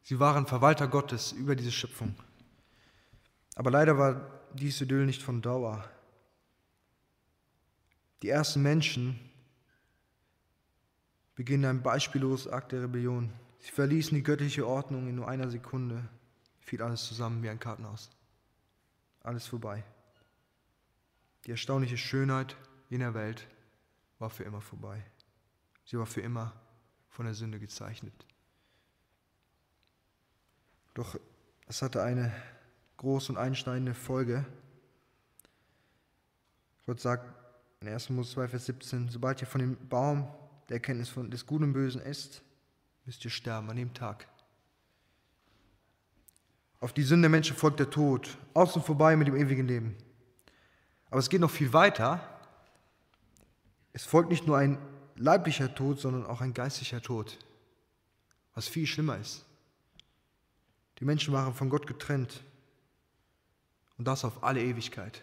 Sie 0.02 0.20
waren 0.20 0.48
Verwalter 0.48 0.88
Gottes 0.88 1.32
über 1.34 1.56
diese 1.56 1.72
Schöpfung. 1.72 2.16
Aber 3.54 3.70
leider 3.70 4.00
war 4.00 4.42
dies 4.56 4.82
Idyll 4.82 5.06
nicht 5.06 5.22
von 5.22 5.44
Dauer. 5.44 5.88
Die 8.22 8.30
ersten 8.30 8.62
Menschen 8.62 9.20
beginnen 11.36 11.66
ein 11.66 11.84
beispielloses 11.84 12.52
Akt 12.52 12.74
der 12.74 12.84
Rebellion. 12.84 13.32
Sie 13.60 13.72
verließen 13.72 14.16
die 14.16 14.24
göttliche 14.24 14.68
Ordnung 14.68 15.08
in 15.08 15.16
nur 15.16 15.28
einer 15.28 15.50
Sekunde, 15.50 16.08
fiel 16.60 16.82
alles 16.82 17.06
zusammen 17.06 17.42
wie 17.44 17.50
ein 17.50 17.60
Kartenhaus. 17.60 18.10
Alles 19.22 19.48
vorbei. 19.48 19.84
Die 21.46 21.52
erstaunliche 21.52 21.98
Schönheit 21.98 22.58
jener 22.90 23.14
Welt 23.14 23.48
war 24.18 24.30
für 24.30 24.44
immer 24.44 24.62
vorbei. 24.62 25.02
Sie 25.86 25.98
war 25.98 26.06
für 26.06 26.22
immer 26.22 26.54
von 27.10 27.26
der 27.26 27.34
Sünde 27.34 27.60
gezeichnet. 27.60 28.14
Doch 30.94 31.18
es 31.68 31.82
hatte 31.82 32.04
eine 32.04 32.34
große 32.98 33.32
und 33.32 33.38
einschneidende 33.38 33.94
Folge. 33.94 34.46
Gott 36.86 37.00
sagt 37.00 37.39
in 37.82 37.88
1. 37.88 38.10
Mose 38.10 38.34
2, 38.34 38.48
Vers 38.50 38.66
17, 38.66 39.10
sobald 39.10 39.42
ihr 39.42 39.48
von 39.48 39.62
dem 39.62 39.78
Baum 39.88 40.28
der 40.68 40.76
Erkenntnis 40.76 41.10
von 41.10 41.32
des 41.32 41.46
Guten 41.46 41.66
und 41.66 41.74
Bösen 41.74 42.02
esst, 42.02 42.42
müsst 43.06 43.24
ihr 43.24 43.32
sterben 43.32 43.70
an 43.70 43.78
dem 43.78 43.94
Tag. 43.94 44.28
Auf 46.82 46.92
die 46.92 47.04
Sünde 47.04 47.24
der 47.24 47.30
Menschen 47.30 47.56
folgt 47.56 47.80
der 47.80 47.90
Tod, 47.90 48.38
aus 48.54 48.76
und 48.76 48.86
vorbei 48.86 49.16
mit 49.16 49.28
dem 49.28 49.36
ewigen 49.36 49.68
Leben. 49.68 49.96
Aber 51.10 51.20
es 51.20 51.30
geht 51.30 51.42
noch 51.42 51.52
viel 51.52 51.72
weiter. 51.72 52.22
Es 53.94 54.04
folgt 54.04 54.30
nicht 54.30 54.46
nur 54.46 54.58
ein 54.58 54.78
leiblicher 55.16 55.74
Tod, 55.74 56.00
sondern 56.00 56.26
auch 56.26 56.42
ein 56.42 56.54
geistlicher 56.54 57.02
Tod, 57.02 57.38
was 58.54 58.68
viel 58.68 58.88
schlimmer 58.88 59.18
ist. 59.18 59.46
Die 61.00 61.06
Menschen 61.06 61.34
waren 61.34 61.54
von 61.54 61.70
Gott 61.70 61.88
getrennt 61.88 62.44
und 63.98 64.06
das 64.06 64.26
auf 64.26 64.44
alle 64.44 64.62
Ewigkeit. 64.62 65.22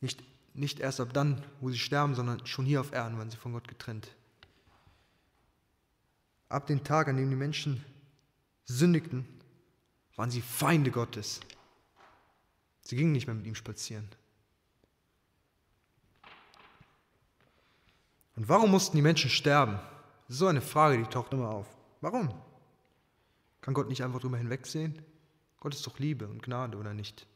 Nicht, 0.00 0.22
nicht 0.54 0.80
erst 0.80 1.00
ab 1.00 1.12
dann, 1.12 1.42
wo 1.60 1.70
sie 1.70 1.78
sterben, 1.78 2.14
sondern 2.14 2.46
schon 2.46 2.66
hier 2.66 2.80
auf 2.80 2.92
Erden 2.92 3.18
waren 3.18 3.30
sie 3.30 3.36
von 3.36 3.52
Gott 3.52 3.68
getrennt. 3.68 4.08
Ab 6.48 6.66
dem 6.66 6.84
Tag, 6.84 7.08
an 7.08 7.16
dem 7.16 7.30
die 7.30 7.36
Menschen 7.36 7.84
sündigten, 8.64 9.26
waren 10.14 10.30
sie 10.30 10.40
Feinde 10.40 10.90
Gottes. 10.90 11.40
Sie 12.82 12.96
gingen 12.96 13.12
nicht 13.12 13.26
mehr 13.26 13.34
mit 13.34 13.46
ihm 13.46 13.54
spazieren. 13.54 14.08
Und 18.36 18.48
warum 18.48 18.70
mussten 18.70 18.96
die 18.96 19.02
Menschen 19.02 19.30
sterben? 19.30 19.78
So 20.28 20.46
eine 20.46 20.60
Frage, 20.60 20.98
die 20.98 21.08
taucht 21.08 21.32
immer 21.32 21.50
auf. 21.50 21.66
Warum? 22.00 22.32
Kann 23.60 23.74
Gott 23.74 23.88
nicht 23.88 24.04
einfach 24.04 24.20
drüber 24.20 24.36
hinwegsehen? 24.36 25.02
Gott 25.58 25.74
ist 25.74 25.86
doch 25.86 25.98
Liebe 25.98 26.28
und 26.28 26.42
Gnade, 26.42 26.76
oder 26.76 26.94
nicht? 26.94 27.26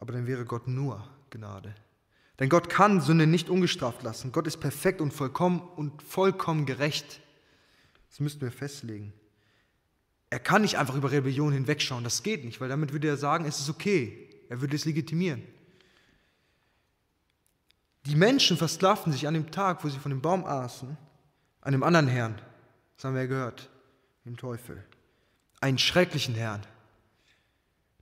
Aber 0.00 0.12
dann 0.12 0.26
wäre 0.26 0.44
Gott 0.44 0.66
nur 0.66 1.06
Gnade. 1.30 1.74
Denn 2.40 2.48
Gott 2.48 2.70
kann 2.70 3.00
Sünde 3.00 3.26
nicht 3.26 3.50
ungestraft 3.50 4.02
lassen. 4.02 4.32
Gott 4.32 4.46
ist 4.46 4.56
perfekt 4.56 5.00
und 5.00 5.12
vollkommen 5.12 5.60
und 5.60 6.02
vollkommen 6.02 6.66
gerecht. 6.66 7.20
Das 8.08 8.18
müssten 8.18 8.40
wir 8.40 8.50
festlegen. 8.50 9.12
Er 10.30 10.38
kann 10.38 10.62
nicht 10.62 10.78
einfach 10.78 10.94
über 10.94 11.10
Rebellion 11.10 11.52
hinwegschauen. 11.52 12.02
Das 12.02 12.22
geht 12.22 12.44
nicht, 12.44 12.60
weil 12.60 12.68
damit 12.68 12.92
würde 12.92 13.08
er 13.08 13.16
sagen, 13.16 13.44
es 13.44 13.60
ist 13.60 13.68
okay. 13.68 14.28
Er 14.48 14.60
würde 14.60 14.74
es 14.74 14.84
legitimieren. 14.84 15.42
Die 18.06 18.16
Menschen 18.16 18.56
versklavten 18.56 19.12
sich 19.12 19.28
an 19.28 19.34
dem 19.34 19.50
Tag, 19.50 19.84
wo 19.84 19.88
sie 19.88 19.98
von 19.98 20.10
dem 20.10 20.22
Baum 20.22 20.44
aßen, 20.44 20.96
einem 21.60 21.82
anderen 21.82 22.08
Herrn. 22.08 22.40
Das 22.96 23.04
haben 23.04 23.14
wir 23.14 23.22
ja 23.22 23.28
gehört, 23.28 23.68
dem 24.24 24.36
Teufel. 24.36 24.82
Einen 25.60 25.78
schrecklichen 25.78 26.34
Herrn, 26.34 26.62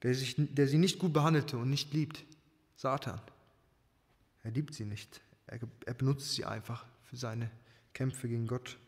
der, 0.02 0.14
sich, 0.14 0.34
der 0.38 0.68
sie 0.68 0.78
nicht 0.78 0.98
gut 0.98 1.12
behandelte 1.12 1.58
und 1.58 1.70
nicht 1.70 1.92
liebt. 1.92 2.24
Satan. 2.76 3.20
Er 4.42 4.50
liebt 4.52 4.74
sie 4.74 4.84
nicht. 4.84 5.20
Er, 5.46 5.58
er 5.84 5.94
benutzt 5.94 6.32
sie 6.32 6.44
einfach 6.44 6.86
für 7.02 7.16
seine 7.16 7.50
Kämpfe 7.92 8.28
gegen 8.28 8.46
Gott. 8.46 8.78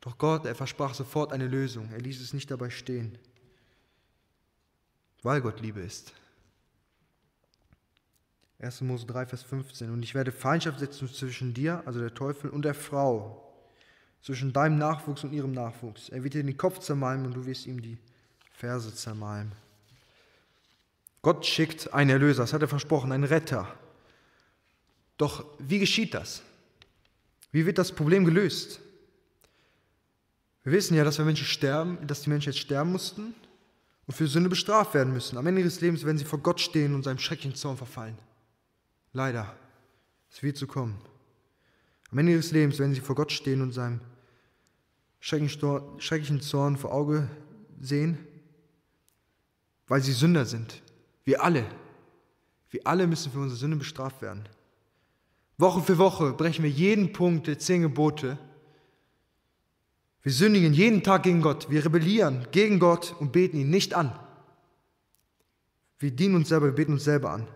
Doch 0.00 0.18
Gott, 0.18 0.46
er 0.46 0.54
versprach 0.54 0.94
sofort 0.94 1.32
eine 1.32 1.46
Lösung. 1.46 1.90
Er 1.92 2.00
ließ 2.00 2.20
es 2.20 2.32
nicht 2.32 2.50
dabei 2.50 2.70
stehen, 2.70 3.18
weil 5.22 5.40
Gott 5.40 5.60
Liebe 5.60 5.80
ist. 5.80 6.12
1. 8.58 8.80
Mose 8.82 9.06
3, 9.06 9.26
Vers 9.26 9.42
15. 9.42 9.90
Und 9.90 10.02
ich 10.02 10.14
werde 10.14 10.32
Feindschaft 10.32 10.78
setzen 10.78 11.08
zwischen 11.08 11.52
dir, 11.54 11.82
also 11.86 12.00
der 12.00 12.14
Teufel, 12.14 12.50
und 12.50 12.64
der 12.64 12.74
Frau, 12.74 13.42
zwischen 14.22 14.52
deinem 14.52 14.78
Nachwuchs 14.78 15.24
und 15.24 15.32
ihrem 15.32 15.52
Nachwuchs. 15.52 16.08
Er 16.08 16.24
wird 16.24 16.34
dir 16.34 16.42
den 16.42 16.56
Kopf 16.56 16.78
zermalmen 16.78 17.26
und 17.26 17.34
du 17.34 17.46
wirst 17.46 17.66
ihm 17.66 17.82
die 17.82 17.98
Ferse 18.52 18.94
zermalmen. 18.94 19.52
Gott 21.26 21.44
schickt 21.44 21.92
einen 21.92 22.10
Erlöser, 22.10 22.44
das 22.44 22.52
hat 22.52 22.62
er 22.62 22.68
versprochen, 22.68 23.10
einen 23.10 23.24
Retter. 23.24 23.66
Doch 25.16 25.44
wie 25.58 25.80
geschieht 25.80 26.14
das? 26.14 26.44
Wie 27.50 27.66
wird 27.66 27.78
das 27.78 27.90
Problem 27.90 28.24
gelöst? 28.24 28.80
Wir 30.62 30.70
wissen 30.70 30.94
ja, 30.94 31.02
dass 31.02 31.18
wir 31.18 31.24
Menschen 31.24 31.48
sterben, 31.48 31.98
dass 32.06 32.22
die 32.22 32.30
Menschen 32.30 32.52
jetzt 32.52 32.60
sterben 32.60 32.92
mussten 32.92 33.34
und 34.06 34.14
für 34.14 34.28
Sünde 34.28 34.48
bestraft 34.48 34.94
werden 34.94 35.12
müssen. 35.12 35.36
Am 35.36 35.44
Ende 35.48 35.62
ihres 35.62 35.80
Lebens 35.80 36.04
werden 36.04 36.16
sie 36.16 36.24
vor 36.24 36.38
Gott 36.38 36.60
stehen 36.60 36.94
und 36.94 37.02
seinem 37.02 37.18
schrecklichen 37.18 37.56
Zorn 37.56 37.76
verfallen. 37.76 38.16
Leider. 39.12 39.52
Es 40.30 40.44
wird 40.44 40.56
zu 40.56 40.68
kommen. 40.68 40.96
Am 42.12 42.18
Ende 42.18 42.34
ihres 42.34 42.52
Lebens 42.52 42.78
werden 42.78 42.94
sie 42.94 43.00
vor 43.00 43.16
Gott 43.16 43.32
stehen 43.32 43.62
und 43.62 43.72
seinem 43.72 44.00
schrecklichen 45.18 46.40
Zorn 46.40 46.76
vor 46.76 46.92
Auge 46.92 47.28
sehen, 47.80 48.16
weil 49.88 50.02
sie 50.02 50.12
Sünder 50.12 50.44
sind. 50.44 50.82
Wir 51.26 51.44
alle. 51.44 51.66
Wir 52.70 52.80
alle 52.86 53.06
müssen 53.06 53.30
für 53.30 53.40
unsere 53.40 53.58
Sünde 53.58 53.76
bestraft 53.76 54.22
werden. 54.22 54.48
Woche 55.58 55.82
für 55.82 55.98
Woche 55.98 56.32
brechen 56.32 56.62
wir 56.62 56.70
jeden 56.70 57.12
Punkt 57.12 57.46
der 57.46 57.58
zehn 57.58 57.82
Gebote 57.82 58.38
wir 60.26 60.32
sündigen 60.32 60.74
jeden 60.74 61.04
Tag 61.04 61.22
gegen 61.22 61.40
Gott. 61.40 61.70
Wir 61.70 61.84
rebellieren 61.84 62.48
gegen 62.50 62.80
Gott 62.80 63.14
und 63.20 63.30
beten 63.30 63.58
ihn 63.58 63.70
nicht 63.70 63.94
an. 63.94 64.12
Wir 66.00 66.10
dienen 66.10 66.34
uns 66.34 66.48
selber, 66.48 66.66
wir 66.66 66.74
beten 66.74 66.94
uns 66.94 67.04
selber 67.04 67.30
an. 67.30 67.46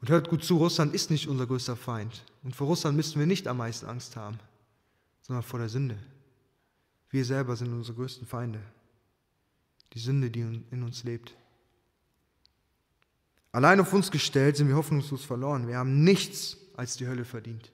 Und 0.00 0.08
hört 0.08 0.30
gut 0.30 0.42
zu, 0.42 0.56
Russland 0.56 0.94
ist 0.94 1.10
nicht 1.10 1.28
unser 1.28 1.46
größter 1.46 1.76
Feind. 1.76 2.24
Und 2.42 2.56
vor 2.56 2.66
Russland 2.66 2.96
müssen 2.96 3.18
wir 3.20 3.26
nicht 3.26 3.46
am 3.46 3.58
meisten 3.58 3.84
Angst 3.84 4.16
haben, 4.16 4.38
sondern 5.20 5.42
vor 5.42 5.58
der 5.58 5.68
Sünde. 5.68 5.98
Wir 7.10 7.26
selber 7.26 7.56
sind 7.56 7.74
unsere 7.74 7.98
größten 7.98 8.26
Feinde. 8.26 8.60
Die 9.92 9.98
Sünde, 9.98 10.30
die 10.30 10.40
in 10.70 10.82
uns 10.82 11.04
lebt. 11.04 11.36
Allein 13.52 13.80
auf 13.80 13.92
uns 13.92 14.10
gestellt 14.10 14.56
sind 14.56 14.68
wir 14.68 14.76
hoffnungslos 14.76 15.24
verloren. 15.24 15.68
Wir 15.68 15.76
haben 15.76 16.02
nichts 16.02 16.56
als 16.74 16.96
die 16.96 17.06
Hölle 17.06 17.26
verdient. 17.26 17.70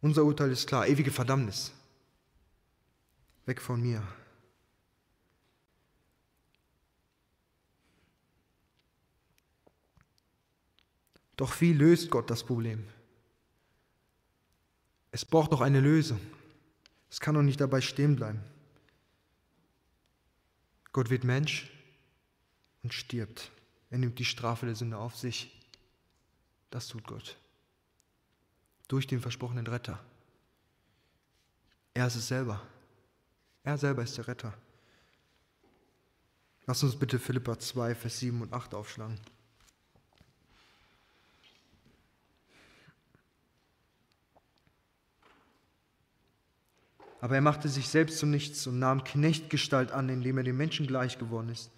Unser 0.00 0.24
Urteil 0.24 0.50
ist 0.50 0.66
klar, 0.66 0.86
ewige 0.86 1.10
Verdammnis. 1.10 1.72
Weg 3.44 3.60
von 3.60 3.80
mir. 3.80 4.02
Doch 11.36 11.60
wie 11.60 11.74
löst 11.74 12.10
Gott 12.10 12.30
das 12.30 12.42
Problem? 12.44 12.82
Es 15.10 15.24
braucht 15.24 15.52
doch 15.52 15.60
eine 15.60 15.80
Lösung. 15.80 16.20
Es 17.10 17.20
kann 17.20 17.34
doch 17.34 17.42
nicht 17.42 17.60
dabei 17.60 17.82
stehen 17.82 18.16
bleiben. 18.16 18.42
Gott 20.92 21.10
wird 21.10 21.24
Mensch 21.24 21.70
und 22.82 22.94
stirbt. 22.94 23.50
Er 23.90 23.98
nimmt 23.98 24.18
die 24.18 24.24
Strafe 24.24 24.66
der 24.66 24.74
Sünde 24.74 24.98
auf 24.98 25.16
sich. 25.16 25.60
Das 26.70 26.88
tut 26.88 27.04
Gott 27.04 27.36
durch 28.88 29.06
den 29.06 29.20
versprochenen 29.20 29.66
Retter. 29.66 29.98
Er 31.94 32.06
ist 32.06 32.16
es 32.16 32.28
selber. 32.28 32.62
Er 33.64 33.78
selber 33.78 34.02
ist 34.02 34.16
der 34.16 34.28
Retter. 34.28 34.54
Lass 36.66 36.82
uns 36.82 36.96
bitte 36.96 37.18
Philippa 37.18 37.58
2, 37.58 37.94
Vers 37.94 38.18
7 38.18 38.42
und 38.42 38.52
8 38.52 38.74
aufschlagen. 38.74 39.18
Aber 47.20 47.34
er 47.34 47.40
machte 47.40 47.68
sich 47.68 47.88
selbst 47.88 48.18
zu 48.18 48.26
nichts 48.26 48.66
und 48.66 48.78
nahm 48.78 49.02
Knechtgestalt 49.02 49.90
an, 49.90 50.08
indem 50.08 50.38
er 50.38 50.44
dem 50.44 50.56
Menschen 50.56 50.86
gleich 50.86 51.18
geworden 51.18 51.48
ist. 51.48 51.70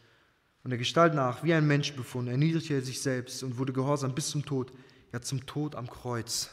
Und 0.64 0.70
der 0.70 0.78
Gestalt 0.78 1.14
nach, 1.14 1.44
wie 1.44 1.54
ein 1.54 1.66
Mensch 1.66 1.94
befunden, 1.94 2.30
erniedrigte 2.30 2.74
er 2.74 2.82
sich 2.82 3.00
selbst 3.00 3.42
und 3.42 3.58
wurde 3.58 3.72
gehorsam 3.72 4.14
bis 4.14 4.30
zum 4.30 4.44
Tod, 4.44 4.72
ja 5.12 5.20
zum 5.20 5.46
Tod 5.46 5.74
am 5.74 5.88
Kreuz. 5.88 6.50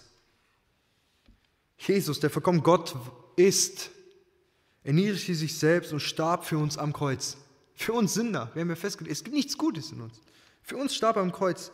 Jesus, 1.77 2.19
der 2.19 2.29
vollkommen 2.29 2.63
Gott 2.63 2.95
ist, 3.35 3.91
erniedrigte 4.83 5.35
sich 5.35 5.57
selbst 5.57 5.91
und 5.91 5.99
starb 5.99 6.45
für 6.45 6.57
uns 6.57 6.77
am 6.77 6.93
Kreuz. 6.93 7.37
Für 7.73 7.93
uns 7.93 8.13
Sünder. 8.13 8.51
Wir 8.53 8.61
haben 8.61 8.69
ja 8.69 8.75
festgelegt, 8.75 9.11
es 9.11 9.23
gibt 9.23 9.35
nichts 9.35 9.57
Gutes 9.57 9.91
in 9.91 10.01
uns. 10.01 10.21
Für 10.61 10.77
uns 10.77 10.95
starb 10.95 11.17
er 11.17 11.21
am 11.21 11.31
Kreuz. 11.31 11.71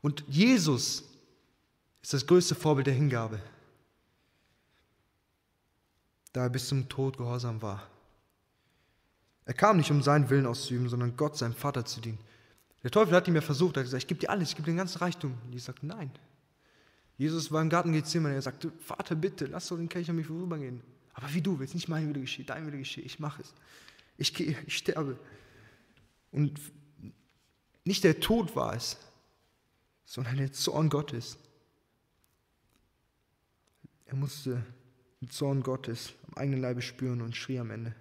Und 0.00 0.24
Jesus 0.28 1.04
ist 2.02 2.14
das 2.14 2.26
größte 2.26 2.54
Vorbild 2.54 2.86
der 2.86 2.94
Hingabe, 2.94 3.40
da 6.32 6.44
er 6.44 6.50
bis 6.50 6.68
zum 6.68 6.88
Tod 6.88 7.18
gehorsam 7.18 7.60
war. 7.60 7.90
Er 9.46 9.54
kam 9.54 9.78
nicht, 9.78 9.90
um 9.90 10.02
seinen 10.02 10.28
Willen 10.28 10.44
auszuüben, 10.44 10.88
sondern 10.88 11.16
Gott, 11.16 11.38
seinem 11.38 11.54
Vater, 11.54 11.84
zu 11.84 12.00
dienen. 12.00 12.18
Der 12.82 12.90
Teufel 12.90 13.14
hat 13.14 13.26
ihm 13.26 13.34
ja 13.34 13.40
versucht, 13.40 13.76
er 13.76 13.80
hat 13.80 13.86
gesagt, 13.86 14.02
ich 14.02 14.08
gebe 14.08 14.20
dir 14.20 14.30
alles, 14.30 14.50
ich 14.50 14.56
gebe 14.56 14.66
dir 14.66 14.72
den 14.72 14.78
ganzen 14.78 14.98
Reichtum. 14.98 15.34
Und 15.44 15.52
Jesus 15.52 15.66
sagt, 15.66 15.82
nein, 15.82 16.10
Jesus 17.16 17.50
war 17.50 17.62
im 17.62 17.70
Garten 17.70 17.92
Gethsemane, 17.92 18.34
er 18.34 18.42
sagte, 18.42 18.70
Vater, 18.80 19.14
bitte, 19.14 19.46
lass 19.46 19.68
doch 19.68 19.76
den 19.76 19.88
Kelch 19.88 20.10
an 20.10 20.16
mich 20.16 20.26
vorübergehen. 20.26 20.82
Aber 21.14 21.32
wie 21.32 21.40
du 21.40 21.58
willst, 21.58 21.74
nicht 21.74 21.88
mein 21.88 22.08
Wille 22.08 22.20
geschieht, 22.20 22.50
dein 22.50 22.66
Wille 22.66 22.78
geschieht, 22.78 23.06
ich 23.06 23.18
mache 23.18 23.42
es. 23.42 23.54
Ich 24.18 24.34
gehe, 24.34 24.56
ich 24.66 24.76
sterbe. 24.76 25.18
Und 26.30 26.60
nicht 27.84 28.04
der 28.04 28.20
Tod 28.20 28.54
war 28.54 28.74
es, 28.74 28.98
sondern 30.04 30.36
der 30.36 30.52
Zorn 30.52 30.90
Gottes. 30.90 31.38
Er 34.04 34.16
musste 34.16 34.64
den 35.20 35.30
Zorn 35.30 35.62
Gottes 35.62 36.12
am 36.28 36.34
eigenen 36.34 36.60
Leibe 36.60 36.82
spüren 36.82 37.22
und 37.22 37.34
schrie 37.34 37.58
am 37.58 37.70
Ende, 37.70 37.94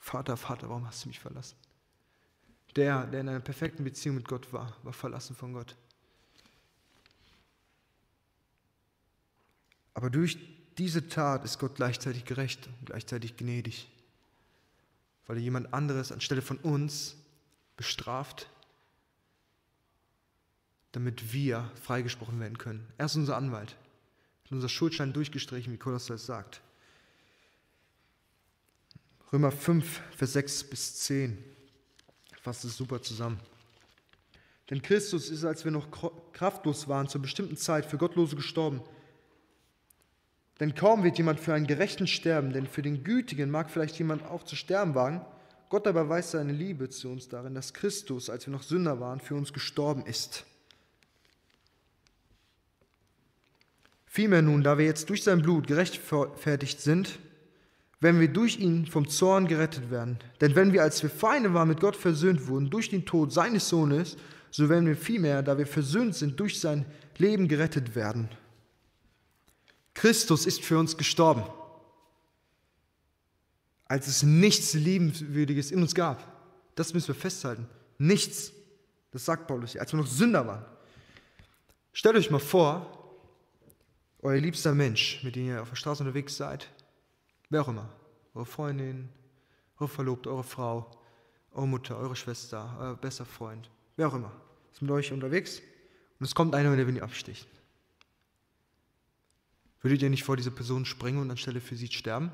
Vater, 0.00 0.36
Vater, 0.36 0.68
warum 0.68 0.86
hast 0.86 1.04
du 1.04 1.08
mich 1.08 1.20
verlassen? 1.20 1.56
Der, 2.74 3.06
der 3.06 3.20
in 3.20 3.28
einer 3.28 3.40
perfekten 3.40 3.84
Beziehung 3.84 4.16
mit 4.16 4.26
Gott 4.26 4.52
war, 4.52 4.76
war 4.82 4.92
verlassen 4.92 5.36
von 5.36 5.52
Gott. 5.52 5.76
Aber 9.94 10.08
durch 10.08 10.38
diese 10.78 11.08
Tat 11.08 11.44
ist 11.44 11.58
Gott 11.58 11.74
gleichzeitig 11.74 12.24
gerecht 12.24 12.68
und 12.80 12.86
gleichzeitig 12.86 13.36
gnädig, 13.36 13.90
weil 15.26 15.36
er 15.36 15.42
jemand 15.42 15.74
anderes 15.74 16.10
anstelle 16.10 16.42
von 16.42 16.56
uns 16.58 17.16
bestraft, 17.76 18.48
damit 20.92 21.32
wir 21.32 21.70
freigesprochen 21.82 22.40
werden 22.40 22.56
können. 22.56 22.86
Er 22.96 23.06
ist 23.06 23.16
unser 23.16 23.36
Anwalt, 23.36 23.76
hat 24.44 24.52
unser 24.52 24.68
Schuldschein 24.68 25.12
durchgestrichen, 25.12 25.72
wie 25.72 25.78
Kolosser 25.78 26.14
es 26.14 26.24
sagt. 26.24 26.62
Römer 29.32 29.52
5, 29.52 30.00
Vers 30.16 30.32
6 30.32 30.64
bis 30.64 30.94
10 31.00 31.38
fasst 32.42 32.64
es 32.64 32.76
super 32.76 33.00
zusammen. 33.00 33.38
Denn 34.70 34.82
Christus 34.82 35.30
ist, 35.30 35.44
als 35.44 35.64
wir 35.64 35.70
noch 35.70 35.88
kraftlos 36.32 36.88
waren, 36.88 37.08
zur 37.08 37.22
bestimmten 37.22 37.56
Zeit 37.56 37.86
für 37.86 37.98
Gottlose 37.98 38.34
gestorben. 38.34 38.82
Denn 40.58 40.74
kaum 40.74 41.04
wird 41.04 41.18
jemand 41.18 41.38
für 41.38 41.54
einen 41.54 41.66
Gerechten 41.66 42.06
sterben, 42.06 42.52
denn 42.52 42.66
für 42.66 42.82
den 42.82 43.04
Gütigen 43.04 43.50
mag 43.50 43.70
vielleicht 43.70 43.98
jemand 43.98 44.24
auch 44.24 44.42
zu 44.42 44.56
sterben 44.56 44.94
wagen. 44.94 45.24
Gott 45.68 45.86
aber 45.86 46.08
weiß 46.08 46.32
seine 46.32 46.52
Liebe 46.52 46.88
zu 46.88 47.08
uns 47.08 47.28
darin, 47.28 47.54
dass 47.54 47.72
Christus, 47.72 48.30
als 48.30 48.46
wir 48.46 48.52
noch 48.52 48.62
Sünder 48.62 49.00
waren, 49.00 49.20
für 49.20 49.36
uns 49.36 49.52
gestorben 49.52 50.04
ist. 50.06 50.44
Vielmehr 54.06 54.42
nun, 54.42 54.64
da 54.64 54.76
wir 54.76 54.86
jetzt 54.86 55.08
durch 55.08 55.22
sein 55.22 55.40
Blut 55.40 55.68
gerechtfertigt 55.68 56.80
sind, 56.80 57.20
werden 58.00 58.20
wir 58.20 58.28
durch 58.28 58.58
ihn 58.58 58.86
vom 58.86 59.08
Zorn 59.08 59.46
gerettet 59.46 59.90
werden. 59.90 60.18
Denn 60.40 60.54
wenn 60.54 60.72
wir, 60.72 60.82
als 60.82 61.02
wir 61.02 61.10
Feinde 61.10 61.52
waren, 61.52 61.68
mit 61.68 61.80
Gott 61.80 61.96
versöhnt 61.96 62.48
wurden 62.48 62.70
durch 62.70 62.88
den 62.88 63.04
Tod 63.04 63.32
seines 63.32 63.68
Sohnes, 63.68 64.16
so 64.50 64.68
werden 64.68 64.86
wir 64.86 64.96
vielmehr, 64.96 65.42
da 65.42 65.58
wir 65.58 65.66
versöhnt 65.66 66.14
sind, 66.14 66.40
durch 66.40 66.58
sein 66.60 66.86
Leben 67.18 67.46
gerettet 67.46 67.94
werden. 67.94 68.28
Christus 69.94 70.46
ist 70.46 70.64
für 70.64 70.78
uns 70.78 70.96
gestorben, 70.96 71.44
als 73.84 74.06
es 74.06 74.22
nichts 74.22 74.72
Liebenswürdiges 74.72 75.70
in 75.70 75.82
uns 75.82 75.94
gab. 75.94 76.26
Das 76.74 76.94
müssen 76.94 77.08
wir 77.08 77.14
festhalten. 77.14 77.66
Nichts. 77.98 78.52
Das 79.10 79.24
sagt 79.24 79.46
Paulus 79.46 79.72
hier, 79.72 79.80
als 79.80 79.92
wir 79.92 79.98
noch 79.98 80.06
Sünder 80.06 80.46
waren. 80.46 80.64
Stellt 81.92 82.16
euch 82.16 82.30
mal 82.30 82.38
vor, 82.38 82.96
euer 84.20 84.40
liebster 84.40 84.74
Mensch, 84.74 85.20
mit 85.22 85.36
dem 85.36 85.48
ihr 85.48 85.60
auf 85.60 85.70
der 85.70 85.76
Straße 85.76 86.02
unterwegs 86.02 86.36
seid, 86.36 86.68
wer 87.50 87.62
auch 87.62 87.68
immer, 87.68 87.88
eure 88.34 88.46
Freundin, 88.46 89.08
eure 89.78 89.88
Verlobte, 89.88 90.30
eure 90.30 90.44
Frau, 90.44 90.90
eure 91.52 91.68
Mutter, 91.68 91.98
eure 91.98 92.16
Schwester, 92.16 92.76
euer 92.80 92.96
bester 92.96 93.26
Freund, 93.26 93.70
wer 93.96 94.08
auch 94.08 94.14
immer, 94.14 94.32
ist 94.72 94.80
mit 94.80 94.90
euch 94.90 95.12
unterwegs 95.12 95.60
und 96.18 96.24
es 96.24 96.34
kommt 96.34 96.54
einer, 96.54 96.74
der 96.74 96.86
will 96.86 96.96
ihn 96.96 97.02
abstichen. 97.02 97.48
Würdet 99.82 100.02
ihr 100.02 100.10
nicht 100.10 100.24
vor 100.24 100.36
diese 100.36 100.50
Person 100.50 100.84
springen 100.84 101.18
und 101.18 101.30
anstelle 101.30 101.60
für 101.60 101.76
sie 101.76 101.88
sterben? 101.88 102.30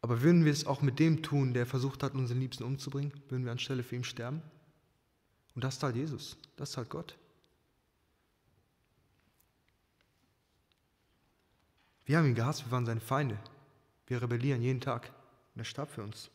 Aber 0.00 0.22
würden 0.22 0.44
wir 0.44 0.52
es 0.52 0.66
auch 0.66 0.82
mit 0.82 0.98
dem 0.98 1.22
tun, 1.22 1.54
der 1.54 1.66
versucht 1.66 2.02
hat, 2.02 2.14
unseren 2.14 2.40
Liebsten 2.40 2.64
umzubringen? 2.64 3.12
Würden 3.28 3.44
wir 3.44 3.52
anstelle 3.52 3.82
für 3.82 3.96
ihn 3.96 4.04
sterben? 4.04 4.42
Und 5.54 5.64
das 5.64 5.82
halt 5.82 5.96
Jesus, 5.96 6.36
das 6.56 6.76
halt 6.76 6.90
Gott. 6.90 7.16
Wir 12.04 12.18
haben 12.18 12.26
ihn 12.26 12.34
gehasst, 12.34 12.66
wir 12.66 12.70
waren 12.70 12.86
seine 12.86 13.00
Feinde. 13.00 13.38
Wir 14.06 14.20
rebellieren 14.20 14.62
jeden 14.62 14.80
Tag. 14.80 15.10
Und 15.54 15.60
er 15.60 15.64
starb 15.64 15.90
für 15.90 16.02
uns. 16.02 16.30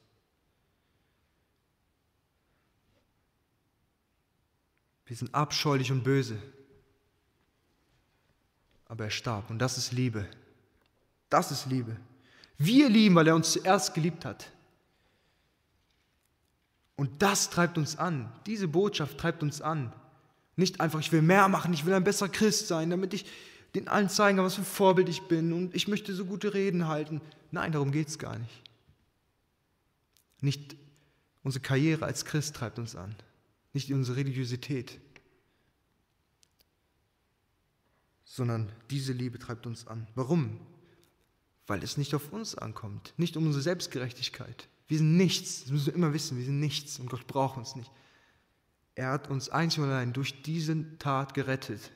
Wir 5.06 5.16
sind 5.16 5.34
abscheulich 5.34 5.92
und 5.92 6.04
böse. 6.04 6.38
Aber 8.86 9.06
er 9.06 9.12
starb 9.12 9.50
und 9.50 9.60
das 9.60 9.78
ist 9.78 9.92
Liebe. 9.92 10.28
Das 11.30 11.52
ist 11.52 11.68
Liebe. 11.68 11.96
Wir 12.58 12.90
lieben, 12.90 13.16
weil 13.16 13.28
er 13.28 13.36
uns 13.36 13.52
zuerst 13.52 13.94
geliebt 13.94 14.26
hat. 14.26 14.52
Und 16.96 17.22
das 17.22 17.50
treibt 17.50 17.78
uns 17.78 17.98
an. 17.98 18.32
Diese 18.46 18.68
Botschaft 18.68 19.18
treibt 19.18 19.42
uns 19.42 19.62
an. 19.62 19.94
Nicht 20.56 20.82
einfach, 20.82 21.00
ich 21.00 21.12
will 21.12 21.22
mehr 21.22 21.48
machen, 21.48 21.72
ich 21.74 21.86
will 21.86 21.94
ein 21.94 22.04
besserer 22.04 22.30
Christ 22.30 22.68
sein, 22.68 22.90
damit 22.90 23.14
ich 23.14 23.26
den 23.76 23.88
allen 23.88 24.10
zeigen 24.10 24.38
was 24.40 24.56
für 24.56 24.62
ein 24.62 24.66
Vorbild 24.66 25.10
ich 25.10 25.24
bin 25.24 25.54
und 25.54 25.76
ich 25.76 25.88
möchte 25.88 26.14
so 26.14 26.26
gute 26.26 26.54
Reden 26.54 26.88
halten. 26.88 27.22
Nein, 27.52 27.72
darum 27.72 27.92
geht 27.92 28.08
es 28.08 28.20
gar 28.20 28.38
nicht. 28.38 28.64
Nicht 30.42 30.76
unsere 31.44 31.62
Karriere 31.62 32.06
als 32.06 32.26
Christ 32.26 32.56
treibt 32.56 32.80
uns 32.80 32.96
an, 32.96 33.16
nicht 33.74 33.92
unsere 33.92 34.18
Religiosität, 34.18 35.00
sondern 38.24 38.72
diese 38.90 39.14
Liebe 39.14 39.40
treibt 39.40 39.68
uns 39.68 39.88
an. 39.88 40.08
Warum? 40.16 40.60
weil 41.70 41.84
es 41.84 41.98
nicht 41.98 42.16
auf 42.16 42.34
uns 42.34 42.56
ankommt, 42.56 43.14
nicht 43.18 43.38
um 43.38 43.46
unsere 43.46 43.62
Selbstgerechtigkeit. 43.62 44.68
Wir 44.88 44.98
sind 44.98 45.16
nichts, 45.18 45.62
das 45.62 45.72
müssen 45.72 45.86
wir 45.86 45.94
immer 45.94 46.14
wissen, 46.14 46.38
wir 46.38 46.44
sind 46.44 46.60
nichts 46.60 47.00
und 47.00 47.12
Gott 47.12 47.28
braucht 47.28 47.58
uns 47.58 47.76
nicht. 47.76 47.92
Er 48.96 49.12
hat 49.12 49.30
uns 49.30 49.50
einzig 49.50 49.80
und 49.80 49.86
allein 49.86 50.12
durch 50.12 50.42
diese 50.42 50.98
Tat 50.98 51.36
gerettet. 51.36 51.92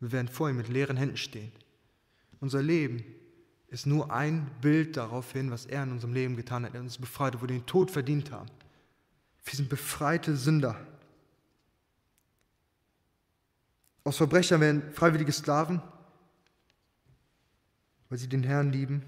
Wir 0.00 0.12
werden 0.12 0.28
vor 0.28 0.48
ihm 0.48 0.56
mit 0.56 0.68
leeren 0.68 0.96
Händen 0.96 1.16
stehen. 1.16 1.52
Unser 2.40 2.62
Leben 2.62 3.04
ist 3.68 3.86
nur 3.86 4.12
ein 4.12 4.50
Bild 4.60 4.96
darauf 4.96 5.32
hin, 5.32 5.50
was 5.50 5.66
er 5.66 5.82
in 5.82 5.92
unserem 5.92 6.14
Leben 6.14 6.36
getan 6.36 6.64
hat. 6.64 6.74
Er 6.74 6.80
uns 6.80 6.98
befreit, 6.98 7.36
wo 7.36 7.42
wir 7.42 7.48
den 7.48 7.66
Tod 7.66 7.90
verdient 7.90 8.30
haben. 8.30 8.48
Wir 9.44 9.54
sind 9.54 9.68
befreite 9.68 10.36
Sünder. 10.36 10.76
Aus 14.04 14.16
Verbrechern 14.16 14.60
werden 14.60 14.92
freiwillige 14.92 15.32
Sklaven, 15.32 15.82
weil 18.08 18.18
sie 18.18 18.28
den 18.28 18.42
Herrn 18.42 18.72
lieben. 18.72 19.02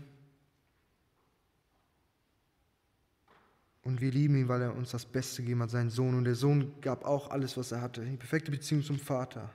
Und 3.82 4.00
wir 4.00 4.10
lieben 4.10 4.36
ihn, 4.36 4.48
weil 4.48 4.60
er 4.60 4.74
uns 4.74 4.90
das 4.90 5.06
Beste 5.06 5.42
gegeben 5.42 5.62
hat, 5.62 5.70
seinen 5.70 5.88
Sohn. 5.88 6.14
Und 6.14 6.24
der 6.24 6.34
Sohn 6.34 6.78
gab 6.82 7.04
auch 7.04 7.30
alles, 7.30 7.56
was 7.56 7.72
er 7.72 7.80
hatte. 7.80 8.04
Die 8.04 8.16
perfekte 8.16 8.50
Beziehung 8.50 8.82
zum 8.82 8.98
Vater. 8.98 9.50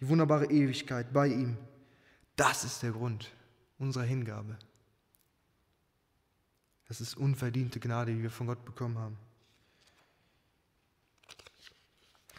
Die 0.00 0.08
wunderbare 0.08 0.46
Ewigkeit 0.46 1.12
bei 1.12 1.28
ihm. 1.28 1.56
Das 2.36 2.64
ist 2.64 2.82
der 2.82 2.92
Grund 2.92 3.30
unserer 3.78 4.04
Hingabe. 4.04 4.56
Das 6.88 7.00
ist 7.00 7.16
unverdiente 7.16 7.78
Gnade, 7.78 8.14
die 8.14 8.22
wir 8.22 8.30
von 8.30 8.46
Gott 8.46 8.64
bekommen 8.64 8.98
haben. 8.98 9.16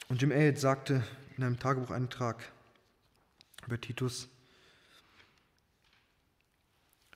Und 0.09 0.21
Jim 0.21 0.31
Elliot 0.31 0.57
sagte 0.57 1.03
in 1.37 1.43
einem 1.43 1.57
Tagebucheintrag 1.57 2.51
über 3.65 3.79
Titus, 3.79 4.27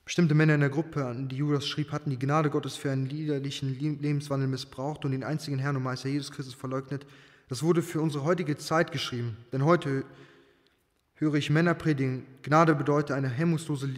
Bestimmte 0.06 0.36
Männer 0.36 0.54
in 0.54 0.60
der 0.60 0.70
Gruppe, 0.70 1.04
an 1.04 1.28
die 1.28 1.36
Judas 1.36 1.66
schrieb, 1.66 1.90
hatten 1.90 2.10
die 2.10 2.18
Gnade 2.18 2.48
Gottes 2.48 2.76
für 2.76 2.92
einen 2.92 3.06
liederlichen 3.06 3.76
Lebenswandel 3.76 4.46
missbraucht 4.46 5.04
und 5.04 5.10
den 5.10 5.24
einzigen 5.24 5.58
Herrn 5.58 5.76
und 5.76 5.82
Meister 5.82 6.08
Jesus 6.08 6.30
Christus 6.30 6.54
verleugnet. 6.54 7.04
Das 7.48 7.64
wurde 7.64 7.82
für 7.82 8.00
unsere 8.00 8.22
heutige 8.22 8.56
Zeit 8.56 8.92
geschrieben. 8.92 9.36
Denn 9.50 9.64
heute 9.64 10.04
höre 11.16 11.34
ich 11.34 11.50
Männer 11.50 11.74
predigen, 11.74 12.24
Gnade 12.42 12.74
bedeutet 12.74 13.16
eine 13.16 13.28
hemmungslose, 13.28 13.90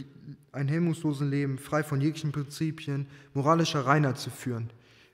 ein 0.52 0.68
hemmungsloses 0.68 1.28
Leben, 1.28 1.58
frei 1.58 1.82
von 1.82 2.00
jeglichen 2.00 2.32
Prinzipien, 2.32 3.06
moralischer 3.34 3.86
Reinheit 3.86 4.18
zu 4.18 4.30
führen. 4.30 4.70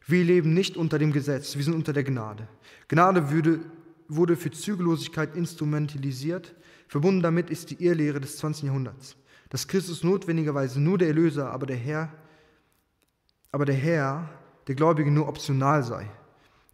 Wir 0.06 0.24
leben 0.24 0.54
nicht 0.54 0.76
unter 0.76 0.98
dem 0.98 1.12
Gesetz, 1.12 1.56
wir 1.56 1.64
sind 1.64 1.74
unter 1.74 1.92
der 1.92 2.04
Gnade. 2.04 2.46
Gnade 2.88 3.30
würde, 3.30 3.60
wurde 4.08 4.36
für 4.36 4.50
Zügellosigkeit 4.50 5.34
instrumentalisiert. 5.34 6.54
Verbunden 6.88 7.22
damit 7.22 7.50
ist 7.50 7.70
die 7.70 7.82
Irrlehre 7.82 8.20
des 8.20 8.36
20. 8.36 8.64
Jahrhunderts 8.64 9.16
dass 9.54 9.68
Christus 9.68 10.02
notwendigerweise 10.02 10.80
nur 10.80 10.98
der 10.98 11.06
Erlöser, 11.06 11.52
aber 11.52 11.64
der 11.64 11.76
Herr, 11.76 12.12
aber 13.52 13.64
der 13.64 13.76
Herr, 13.76 14.28
der 14.66 14.74
Gläubige 14.74 15.12
nur 15.12 15.28
optional 15.28 15.84
sei. 15.84 16.10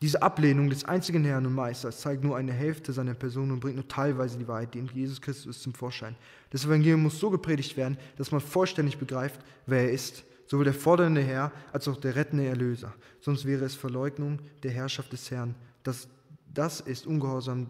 Diese 0.02 0.22
Ablehnung 0.22 0.70
des 0.70 0.84
einzigen 0.84 1.24
Herrn 1.24 1.44
und 1.44 1.54
Meisters 1.54 2.00
zeigt 2.00 2.24
nur 2.24 2.36
eine 2.36 2.52
Hälfte 2.52 2.92
seiner 2.92 3.14
Person 3.14 3.50
und 3.50 3.60
bringt 3.60 3.76
nur 3.76 3.86
teilweise 3.86 4.38
die 4.38 4.48
Wahrheit, 4.48 4.72
die 4.72 4.78
in 4.78 4.86
Jesus 4.86 5.20
Christus 5.20 5.56
ist, 5.56 5.62
zum 5.62 5.74
Vorschein. 5.74 6.16
Das 6.50 6.64
Evangelium 6.64 7.02
muss 7.02 7.18
so 7.18 7.28
gepredigt 7.28 7.76
werden, 7.76 7.98
dass 8.16 8.32
man 8.32 8.40
vollständig 8.40 8.98
begreift, 8.98 9.40
wer 9.66 9.82
er 9.82 9.92
ist, 9.92 10.24
sowohl 10.46 10.64
der 10.64 10.74
fordernde 10.74 11.20
Herr 11.20 11.52
als 11.72 11.86
auch 11.86 11.98
der 11.98 12.16
rettende 12.16 12.46
Erlöser. 12.46 12.94
Sonst 13.20 13.44
wäre 13.44 13.64
es 13.64 13.74
Verleugnung 13.74 14.38
der 14.62 14.70
Herrschaft 14.70 15.12
des 15.12 15.30
Herrn. 15.30 15.54
Das, 15.82 16.08
das 16.52 16.80
ist 16.80 17.06
Ungehorsam, 17.06 17.68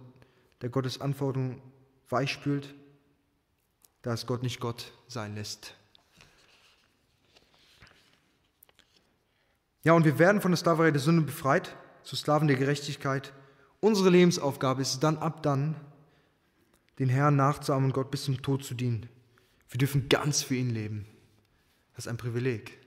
der 0.63 0.69
Gottes 0.69 1.01
Anforderungen 1.01 1.61
weichspült 2.09 2.75
da 4.03 4.15
es 4.15 4.27
Gott 4.27 4.43
nicht 4.43 4.61
Gott 4.61 4.93
sein 5.09 5.35
lässt. 5.35 5.75
Ja, 9.83 9.93
und 9.95 10.05
wir 10.05 10.19
werden 10.19 10.41
von 10.41 10.51
der 10.51 10.59
Sklaverei 10.59 10.91
der 10.91 11.01
Sünde 11.01 11.23
befreit, 11.23 11.75
zu 12.05 12.17
Sklaven 12.17 12.49
der 12.49 12.57
Gerechtigkeit. 12.57 13.33
Unsere 13.81 14.11
Lebensaufgabe 14.11 14.83
ist 14.83 15.01
dann 15.01 15.19
ab 15.19 15.43
dann, 15.43 15.77
den 16.99 17.09
Herrn 17.09 17.37
nachzuahmen 17.37 17.87
und 17.87 17.93
Gott 17.93 18.11
bis 18.11 18.25
zum 18.25 18.43
Tod 18.43 18.65
zu 18.65 18.75
dienen. 18.75 19.09
Wir 19.69 19.79
dürfen 19.79 20.09
ganz 20.09 20.43
für 20.43 20.55
ihn 20.55 20.71
leben. 20.71 21.07
Das 21.95 22.05
ist 22.07 22.11
ein 22.11 22.17
Privileg. 22.17 22.79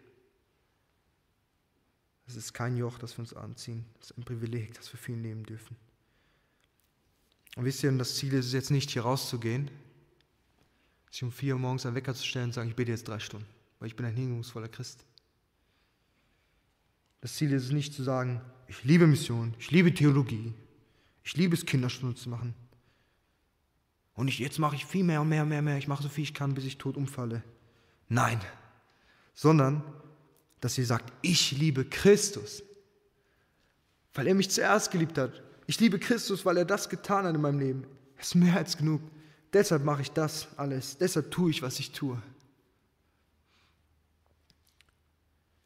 Das 2.26 2.36
ist 2.36 2.54
kein 2.54 2.78
Joch, 2.78 3.00
das 3.00 3.18
wir 3.18 3.20
uns 3.20 3.34
anziehen. 3.34 3.86
Das 4.00 4.12
ist 4.12 4.18
ein 4.18 4.24
Privileg, 4.24 4.74
dass 4.76 4.92
wir 4.94 5.00
für 5.00 5.14
ihn 5.14 5.24
leben 5.24 5.44
dürfen. 5.44 5.76
Und 7.56 7.66
wisst 7.66 7.84
ihr, 7.84 7.92
das 7.94 8.16
Ziel 8.16 8.34
ist 8.34 8.48
es 8.48 8.54
jetzt 8.54 8.72
nicht, 8.72 8.92
hier 8.92 9.04
rauszugehen 9.04 9.70
sich 11.14 11.24
um 11.24 11.32
vier 11.32 11.54
Uhr 11.54 11.60
morgens 11.60 11.86
einen 11.86 11.94
Wecker 11.94 12.16
zu 12.16 12.26
stellen 12.26 12.46
und 12.46 12.54
sagen, 12.54 12.70
ich 12.70 12.76
bete 12.76 12.90
jetzt 12.90 13.08
drei 13.08 13.20
Stunden, 13.20 13.46
weil 13.78 13.88
ich 13.88 13.96
bin 13.96 14.06
ein 14.06 14.16
hingungsvoller 14.16 14.68
Christ. 14.68 15.06
Das 17.22 17.36
Ziel 17.36 17.54
ist 17.54 17.66
es 17.66 17.72
nicht 17.72 17.94
zu 17.94 18.02
sagen, 18.02 18.42
ich 18.74 18.84
liebe 18.84 19.06
Mission, 19.06 19.54
ich 19.60 19.70
liebe 19.70 19.94
Theologie, 19.94 20.52
ich 21.24 21.38
liebe 21.38 21.56
es, 21.56 21.66
Kinderstunden 21.66 22.18
zu 22.18 22.30
machen. 22.30 22.56
Und 24.16 24.28
ich, 24.28 24.40
jetzt 24.40 24.58
mache 24.58 24.76
ich 24.76 24.86
viel 24.86 25.04
mehr 25.04 25.22
und 25.22 25.30
mehr 25.30 25.44
und 25.44 25.50
mehr, 25.50 25.62
mehr, 25.62 25.78
ich 25.78 25.88
mache 25.88 26.02
so 26.02 26.10
viel 26.10 26.24
ich 26.24 26.34
kann, 26.34 26.56
bis 26.56 26.66
ich 26.66 26.78
tot 26.80 26.98
umfalle. 26.98 27.44
Nein, 28.10 28.40
sondern, 29.36 29.84
dass 30.60 30.78
ihr 30.78 30.86
sagt, 30.86 31.14
ich 31.22 31.52
liebe 31.52 31.86
Christus, 31.86 32.64
weil 34.16 34.28
er 34.28 34.36
mich 34.36 34.50
zuerst 34.50 34.92
geliebt 34.92 35.18
hat. 35.18 35.44
Ich 35.68 35.80
liebe 35.80 36.00
Christus, 36.00 36.46
weil 36.46 36.58
er 36.58 36.66
das 36.66 36.90
getan 36.90 37.26
hat 37.26 37.36
in 37.36 37.42
meinem 37.42 37.60
Leben. 37.60 37.88
Es 38.18 38.28
ist 38.28 38.36
mehr 38.36 38.58
als 38.58 38.78
genug. 38.78 39.02
Deshalb 39.54 39.84
mache 39.84 40.02
ich 40.02 40.12
das 40.12 40.48
alles. 40.58 40.98
Deshalb 40.98 41.30
tue 41.32 41.52
ich, 41.52 41.62
was 41.62 41.80
ich 41.80 41.92
tue. 41.92 42.22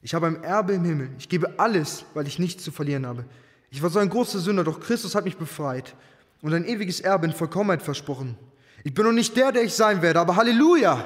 Ich 0.07 0.13
habe 0.13 0.27
ein 0.27 0.41
Erbe 0.41 0.71
im 0.71 0.85
Himmel. 0.85 1.09
Ich 1.19 1.27
gebe 1.27 1.59
alles, 1.59 2.05
weil 2.13 2.27
ich 2.27 2.39
nichts 2.39 2.63
zu 2.63 2.71
verlieren 2.71 3.05
habe. 3.05 3.25
Ich 3.69 3.83
war 3.83 3.89
so 3.89 3.99
ein 3.99 4.07
großer 4.07 4.39
Sünder, 4.39 4.63
doch 4.63 4.79
Christus 4.79 5.15
hat 5.15 5.25
mich 5.25 5.35
befreit 5.35 5.95
und 6.41 6.53
ein 6.53 6.63
ewiges 6.63 7.01
Erbe 7.01 7.25
in 7.25 7.33
Vollkommenheit 7.33 7.81
versprochen. 7.81 8.37
Ich 8.85 8.93
bin 8.93 9.03
noch 9.03 9.11
nicht 9.11 9.35
der, 9.35 9.51
der 9.51 9.63
ich 9.63 9.73
sein 9.73 10.01
werde, 10.01 10.21
aber 10.21 10.37
Halleluja! 10.37 11.05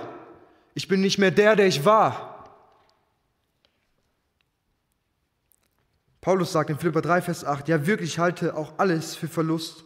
Ich 0.75 0.87
bin 0.87 1.01
nicht 1.01 1.17
mehr 1.17 1.31
der, 1.31 1.55
der 1.55 1.65
ich 1.65 1.83
war. 1.83 2.45
Paulus 6.21 6.51
sagt 6.51 6.69
in 6.69 6.77
Philipper 6.77 7.01
3, 7.01 7.23
Vers 7.23 7.43
8, 7.43 7.69
ja 7.69 7.87
wirklich 7.87 8.19
halte 8.19 8.55
auch 8.55 8.77
alles 8.77 9.15
für 9.15 9.27
Verlust, 9.27 9.83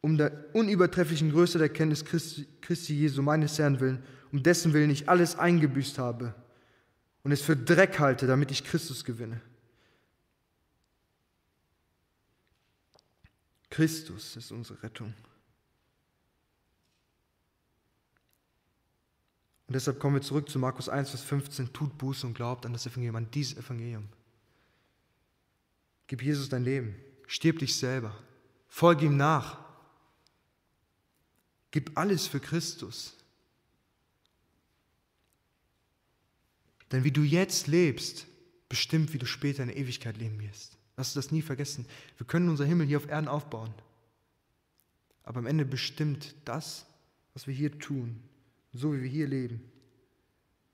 um 0.00 0.18
der 0.18 0.32
unübertrefflichen 0.52 1.30
Größe 1.30 1.58
der 1.58 1.68
Kenntnis 1.68 2.04
Christi, 2.04 2.48
Christi 2.60 2.94
Jesu, 2.96 3.22
meines 3.22 3.56
Herrn 3.56 3.78
willen, 3.78 4.02
um 4.32 4.42
dessen 4.42 4.72
Willen 4.72 4.90
ich 4.90 5.08
alles 5.08 5.38
eingebüßt 5.38 5.98
habe 5.98 6.34
und 7.28 7.32
es 7.32 7.42
für 7.42 7.58
Dreck 7.58 7.98
halte, 7.98 8.26
damit 8.26 8.50
ich 8.50 8.64
Christus 8.64 9.04
gewinne. 9.04 9.38
Christus 13.68 14.34
ist 14.36 14.50
unsere 14.50 14.82
Rettung. 14.82 15.12
Und 19.66 19.74
deshalb 19.74 20.00
kommen 20.00 20.14
wir 20.14 20.22
zurück 20.22 20.48
zu 20.48 20.58
Markus 20.58 20.88
1, 20.88 21.10
Vers 21.10 21.22
15. 21.22 21.70
Tut 21.74 21.98
Buße 21.98 22.26
und 22.26 22.32
glaubt 22.32 22.64
an 22.64 22.72
das 22.72 22.86
Evangelium, 22.86 23.16
an 23.16 23.30
dieses 23.30 23.58
Evangelium. 23.58 24.08
Gib 26.06 26.22
Jesus 26.22 26.48
dein 26.48 26.64
Leben. 26.64 26.94
Stirb 27.26 27.58
dich 27.58 27.76
selber. 27.76 28.18
Folge 28.68 29.04
ihm 29.04 29.18
nach. 29.18 29.58
Gib 31.72 31.98
alles 31.98 32.26
für 32.26 32.40
Christus. 32.40 33.17
Denn 36.92 37.04
wie 37.04 37.12
du 37.12 37.22
jetzt 37.22 37.66
lebst, 37.66 38.26
bestimmt, 38.68 39.12
wie 39.12 39.18
du 39.18 39.26
später 39.26 39.62
in 39.62 39.68
der 39.68 39.76
Ewigkeit 39.76 40.16
leben 40.16 40.40
wirst. 40.40 40.76
Lass 40.96 41.08
uns 41.08 41.26
das 41.26 41.32
nie 41.32 41.42
vergessen. 41.42 41.86
Wir 42.16 42.26
können 42.26 42.48
unser 42.48 42.64
Himmel 42.64 42.86
hier 42.86 42.96
auf 42.96 43.08
Erden 43.08 43.28
aufbauen. 43.28 43.72
Aber 45.22 45.38
am 45.38 45.46
Ende 45.46 45.64
bestimmt 45.64 46.34
das, 46.44 46.86
was 47.34 47.46
wir 47.46 47.54
hier 47.54 47.78
tun, 47.78 48.20
so 48.72 48.94
wie 48.94 49.02
wir 49.02 49.08
hier 49.08 49.26
leben, 49.26 49.60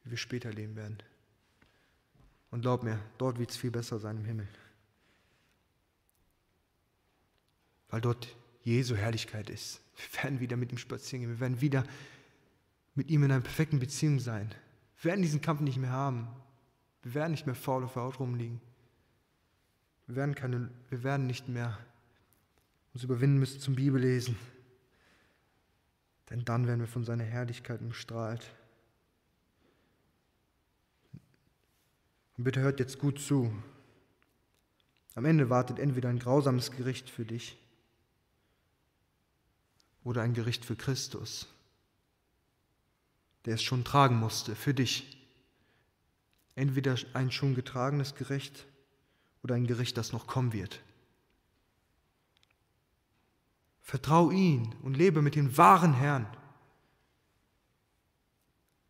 wie 0.05 0.13
wir 0.13 0.17
später 0.19 0.53
leben 0.53 0.77
werden. 0.77 0.99
Und 2.51 2.63
glaub 2.63 2.85
mir, 2.85 3.01
dort 3.19 3.39
wird 3.39 3.51
es 3.51 3.57
viel 3.57 3.71
besser 3.71 3.99
sein 3.99 4.17
im 4.19 4.25
Himmel. 4.25 4.49
Weil 7.89 8.01
dort 8.01 8.29
Jesu 8.63 8.97
Herrlichkeit 8.97 9.51
ist. 9.51 9.81
Wir 9.97 10.23
werden 10.23 10.41
wieder 10.41 10.57
mit 10.57 10.73
ihm 10.73 10.79
spazieren 10.79 11.23
gehen. 11.23 11.31
Wir 11.31 11.41
werden 11.41 11.61
wieder 11.61 11.85
mit 12.95 13.11
ihm 13.11 13.25
in 13.25 13.33
einer 13.33 13.43
perfekten 13.43 13.79
Beziehung 13.79 14.21
sein. 14.21 14.55
Wir 15.05 15.11
werden 15.11 15.21
diesen 15.21 15.43
Kampf 15.43 15.61
nicht 15.61 15.77
mehr 15.77 15.91
haben. 15.91 16.27
Wir 17.03 17.13
werden 17.13 17.33
nicht 17.33 17.45
mehr 17.45 17.55
faul 17.55 17.85
auf 17.85 17.93
der 17.93 18.05
Haut 18.05 18.19
rumliegen. 18.19 18.59
Wir 20.07 20.17
werden, 20.17 20.35
keine, 20.35 20.71
wir 20.89 21.03
werden 21.03 21.27
nicht 21.27 21.47
mehr 21.47 21.79
uns 22.95 23.05
überwinden 23.05 23.39
müssen 23.39 23.61
zum 23.61 23.75
Bibellesen. 23.75 24.35
Denn 26.31 26.47
dann 26.47 26.67
werden 26.67 26.81
wir 26.81 26.87
von 26.89 27.05
seiner 27.05 27.25
Herrlichkeit 27.25 27.83
umstrahlt. 27.83 28.51
Und 32.39 32.45
bitte 32.45 32.61
hört 32.61 32.81
jetzt 32.81 32.99
gut 32.99 33.21
zu. 33.21 33.53
Am 35.15 35.27
Ende 35.27 35.51
wartet 35.51 35.81
entweder 35.81 36.09
ein 36.09 36.19
grausames 36.19 36.71
Gericht 36.71 37.11
für 37.11 37.27
dich 37.27 37.59
oder 40.03 40.23
ein 40.23 40.33
Gericht 40.33 40.65
für 40.65 40.77
Christus, 40.77 41.54
der 43.45 43.55
es 43.55 43.63
schon 43.63 43.85
tragen 43.85 44.17
musste, 44.17 44.55
für 44.55 44.75
dich. 44.75 45.19
Entweder 46.55 46.97
ein 47.15 47.31
schon 47.31 47.55
getragenes 47.55 48.15
Gericht 48.15 48.67
oder 49.43 49.55
ein 49.55 49.67
Gericht, 49.67 49.97
das 49.97 50.13
noch 50.13 50.27
kommen 50.27 50.53
wird. 50.53 50.81
Vertrau 53.83 54.31
ihn 54.31 54.75
und 54.83 54.97
lebe 54.97 55.21
mit 55.21 55.35
dem 55.35 55.57
wahren 55.59 55.93
Herrn. 55.93 56.27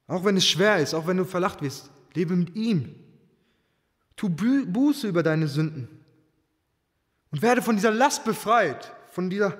Auch 0.07 0.25
wenn 0.25 0.37
es 0.37 0.47
schwer 0.47 0.79
ist, 0.79 0.95
auch 0.95 1.07
wenn 1.07 1.17
du 1.17 1.25
verlacht 1.25 1.63
wirst, 1.63 1.91
lebe 2.13 2.37
mit 2.37 2.55
ihm. 2.55 2.95
Tu 4.17 4.29
Buße 4.29 5.09
über 5.09 5.23
deine 5.23 5.49
Sünden 5.49 5.89
und 7.33 7.43
werde 7.43 7.63
von 7.63 7.75
dieser 7.75 7.91
Last 7.91 8.25
befreit, 8.25 8.93
von 9.11 9.29
dieser 9.29 9.59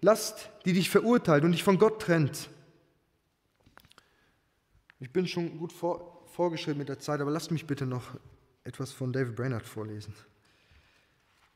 Last, 0.00 0.50
die 0.64 0.72
dich 0.72 0.90
verurteilt 0.90 1.44
und 1.44 1.52
dich 1.52 1.62
von 1.62 1.78
Gott 1.78 2.02
trennt. 2.02 2.48
Ich 5.04 5.10
bin 5.10 5.26
schon 5.26 5.58
gut 5.58 5.70
vor, 5.70 6.24
vorgeschrieben 6.32 6.78
mit 6.78 6.88
der 6.88 6.98
Zeit, 6.98 7.20
aber 7.20 7.30
lasst 7.30 7.50
mich 7.50 7.66
bitte 7.66 7.84
noch 7.84 8.16
etwas 8.64 8.90
von 8.90 9.12
David 9.12 9.36
Brainerd 9.36 9.66
vorlesen. 9.66 10.14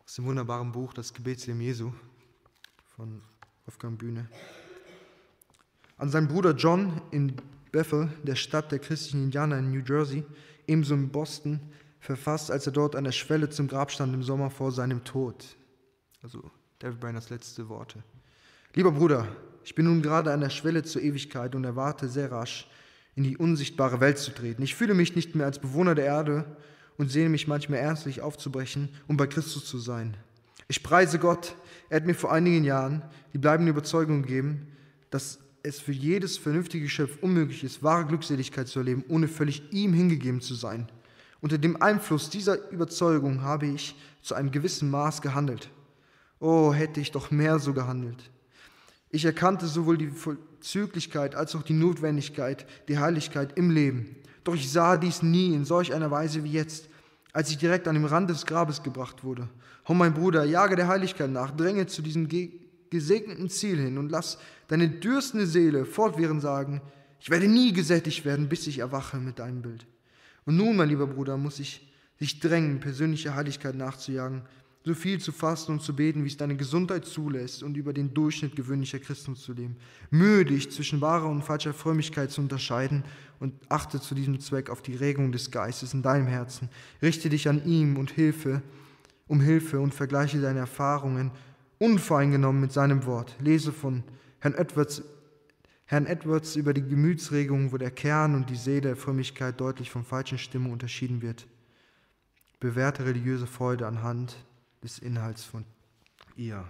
Aus 0.04 0.16
dem 0.16 0.26
wunderbaren 0.26 0.70
Buch 0.70 0.92
Das 0.92 1.14
Gebetsleben 1.14 1.62
Jesu 1.62 1.90
von 2.94 3.22
Wolfgang 3.64 3.98
Bühne. 3.98 4.28
An 5.96 6.10
seinen 6.10 6.28
Bruder 6.28 6.50
John 6.50 7.00
in 7.10 7.36
Bethel, 7.72 8.12
der 8.22 8.34
Stadt 8.34 8.70
der 8.70 8.80
christlichen 8.80 9.24
Indianer 9.24 9.56
in 9.56 9.70
New 9.70 9.82
Jersey, 9.82 10.26
ebenso 10.66 10.92
in 10.92 11.08
Boston, 11.08 11.58
verfasst, 12.00 12.50
als 12.50 12.66
er 12.66 12.72
dort 12.72 12.96
an 12.96 13.04
der 13.04 13.12
Schwelle 13.12 13.48
zum 13.48 13.66
Grab 13.66 13.90
stand 13.90 14.12
im 14.12 14.22
Sommer 14.22 14.50
vor 14.50 14.72
seinem 14.72 15.04
Tod. 15.04 15.56
Also 16.22 16.50
David 16.80 17.00
Brainers 17.00 17.30
letzte 17.30 17.70
Worte. 17.70 18.02
Lieber 18.74 18.92
Bruder, 18.92 19.26
ich 19.64 19.74
bin 19.74 19.86
nun 19.86 20.02
gerade 20.02 20.34
an 20.34 20.42
der 20.42 20.50
Schwelle 20.50 20.82
zur 20.82 21.00
Ewigkeit 21.00 21.54
und 21.54 21.64
erwarte 21.64 22.08
sehr 22.08 22.30
rasch, 22.30 22.68
in 23.18 23.24
die 23.24 23.36
unsichtbare 23.36 23.98
Welt 23.98 24.16
zu 24.16 24.30
treten. 24.30 24.62
Ich 24.62 24.76
fühle 24.76 24.94
mich 24.94 25.16
nicht 25.16 25.34
mehr 25.34 25.46
als 25.46 25.58
Bewohner 25.58 25.96
der 25.96 26.04
Erde 26.04 26.44
und 26.98 27.10
sehne 27.10 27.28
mich 27.30 27.48
manchmal 27.48 27.80
ernstlich 27.80 28.20
aufzubrechen, 28.20 28.90
um 29.08 29.16
bei 29.16 29.26
Christus 29.26 29.64
zu 29.64 29.78
sein. 29.78 30.16
Ich 30.68 30.84
preise 30.84 31.18
Gott, 31.18 31.56
er 31.88 31.96
hat 31.96 32.06
mir 32.06 32.14
vor 32.14 32.32
einigen 32.32 32.62
Jahren 32.62 33.02
die 33.32 33.38
bleibende 33.38 33.70
Überzeugung 33.70 34.22
gegeben, 34.22 34.68
dass 35.10 35.40
es 35.64 35.80
für 35.80 35.90
jedes 35.90 36.38
vernünftige 36.38 36.84
Geschöpf 36.84 37.18
unmöglich 37.20 37.64
ist, 37.64 37.82
wahre 37.82 38.06
Glückseligkeit 38.06 38.68
zu 38.68 38.78
erleben, 38.78 39.02
ohne 39.08 39.26
völlig 39.26 39.72
ihm 39.72 39.94
hingegeben 39.94 40.40
zu 40.40 40.54
sein. 40.54 40.88
Unter 41.40 41.58
dem 41.58 41.82
Einfluss 41.82 42.30
dieser 42.30 42.70
Überzeugung 42.70 43.42
habe 43.42 43.66
ich 43.66 43.96
zu 44.22 44.36
einem 44.36 44.52
gewissen 44.52 44.90
Maß 44.90 45.22
gehandelt. 45.22 45.70
Oh, 46.38 46.72
hätte 46.72 47.00
ich 47.00 47.10
doch 47.10 47.32
mehr 47.32 47.58
so 47.58 47.74
gehandelt. 47.74 48.30
Ich 49.10 49.24
erkannte 49.24 49.66
sowohl 49.66 49.96
die 49.96 50.08
Vollzüglichkeit 50.08 51.34
als 51.34 51.54
auch 51.54 51.62
die 51.62 51.72
Notwendigkeit, 51.72 52.66
die 52.88 52.98
Heiligkeit 52.98 53.56
im 53.56 53.70
Leben. 53.70 54.16
Doch 54.44 54.54
ich 54.54 54.70
sah 54.70 54.96
dies 54.96 55.22
nie 55.22 55.54
in 55.54 55.64
solch 55.64 55.94
einer 55.94 56.10
Weise 56.10 56.44
wie 56.44 56.52
jetzt, 56.52 56.88
als 57.32 57.50
ich 57.50 57.58
direkt 57.58 57.88
an 57.88 57.94
dem 57.94 58.04
Rand 58.04 58.30
des 58.30 58.46
Grabes 58.46 58.82
gebracht 58.82 59.24
wurde. 59.24 59.48
Oh 59.86 59.94
mein 59.94 60.14
Bruder, 60.14 60.44
jage 60.44 60.76
der 60.76 60.88
Heiligkeit 60.88 61.30
nach, 61.30 61.50
dränge 61.50 61.86
zu 61.86 62.02
diesem 62.02 62.28
gesegneten 62.90 63.48
Ziel 63.48 63.78
hin 63.78 63.98
und 63.98 64.10
lass 64.10 64.38
deine 64.68 64.88
dürstende 64.88 65.46
Seele 65.46 65.84
fortwährend 65.84 66.42
sagen, 66.42 66.82
ich 67.20 67.30
werde 67.30 67.48
nie 67.48 67.72
gesättigt 67.72 68.24
werden, 68.24 68.48
bis 68.48 68.66
ich 68.66 68.78
erwache 68.78 69.16
mit 69.16 69.38
deinem 69.38 69.62
Bild. 69.62 69.86
Und 70.44 70.56
nun, 70.56 70.76
mein 70.76 70.88
lieber 70.88 71.06
Bruder, 71.06 71.36
muss 71.36 71.58
ich 71.58 71.92
dich 72.20 72.40
drängen, 72.40 72.80
persönliche 72.80 73.34
Heiligkeit 73.34 73.74
nachzujagen, 73.74 74.42
so 74.84 74.94
viel 74.94 75.20
zu 75.20 75.32
fasten 75.32 75.72
und 75.72 75.82
zu 75.82 75.94
beten, 75.94 76.24
wie 76.24 76.28
es 76.28 76.36
deine 76.36 76.56
Gesundheit 76.56 77.04
zulässt 77.04 77.62
und 77.62 77.76
über 77.76 77.92
den 77.92 78.14
Durchschnitt 78.14 78.56
gewöhnlicher 78.56 78.98
Christen 78.98 79.36
zu 79.36 79.52
leben. 79.52 79.76
Mühe 80.10 80.44
dich, 80.44 80.70
zwischen 80.70 81.00
wahrer 81.00 81.28
und 81.28 81.42
falscher 81.42 81.74
Frömmigkeit 81.74 82.30
zu 82.30 82.40
unterscheiden 82.40 83.04
und 83.40 83.54
achte 83.68 84.00
zu 84.00 84.14
diesem 84.14 84.40
Zweck 84.40 84.70
auf 84.70 84.80
die 84.80 84.94
Regung 84.94 85.32
des 85.32 85.50
Geistes 85.50 85.94
in 85.94 86.02
deinem 86.02 86.26
Herzen. 86.26 86.68
Richte 87.02 87.28
dich 87.28 87.48
an 87.48 87.64
ihm 87.64 87.96
und 87.96 88.10
Hilfe, 88.10 88.62
um 89.26 89.40
Hilfe 89.40 89.80
und 89.80 89.94
vergleiche 89.94 90.40
deine 90.40 90.60
Erfahrungen 90.60 91.32
unvoreingenommen 91.78 92.60
mit 92.60 92.72
seinem 92.72 93.04
Wort. 93.04 93.36
Lese 93.40 93.72
von 93.72 94.04
Herrn 94.38 94.54
Edwards, 94.54 95.02
Herrn 95.84 96.06
Edwards 96.06 96.56
über 96.56 96.72
die 96.72 96.82
Gemütsregung, 96.82 97.72
wo 97.72 97.76
der 97.76 97.90
Kern 97.90 98.34
und 98.34 98.48
die 98.50 98.56
Seele 98.56 98.80
der 98.80 98.96
Frömmigkeit 98.96 99.60
deutlich 99.60 99.90
von 99.90 100.04
falschen 100.04 100.38
Stimmung 100.38 100.72
unterschieden 100.72 101.20
wird. 101.20 101.46
Bewährte 102.60 103.04
religiöse 103.04 103.46
Freude 103.46 103.86
anhand 103.86 104.36
des 104.82 104.98
Inhalts 104.98 105.44
von 105.44 105.64
ihr. 106.36 106.66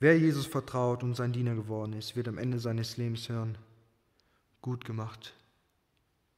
Wer 0.00 0.18
Jesus 0.18 0.46
vertraut 0.46 1.02
und 1.02 1.14
sein 1.14 1.32
Diener 1.32 1.54
geworden 1.54 1.92
ist, 1.92 2.14
wird 2.14 2.28
am 2.28 2.38
Ende 2.38 2.60
seines 2.60 2.96
Lebens 2.96 3.28
hören, 3.28 3.58
gut 4.62 4.84
gemacht, 4.84 5.34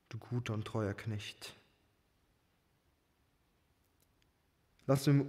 du 0.08 0.18
guter 0.18 0.54
und 0.54 0.64
treuer 0.64 0.94
Knecht. 0.94 1.54
Lass 4.86 5.06
ihm 5.06 5.26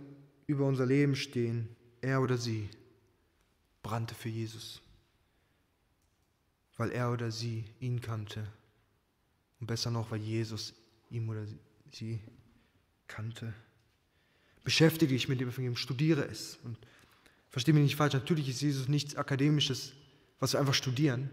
über 0.47 0.65
unser 0.65 0.86
Leben 0.86 1.15
stehen, 1.15 1.75
er 1.99 2.21
oder 2.21 2.38
sie 2.38 2.69
brannte 3.84 4.15
für 4.15 4.29
Jesus, 4.29 4.82
weil 6.77 6.91
er 6.91 7.11
oder 7.11 7.32
sie 7.32 7.65
ihn 7.79 7.99
kannte. 7.99 8.47
Und 9.59 9.67
besser 9.67 9.91
noch, 9.91 10.09
weil 10.09 10.21
Jesus 10.21 10.73
ihm 11.09 11.29
oder 11.29 11.45
sie 11.45 11.59
sie 11.92 12.20
kannte. 13.08 13.54
Beschäftige 14.64 15.14
dich 15.14 15.28
mit 15.28 15.39
dem 15.39 15.50
Evangelium, 15.50 15.76
studiere 15.76 16.24
es. 16.26 16.58
Und 16.64 16.78
verstehe 17.50 17.74
mich 17.74 17.84
nicht 17.84 17.96
falsch, 17.96 18.14
natürlich 18.14 18.48
ist 18.50 18.62
Jesus 18.62 18.88
nichts 18.88 19.16
Akademisches, 19.16 19.94
was 20.39 20.54
wir 20.54 20.60
einfach 20.60 20.74
studieren. 20.74 21.30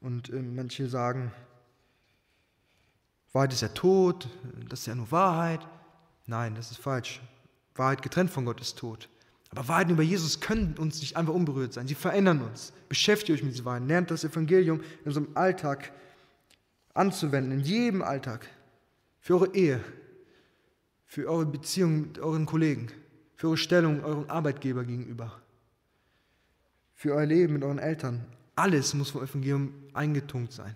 Und 0.00 0.30
äh, 0.30 0.42
manche 0.42 0.88
sagen, 0.88 1.32
Wahrheit 3.32 3.52
ist 3.52 3.62
ja 3.62 3.68
tot, 3.68 4.28
das 4.68 4.80
ist 4.80 4.86
ja 4.86 4.94
nur 4.94 5.10
Wahrheit. 5.10 5.66
Nein, 6.26 6.54
das 6.54 6.70
ist 6.70 6.80
falsch. 6.80 7.20
Wahrheit 7.74 8.02
getrennt 8.02 8.30
von 8.30 8.44
Gott 8.44 8.60
ist 8.60 8.78
tot. 8.78 9.08
Aber 9.50 9.68
Wahrheiten 9.68 9.92
über 9.92 10.02
Jesus 10.02 10.40
können 10.40 10.76
uns 10.78 11.00
nicht 11.00 11.16
einfach 11.16 11.34
unberührt 11.34 11.72
sein. 11.72 11.86
Sie 11.86 11.94
verändern 11.94 12.42
uns. 12.42 12.72
Beschäftigt 12.88 13.38
euch 13.38 13.42
mit 13.42 13.52
diesen 13.52 13.64
Wahrheiten. 13.64 13.86
Lernt 13.86 14.10
das 14.10 14.24
Evangelium 14.24 14.80
in 14.80 15.06
unserem 15.06 15.28
Alltag 15.34 15.92
anzuwenden, 16.94 17.52
in 17.52 17.60
jedem 17.60 18.02
Alltag. 18.02 18.48
Für 19.22 19.34
eure 19.34 19.54
Ehe, 19.54 19.80
für 21.06 21.30
eure 21.30 21.46
Beziehung 21.46 22.00
mit 22.08 22.18
euren 22.18 22.44
Kollegen, 22.44 22.88
für 23.36 23.46
eure 23.46 23.56
Stellung 23.56 24.02
eurem 24.02 24.28
Arbeitgeber 24.28 24.82
gegenüber, 24.82 25.40
für 26.92 27.14
euer 27.14 27.26
Leben 27.26 27.52
mit 27.52 27.62
euren 27.62 27.78
Eltern. 27.78 28.26
Alles 28.56 28.94
muss 28.94 29.10
vom 29.10 29.22
Evangelium 29.22 29.72
eingetunkt 29.92 30.52
sein. 30.52 30.74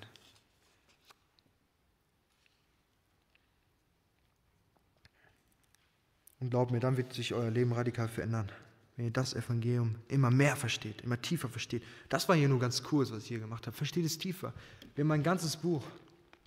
Und 6.38 6.51
glaubt 6.51 6.70
mir, 6.70 6.78
dann 6.78 6.97
wird 6.97 7.14
sich 7.14 7.34
euer 7.34 7.51
Leben 7.51 7.72
radikal 7.72 8.07
verändern. 8.07 8.53
Wenn 8.94 9.07
ihr 9.07 9.12
das 9.12 9.34
Evangelium 9.34 9.97
immer 10.07 10.30
mehr 10.30 10.55
versteht, 10.55 11.01
immer 11.01 11.20
tiefer 11.20 11.49
versteht. 11.49 11.82
Das 12.09 12.28
war 12.28 12.36
hier 12.36 12.49
nur 12.49 12.61
ganz 12.61 12.80
kurz, 12.84 13.11
was 13.11 13.24
ich 13.24 13.28
hier 13.28 13.40
gemacht 13.40 13.66
habe. 13.66 13.76
Versteht 13.76 14.05
es 14.05 14.18
tiefer. 14.18 14.55
Wir 14.94 15.03
haben 15.03 15.11
ein 15.11 15.24
ganzes 15.24 15.57
Buch 15.57 15.82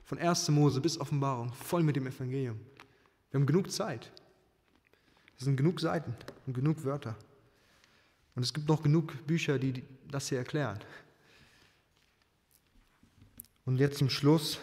von 0.09 0.17
1. 0.17 0.49
Mose 0.49 0.81
bis 0.81 0.99
Offenbarung 0.99 1.53
voll 1.53 1.83
mit 1.83 1.95
dem 1.95 2.07
Evangelium. 2.07 2.59
Wir 3.29 3.39
haben 3.39 3.45
genug 3.45 3.71
Zeit. 3.71 4.11
Es 5.37 5.43
sind 5.45 5.55
genug 5.55 5.79
Seiten 5.79 6.15
und 6.47 6.53
genug 6.53 6.83
Wörter. 6.83 7.15
Und 8.33 8.41
es 8.41 8.51
gibt 8.51 8.67
noch 8.67 8.81
genug 8.81 9.27
Bücher, 9.27 9.59
die 9.59 9.83
das 10.09 10.29
hier 10.29 10.39
erklären. 10.39 10.79
Und 13.65 13.77
jetzt 13.77 13.99
zum 13.99 14.09
Schluss 14.09 14.57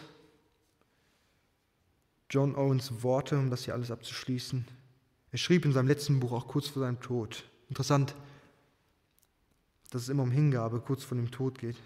John 2.28 2.56
Owens 2.56 3.04
Worte, 3.04 3.38
um 3.38 3.48
das 3.48 3.66
hier 3.66 3.74
alles 3.74 3.92
abzuschließen. 3.92 4.66
Er 5.30 5.38
schrieb 5.38 5.64
in 5.64 5.72
seinem 5.72 5.86
letzten 5.86 6.18
Buch 6.18 6.32
auch 6.32 6.48
kurz 6.48 6.66
vor 6.66 6.82
seinem 6.82 7.00
Tod. 7.00 7.44
Interessant, 7.68 8.16
dass 9.90 10.02
es 10.02 10.08
immer 10.08 10.24
um 10.24 10.32
Hingabe 10.32 10.80
kurz 10.80 11.04
vor 11.04 11.16
dem 11.16 11.30
Tod 11.30 11.56
geht 11.60 11.76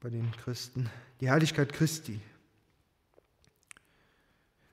bei 0.00 0.08
den 0.08 0.30
Christen. 0.32 0.88
Die 1.20 1.30
Heiligkeit 1.30 1.72
Christi. 1.72 2.20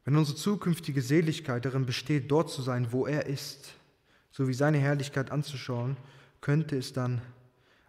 Wenn 0.06 0.16
unsere 0.16 0.38
zukünftige 0.38 1.02
Seligkeit 1.02 1.66
darin 1.66 1.86
besteht, 1.86 2.32
dort 2.32 2.50
zu 2.50 2.62
sein, 2.62 2.94
wo 2.94 3.06
er 3.06 3.26
ist, 3.26 3.74
sowie 4.32 4.54
seine 4.54 4.78
Herrlichkeit 4.78 5.32
anzuschauen, 5.32 5.98
könnte 6.40 6.78
es 6.78 6.94
dann 6.94 7.22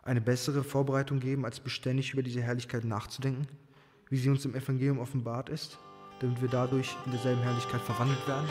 eine 0.03 0.21
bessere 0.21 0.65
Vorbereitung 0.65 1.21
geben, 1.21 1.45
als 1.45 1.61
beständig 1.61 2.13
über 2.13 2.23
diese 2.25 2.43
Herrlichkeit 2.43 2.85
nachzudenken, 2.85 3.47
wie 4.09 4.17
sie 4.17 4.31
uns 4.31 4.45
im 4.45 4.57
Evangelium 4.57 4.99
offenbart 4.99 5.49
ist, 5.49 5.79
damit 6.21 6.43
wir 6.43 6.49
dadurch 6.49 6.97
in 7.07 7.13
derselben 7.13 7.43
Herrlichkeit 7.43 7.83
verwandelt 7.83 8.27
werden? 8.27 8.49